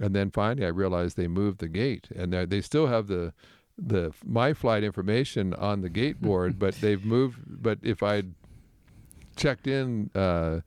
and 0.00 0.14
then 0.14 0.30
finally 0.30 0.66
I 0.66 0.70
realized 0.70 1.16
they 1.16 1.28
moved 1.28 1.58
the 1.60 1.68
gate, 1.68 2.08
and 2.14 2.32
they 2.32 2.44
they 2.46 2.60
still 2.60 2.86
have 2.86 3.06
the 3.06 3.32
the 3.78 4.12
my 4.24 4.54
flight 4.54 4.82
information 4.84 5.54
on 5.54 5.80
the 5.82 5.90
gate 5.90 6.20
board, 6.26 6.58
but 6.58 6.80
they've 6.80 7.04
moved. 7.04 7.38
But 7.46 7.78
if 7.82 8.02
I'd 8.02 8.34
checked 9.36 9.66
in 9.66 10.10
uh, 10.14 10.60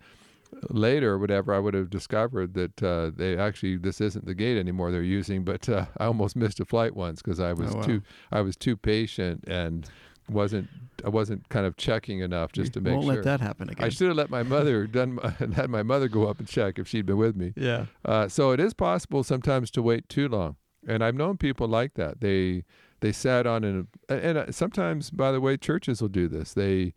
later 0.69 1.13
or 1.13 1.17
whatever, 1.17 1.53
I 1.53 1.59
would 1.59 1.73
have 1.73 1.89
discovered 1.89 2.53
that 2.53 2.83
uh, 2.83 3.11
they 3.15 3.37
actually 3.37 3.77
this 3.77 4.01
isn't 4.01 4.25
the 4.25 4.35
gate 4.35 4.57
anymore 4.57 4.91
they're 4.91 5.01
using. 5.03 5.43
But 5.43 5.67
uh, 5.69 5.85
I 5.97 6.05
almost 6.05 6.35
missed 6.35 6.59
a 6.59 6.65
flight 6.65 6.95
once 6.95 7.21
because 7.21 7.39
I 7.39 7.53
was 7.53 7.73
Oh, 7.73 7.77
wow. 7.77 7.81
too 7.83 8.01
I 8.31 8.41
was 8.41 8.55
too 8.55 8.77
patient 8.77 9.43
and 9.47 9.87
wasn't 10.29 10.69
I 11.05 11.09
wasn't 11.09 11.47
kind 11.49 11.65
of 11.65 11.77
checking 11.77 12.19
enough 12.19 12.51
just 12.51 12.73
to 12.73 12.81
make 12.81 12.93
Won't 12.93 13.05
sure. 13.05 13.15
let 13.15 13.23
that 13.23 13.39
happen 13.41 13.69
again. 13.69 13.85
I 13.85 13.89
should 13.89 14.07
have 14.07 14.17
let 14.17 14.29
my 14.29 14.43
mother 14.43 14.85
done 14.85 15.15
my, 15.15 15.29
had 15.55 15.69
my 15.69 15.83
mother 15.83 16.07
go 16.07 16.27
up 16.27 16.39
and 16.39 16.47
check 16.47 16.77
if 16.77 16.87
she'd 16.87 17.05
been 17.05 17.17
with 17.17 17.35
me. 17.35 17.53
yeah. 17.55 17.85
Uh, 18.03 18.27
so 18.27 18.51
it 18.51 18.59
is 18.59 18.73
possible 18.73 19.23
sometimes 19.23 19.71
to 19.71 19.81
wait 19.81 20.09
too 20.09 20.27
long, 20.27 20.55
and 20.87 21.03
I've 21.03 21.15
known 21.15 21.37
people 21.37 21.67
like 21.67 21.93
that. 21.95 22.21
They 22.21 22.63
they 23.01 23.11
sat 23.11 23.47
on 23.47 23.63
and 23.63 23.87
and 24.09 24.53
sometimes, 24.53 25.09
by 25.09 25.31
the 25.31 25.39
way, 25.41 25.57
churches 25.57 26.01
will 26.01 26.09
do 26.09 26.27
this. 26.27 26.53
They 26.53 26.93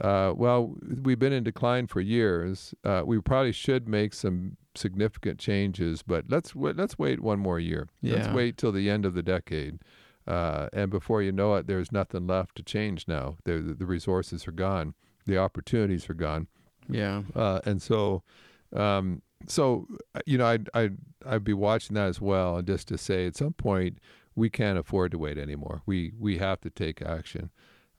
uh, 0.00 0.32
well, 0.36 0.76
we've 1.02 1.18
been 1.18 1.32
in 1.32 1.42
decline 1.42 1.86
for 1.86 2.00
years. 2.00 2.74
Uh, 2.84 3.02
we 3.04 3.20
probably 3.20 3.52
should 3.52 3.88
make 3.88 4.14
some 4.14 4.56
significant 4.74 5.38
changes, 5.38 6.02
but 6.02 6.26
let's 6.28 6.54
let's 6.54 6.98
wait 6.98 7.20
one 7.20 7.38
more 7.38 7.58
year. 7.58 7.88
Yeah. 8.00 8.14
Let's 8.16 8.28
wait 8.28 8.56
till 8.56 8.72
the 8.72 8.88
end 8.90 9.04
of 9.04 9.14
the 9.14 9.22
decade. 9.22 9.80
Uh, 10.28 10.68
and 10.74 10.90
before 10.90 11.22
you 11.22 11.32
know 11.32 11.54
it, 11.54 11.66
there's 11.66 11.90
nothing 11.90 12.26
left 12.26 12.54
to 12.56 12.62
change 12.62 13.08
now. 13.08 13.36
The, 13.44 13.74
the 13.76 13.86
resources 13.86 14.46
are 14.46 14.52
gone. 14.52 14.94
The 15.26 15.38
opportunities 15.38 16.08
are 16.10 16.14
gone. 16.14 16.48
Yeah. 16.88 17.22
Uh, 17.34 17.60
and 17.64 17.80
so, 17.80 18.22
um, 18.76 19.22
so 19.46 19.88
uh, 20.14 20.20
you 20.26 20.36
know, 20.36 20.46
I'd, 20.46 20.68
I'd 20.74 20.98
I'd 21.24 21.44
be 21.44 21.54
watching 21.54 21.94
that 21.94 22.08
as 22.08 22.20
well, 22.20 22.58
and 22.58 22.66
just 22.66 22.88
to 22.88 22.98
say, 22.98 23.26
at 23.26 23.36
some 23.36 23.54
point, 23.54 23.98
we 24.34 24.50
can't 24.50 24.78
afford 24.78 25.12
to 25.12 25.18
wait 25.18 25.38
anymore. 25.38 25.82
We 25.86 26.12
we 26.18 26.38
have 26.38 26.60
to 26.60 26.70
take 26.70 27.00
action. 27.02 27.50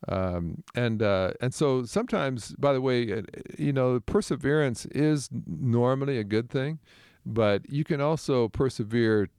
Um, 0.08 0.64
and 0.76 1.02
uh, 1.02 1.32
and 1.42 1.54
so 1.54 1.84
sometimes, 1.84 2.56
by 2.58 2.74
the 2.74 2.82
way, 2.82 3.12
uh, 3.12 3.22
you 3.58 3.74
know, 3.74 4.00
perseverance 4.00 4.86
is 4.88 5.30
normally 5.46 6.18
a 6.18 6.24
good 6.24 6.50
thing, 6.50 6.80
but 7.26 7.70
you 7.70 7.84
can 7.84 8.00
also 8.00 8.48
persevere 8.48 9.30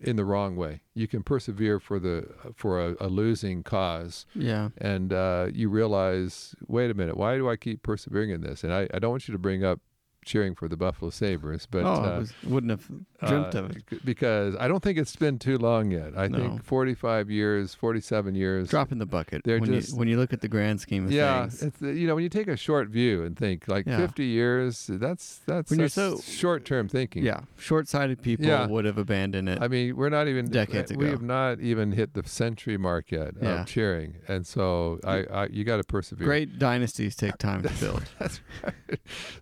in 0.00 0.16
the 0.16 0.24
wrong 0.24 0.56
way. 0.56 0.80
You 0.94 1.06
can 1.06 1.22
persevere 1.22 1.78
for 1.78 1.98
the 1.98 2.28
for 2.54 2.80
a, 2.84 2.96
a 3.00 3.08
losing 3.08 3.62
cause 3.62 4.26
Yeah. 4.34 4.70
and 4.78 5.12
uh, 5.12 5.48
you 5.52 5.68
realize, 5.68 6.54
wait 6.66 6.90
a 6.90 6.94
minute, 6.94 7.16
why 7.16 7.36
do 7.36 7.48
I 7.50 7.56
keep 7.56 7.82
persevering 7.82 8.30
in 8.30 8.40
this? 8.40 8.64
And 8.64 8.72
I, 8.72 8.88
I 8.94 8.98
don't 8.98 9.10
want 9.10 9.28
you 9.28 9.32
to 9.32 9.38
bring 9.38 9.64
up 9.64 9.80
cheering 10.24 10.54
for 10.54 10.68
the 10.68 10.76
Buffalo 10.76 11.10
Sabres, 11.10 11.66
but 11.70 11.84
oh, 11.84 11.88
uh, 11.88 12.00
I 12.16 12.18
was, 12.18 12.32
wouldn't 12.44 12.70
have 12.70 12.86
dreamt 13.26 13.54
uh, 13.54 13.58
of 13.64 13.70
it. 13.76 14.04
because 14.04 14.54
I 14.60 14.68
don't 14.68 14.82
think 14.82 14.98
it's 14.98 15.16
been 15.16 15.38
too 15.38 15.56
long 15.58 15.90
yet. 15.90 16.12
I 16.16 16.28
No. 16.28 16.38
think 16.38 16.64
45 16.64 17.30
years, 17.30 17.74
47 17.74 18.34
years. 18.34 18.68
Drop 18.68 18.92
in 18.92 18.98
the 18.98 19.06
bucket. 19.06 19.42
they're 19.44 19.58
when 19.58 19.72
just- 19.72 19.92
you 19.92 19.96
when 19.98 20.08
you 20.08 20.16
look 20.18 20.32
at 20.32 20.40
the 20.42 20.48
grand 20.48 20.80
scheme 20.80 21.06
of 21.06 21.12
yeah, 21.12 21.46
things. 21.48 21.62
it's 21.62 21.80
you 21.80 22.06
know 22.06 22.14
when 22.14 22.22
you 22.24 22.28
take 22.30 22.48
a 22.48 22.56
short 22.56 22.88
view 22.88 23.22
and 23.24 23.36
think 23.36 23.66
like 23.68 23.86
Yeah. 23.86 23.96
50 23.98 24.24
years, 24.24 24.86
that's 24.88 25.40
that's, 25.46 25.70
When 25.70 25.78
you're 25.80 25.88
that's 25.88 25.94
so- 25.94 26.20
short-term 26.20 26.88
thinking. 26.88 27.24
Yeah, 27.24 27.40
short-sighted 27.58 28.22
people 28.22 28.46
Yeah. 28.46 28.66
would 28.66 28.84
have 28.84 28.98
abandoned 28.98 29.48
it. 29.48 29.58
I 29.60 29.68
mean, 29.68 29.96
we're 29.96 30.08
not 30.10 30.28
even 30.28 30.50
Decades 30.50 30.90
We 30.94 31.04
ago. 31.06 31.12
have 31.12 31.22
not 31.22 31.60
even 31.60 31.92
hit 31.92 32.14
the 32.14 32.26
century 32.28 32.76
mark 32.76 33.10
yet 33.10 33.34
Yeah. 33.40 33.62
of 33.62 33.66
cheering, 33.66 34.16
and 34.28 34.46
so 34.46 35.00
I, 35.04 35.24
I 35.24 35.46
you 35.46 35.64
got 35.64 35.78
to 35.78 35.84
persevere. 35.84 36.26
Great 36.26 36.58
dynasties 36.58 37.16
take 37.16 37.38
time 37.38 37.62
to 37.62 37.70
build. 37.80 38.04
That's 38.18 38.40
right. 38.62 38.74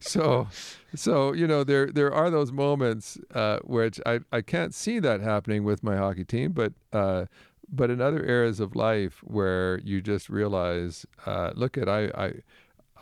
So, 0.01 0.49
so 0.95 1.33
you 1.33 1.47
know, 1.47 1.65
there 1.65 1.87
there 1.87 2.13
are 2.13 2.31
those 2.31 2.53
moments 2.53 3.19
uh, 3.35 3.59
which 3.65 4.01
I 4.07 4.21
I 4.33 4.41
can't 4.43 4.75
see 4.75 4.99
that 5.01 5.21
happening 5.21 5.65
with 5.65 5.83
my 5.83 5.97
hockey 5.97 6.25
team, 6.25 6.53
but 6.53 6.73
uh, 6.93 7.27
but 7.69 7.91
in 7.91 8.01
other 8.01 8.25
areas 8.25 8.61
of 8.61 8.75
life 8.77 9.21
where 9.25 9.79
you 9.81 10.01
just 10.01 10.29
realize, 10.31 11.05
uh, 11.27 11.51
look 11.55 11.77
at 11.79 11.89
I 11.89 12.07
I. 12.15 12.33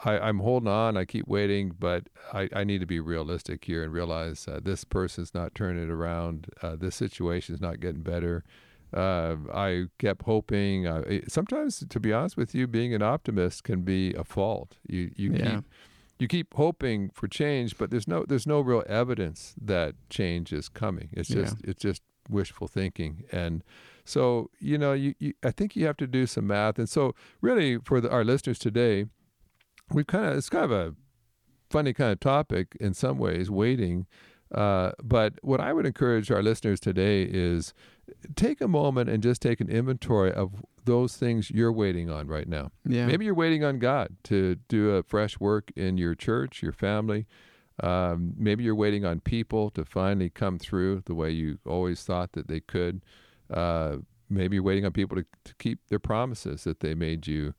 I, 0.05 0.19
I'm 0.29 0.41
holding 0.41 0.69
on. 0.69 0.95
I 0.99 1.07
keep 1.07 1.27
waiting, 1.27 1.73
but 1.79 2.11
I, 2.31 2.51
I 2.55 2.65
need 2.65 2.81
to 2.81 2.87
be 2.87 3.01
realistic 3.01 3.65
here 3.65 3.83
and 3.83 3.91
realize 3.91 4.47
uh, 4.47 4.61
this 4.63 4.85
person's 4.85 5.33
not 5.33 5.55
turning 5.55 5.83
it 5.85 5.89
around. 5.89 6.49
Uh, 6.63 6.77
this 6.77 6.95
situation's 6.97 7.63
not 7.63 7.81
getting 7.81 8.03
better. 8.03 8.45
Uh, 8.93 9.37
I 9.55 9.87
kept 9.99 10.27
hoping. 10.27 10.87
Uh, 10.87 11.21
sometimes, 11.29 11.83
to 11.89 11.99
be 11.99 12.13
honest 12.13 12.37
with 12.37 12.55
you, 12.55 12.67
being 12.67 12.93
an 12.93 13.01
optimist 13.01 13.65
can 13.65 13.81
be 13.81 14.13
a 14.13 14.23
fault. 14.23 14.77
You 14.87 15.13
you 15.17 15.33
Yeah. 15.33 15.55
keep 15.55 15.65
you 16.19 16.29
keep 16.29 16.55
hoping 16.55 17.11
for 17.15 17.29
change, 17.29 17.77
but 17.79 17.91
there's 17.91 18.09
no 18.09 18.25
there's 18.27 18.47
no 18.47 18.61
real 18.61 18.83
evidence 18.89 19.55
that 19.61 19.95
change 20.11 20.53
is 20.53 20.69
coming. 20.69 21.11
It's 21.13 21.31
Yeah. 21.31 21.43
just 21.43 21.57
it's 21.65 21.83
just 21.83 22.03
wishful 22.29 22.67
thinking, 22.69 23.25
and 23.31 23.63
so 24.05 24.51
you 24.59 24.79
know 24.79 24.93
you, 24.93 25.15
you 25.19 25.35
I 25.45 25.51
think 25.51 25.77
you 25.77 25.87
have 25.87 25.97
to 25.99 26.07
do 26.07 26.27
some 26.27 26.47
math, 26.47 26.79
and 26.79 26.89
so 26.89 27.15
really 27.41 27.79
for 27.79 28.01
the, 28.01 28.11
our 28.11 28.25
listeners 28.25 28.59
today, 28.59 29.07
we've 29.93 30.07
kind 30.07 30.27
of 30.27 30.37
it's 30.37 30.49
kind 30.49 30.65
of 30.65 30.73
a 30.73 30.95
funny 31.71 31.93
kind 31.93 32.13
of 32.13 32.21
topic 32.21 32.77
in 32.81 32.95
some 32.95 33.19
ways, 33.19 33.51
waiting. 33.51 34.07
Uh, 34.55 34.93
but 35.03 35.35
what 35.43 35.61
I 35.61 35.73
would 35.73 35.87
encourage 35.87 36.31
our 36.31 36.41
listeners 36.43 36.79
today 36.79 37.23
is 37.25 37.75
take 38.35 38.61
a 38.61 38.69
moment 38.69 39.09
and 39.09 39.23
just 39.23 39.43
take 39.43 39.61
an 39.61 39.69
inventory 39.69 40.33
of 40.33 40.65
those 40.85 41.17
things 41.17 41.51
you're 41.51 41.73
waiting 41.73 42.11
on 42.11 42.27
right 42.27 42.49
now. 42.49 42.71
Yeah. 42.85 43.07
Maybe 43.07 43.25
you're 43.25 43.35
waiting 43.35 43.65
on 43.65 43.79
God 43.79 44.17
to 44.25 44.57
do 44.69 44.91
a 44.91 45.03
fresh 45.03 45.39
work 45.41 45.73
in 45.77 45.99
your 45.99 46.15
church, 46.15 46.63
your 46.63 46.73
family. 46.73 47.27
Um, 47.83 48.35
maybe 48.39 48.65
you're 48.65 48.75
waiting 48.75 49.05
on 49.05 49.21
people 49.21 49.71
to 49.71 49.85
finally 49.85 50.31
come 50.31 50.59
through 50.59 51.03
the 51.07 51.15
way 51.15 51.31
you 51.31 51.59
always 51.67 52.03
thought 52.03 52.33
that 52.33 52.49
they 52.49 52.61
could. 52.61 53.03
Uh, 53.53 53.97
maybe 54.31 54.57
you're 54.57 54.63
waiting 54.63 54.87
on 54.87 54.93
people 54.93 55.17
to, 55.17 55.27
to 55.45 55.55
keep 55.57 55.81
their 55.89 55.99
promises 55.99 56.65
that 56.65 56.81
they 56.81 56.95
made 56.95 57.27
you. 57.27 57.55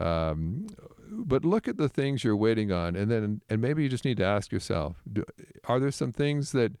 Um, 0.00 0.66
but 1.10 1.44
look 1.44 1.68
at 1.68 1.76
the 1.76 1.88
things 1.88 2.24
you're 2.24 2.36
waiting 2.36 2.72
on, 2.72 2.96
and 2.96 3.10
then 3.10 3.42
and 3.50 3.60
maybe 3.60 3.82
you 3.82 3.90
just 3.90 4.06
need 4.06 4.16
to 4.16 4.24
ask 4.24 4.50
yourself: 4.50 4.96
do, 5.10 5.22
Are 5.68 5.78
there 5.78 5.90
some 5.90 6.12
things 6.12 6.52
that 6.52 6.72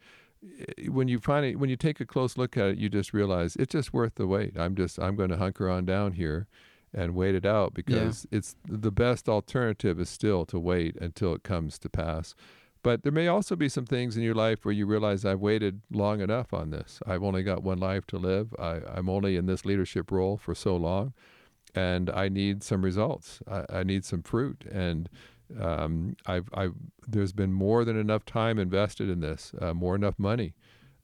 Eh, 0.42 0.88
when 0.88 1.08
you 1.08 1.18
finally 1.18 1.56
when 1.56 1.70
you 1.70 1.76
take 1.76 2.00
a 2.00 2.06
close 2.06 2.36
look 2.36 2.56
at 2.56 2.66
it, 2.66 2.78
you 2.78 2.88
just 2.88 3.12
realize 3.12 3.56
it's 3.56 3.72
just 3.72 3.92
worth 3.92 4.16
the 4.16 4.26
wait. 4.26 4.58
I'm 4.58 4.74
just 4.74 4.98
I'm 4.98 5.16
going 5.16 5.30
to 5.30 5.36
hunker 5.36 5.68
on 5.68 5.84
down 5.84 6.12
here 6.12 6.46
and 6.94 7.14
wait 7.14 7.34
it 7.34 7.46
out 7.46 7.72
because 7.74 8.26
yeah. 8.30 8.38
it's 8.38 8.56
the 8.66 8.90
best 8.90 9.28
alternative 9.28 9.98
is 9.98 10.08
still 10.08 10.44
to 10.46 10.58
wait 10.58 10.96
until 10.96 11.34
it 11.34 11.42
comes 11.42 11.78
to 11.78 11.88
pass. 11.88 12.34
But 12.82 13.04
there 13.04 13.12
may 13.12 13.28
also 13.28 13.54
be 13.54 13.68
some 13.68 13.86
things 13.86 14.16
in 14.16 14.24
your 14.24 14.34
life 14.34 14.64
where 14.64 14.74
you 14.74 14.86
realize 14.86 15.24
I've 15.24 15.40
waited 15.40 15.82
long 15.90 16.20
enough 16.20 16.52
on 16.52 16.70
this. 16.70 16.98
I've 17.06 17.22
only 17.22 17.44
got 17.44 17.62
one 17.62 17.78
life 17.78 18.06
to 18.08 18.18
live. 18.18 18.52
I, 18.58 18.80
am 18.96 19.08
only 19.08 19.36
in 19.36 19.46
this 19.46 19.64
leadership 19.64 20.10
role 20.10 20.36
for 20.36 20.54
so 20.54 20.74
long, 20.76 21.14
and 21.76 22.10
I 22.10 22.28
need 22.28 22.64
some 22.64 22.84
results. 22.84 23.40
I, 23.48 23.64
I 23.70 23.82
need 23.84 24.04
some 24.04 24.22
fruit, 24.22 24.64
and 24.70 25.08
um, 25.60 26.16
I've, 26.26 26.48
I've, 26.54 26.74
there's 27.06 27.32
been 27.32 27.52
more 27.52 27.84
than 27.84 27.98
enough 27.98 28.24
time 28.24 28.58
invested 28.58 29.08
in 29.08 29.20
this, 29.20 29.52
uh, 29.60 29.74
more 29.74 29.94
enough 29.94 30.18
money, 30.18 30.54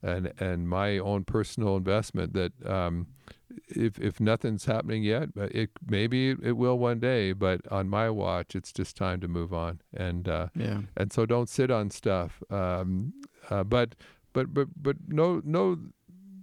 and 0.01 0.31
and 0.39 0.67
my 0.67 0.97
own 0.97 1.25
personal 1.25 1.75
investment 1.75 2.33
that 2.33 2.53
um, 2.65 3.07
if 3.67 3.99
if 3.99 4.19
nothing's 4.19 4.65
happening 4.65 5.03
yet, 5.03 5.29
it 5.35 5.71
maybe 5.87 6.31
it 6.31 6.53
will 6.53 6.77
one 6.77 6.99
day. 6.99 7.33
But 7.33 7.61
on 7.71 7.89
my 7.89 8.09
watch, 8.09 8.55
it's 8.55 8.71
just 8.71 8.95
time 8.95 9.19
to 9.21 9.27
move 9.27 9.53
on. 9.53 9.81
And 9.93 10.27
uh, 10.27 10.47
yeah, 10.55 10.81
and 10.95 11.11
so 11.11 11.25
don't 11.25 11.49
sit 11.49 11.69
on 11.71 11.89
stuff. 11.89 12.41
Um, 12.49 13.13
uh, 13.49 13.63
but 13.63 13.95
but 14.33 14.53
but 14.53 14.67
but 14.81 14.97
no 15.07 15.41
no 15.43 15.77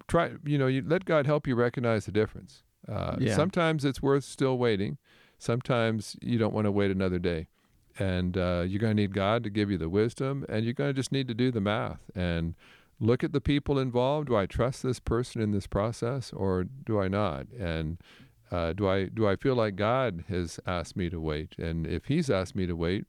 try 0.09 0.32
you 0.44 0.59
know 0.59 0.66
you 0.66 0.82
let 0.86 1.04
God 1.04 1.26
help 1.26 1.46
you 1.46 1.54
recognize 1.54 2.07
the 2.07 2.12
difference. 2.12 2.62
Uh, 2.88 3.16
yeah. 3.18 3.34
Sometimes 3.34 3.84
it's 3.84 4.00
worth 4.00 4.24
still 4.24 4.59
waiting. 4.59 4.98
Sometimes 5.38 6.16
you 6.22 6.38
don't 6.38 6.54
want 6.54 6.66
to 6.66 6.72
wait 6.72 6.90
another 6.90 7.18
day, 7.18 7.48
and 7.99 8.36
uh, 8.36 8.64
you're 8.66 8.80
going 8.80 8.97
to 8.97 9.03
need 9.03 9.14
God 9.14 9.42
to 9.44 9.51
give 9.51 9.70
you 9.70 9.78
the 9.78 9.88
wisdom, 9.88 10.44
and 10.49 10.64
you're 10.64 10.74
going 10.74 10.90
to 10.90 10.94
just 10.94 11.12
need 11.12 11.28
to 11.28 11.34
do 11.34 11.51
the 11.51 11.61
math 11.61 12.01
and 12.14 12.55
look 13.01 13.22
at 13.22 13.32
the 13.32 13.40
people 13.40 13.78
involved. 13.78 14.28
Do 14.28 14.36
I 14.36 14.47
trust 14.47 14.82
this 14.82 15.01
person 15.01 15.40
in 15.40 15.53
this 15.53 15.66
process, 15.66 16.32
or 16.32 16.64
do 16.64 17.01
I 17.01 17.09
not? 17.09 17.47
And 17.59 17.99
uh, 18.51 18.72
do 18.72 18.88
I 18.88 19.07
do 19.07 19.26
I 19.26 19.36
feel 19.36 19.55
like 19.55 19.76
God 19.76 20.24
has 20.28 20.61
asked 20.66 20.97
me 20.97 21.11
to 21.11 21.20
wait? 21.20 21.55
And 21.59 21.86
if 21.86 22.07
He's 22.07 22.30
asked 22.30 22.55
me 22.55 22.66
to 22.66 22.76
wait, 22.76 23.05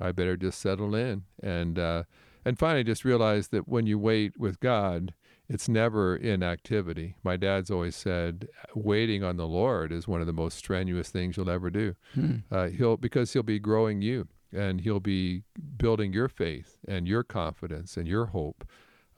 I 0.00 0.12
better 0.12 0.36
just 0.36 0.60
settle 0.60 0.94
in. 0.94 1.24
And 1.42 1.78
uh, 1.78 2.04
and 2.44 2.58
finally, 2.58 2.84
just 2.84 3.04
realize 3.04 3.48
that 3.48 3.68
when 3.68 3.86
you 3.86 3.98
wait 3.98 4.38
with 4.38 4.60
God, 4.60 5.12
it's 5.48 5.68
never 5.68 6.14
inactivity. 6.16 7.14
My 7.22 7.36
dad's 7.36 7.70
always 7.70 7.96
said, 7.96 8.48
waiting 8.74 9.24
on 9.24 9.36
the 9.36 9.46
Lord 9.46 9.92
is 9.92 10.06
one 10.06 10.20
of 10.20 10.26
the 10.26 10.32
most 10.32 10.58
strenuous 10.58 11.08
things 11.08 11.36
you'll 11.36 11.50
ever 11.50 11.70
do. 11.70 11.94
Hmm. 12.14 12.36
Uh, 12.50 12.68
he'll 12.68 12.96
because 12.96 13.32
He'll 13.32 13.42
be 13.42 13.58
growing 13.58 14.02
you, 14.02 14.28
and 14.52 14.80
He'll 14.80 15.00
be 15.00 15.42
building 15.78 16.12
your 16.12 16.28
faith 16.28 16.78
and 16.86 17.08
your 17.08 17.22
confidence 17.22 17.96
and 17.96 18.06
your 18.06 18.26
hope. 18.26 18.68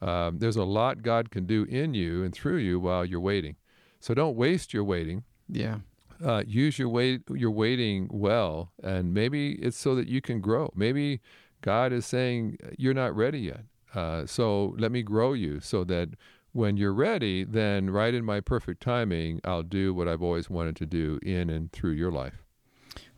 Um, 0.01 0.39
there's 0.39 0.55
a 0.55 0.63
lot 0.63 1.03
God 1.03 1.31
can 1.31 1.45
do 1.45 1.63
in 1.65 1.93
you 1.93 2.23
and 2.23 2.33
through 2.33 2.57
you 2.57 2.79
while 2.79 3.05
you're 3.05 3.19
waiting. 3.19 3.57
So 3.99 4.13
don't 4.13 4.35
waste 4.35 4.73
your 4.73 4.83
waiting. 4.83 5.23
Yeah. 5.47 5.79
Uh, 6.23 6.43
use 6.45 6.77
your 6.79 6.89
wait 6.89 7.21
your 7.29 7.51
waiting 7.51 8.07
well, 8.11 8.71
and 8.83 9.13
maybe 9.13 9.53
it's 9.53 9.77
so 9.77 9.95
that 9.95 10.07
you 10.07 10.21
can 10.21 10.39
grow. 10.39 10.71
Maybe 10.75 11.19
God 11.61 11.91
is 11.91 12.05
saying 12.05 12.57
you're 12.77 12.93
not 12.93 13.15
ready 13.15 13.39
yet. 13.39 13.65
Uh, 13.93 14.25
so 14.25 14.75
let 14.77 14.91
me 14.91 15.01
grow 15.01 15.33
you 15.33 15.59
so 15.59 15.83
that 15.85 16.09
when 16.53 16.77
you're 16.77 16.93
ready, 16.93 17.43
then 17.43 17.89
right 17.89 18.13
in 18.13 18.25
my 18.25 18.39
perfect 18.39 18.81
timing, 18.81 19.39
I'll 19.43 19.63
do 19.63 19.93
what 19.93 20.07
I've 20.07 20.21
always 20.21 20.49
wanted 20.49 20.75
to 20.77 20.85
do 20.85 21.19
in 21.23 21.49
and 21.49 21.71
through 21.71 21.91
your 21.91 22.11
life. 22.11 22.43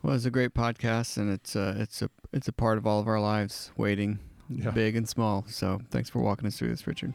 Well, 0.02 0.14
it's 0.14 0.24
a 0.24 0.30
great 0.30 0.54
podcast, 0.54 1.16
and 1.16 1.32
it's 1.32 1.56
a, 1.56 1.74
it's 1.78 2.02
a 2.02 2.10
it's 2.32 2.46
a 2.46 2.52
part 2.52 2.78
of 2.78 2.86
all 2.86 3.00
of 3.00 3.08
our 3.08 3.20
lives. 3.20 3.72
Waiting, 3.76 4.18
yeah. 4.50 4.70
big 4.70 4.96
and 4.96 5.08
small. 5.08 5.44
So 5.48 5.80
thanks 5.90 6.10
for 6.10 6.20
walking 6.20 6.46
us 6.46 6.58
through 6.58 6.68
this, 6.68 6.86
Richard. 6.86 7.14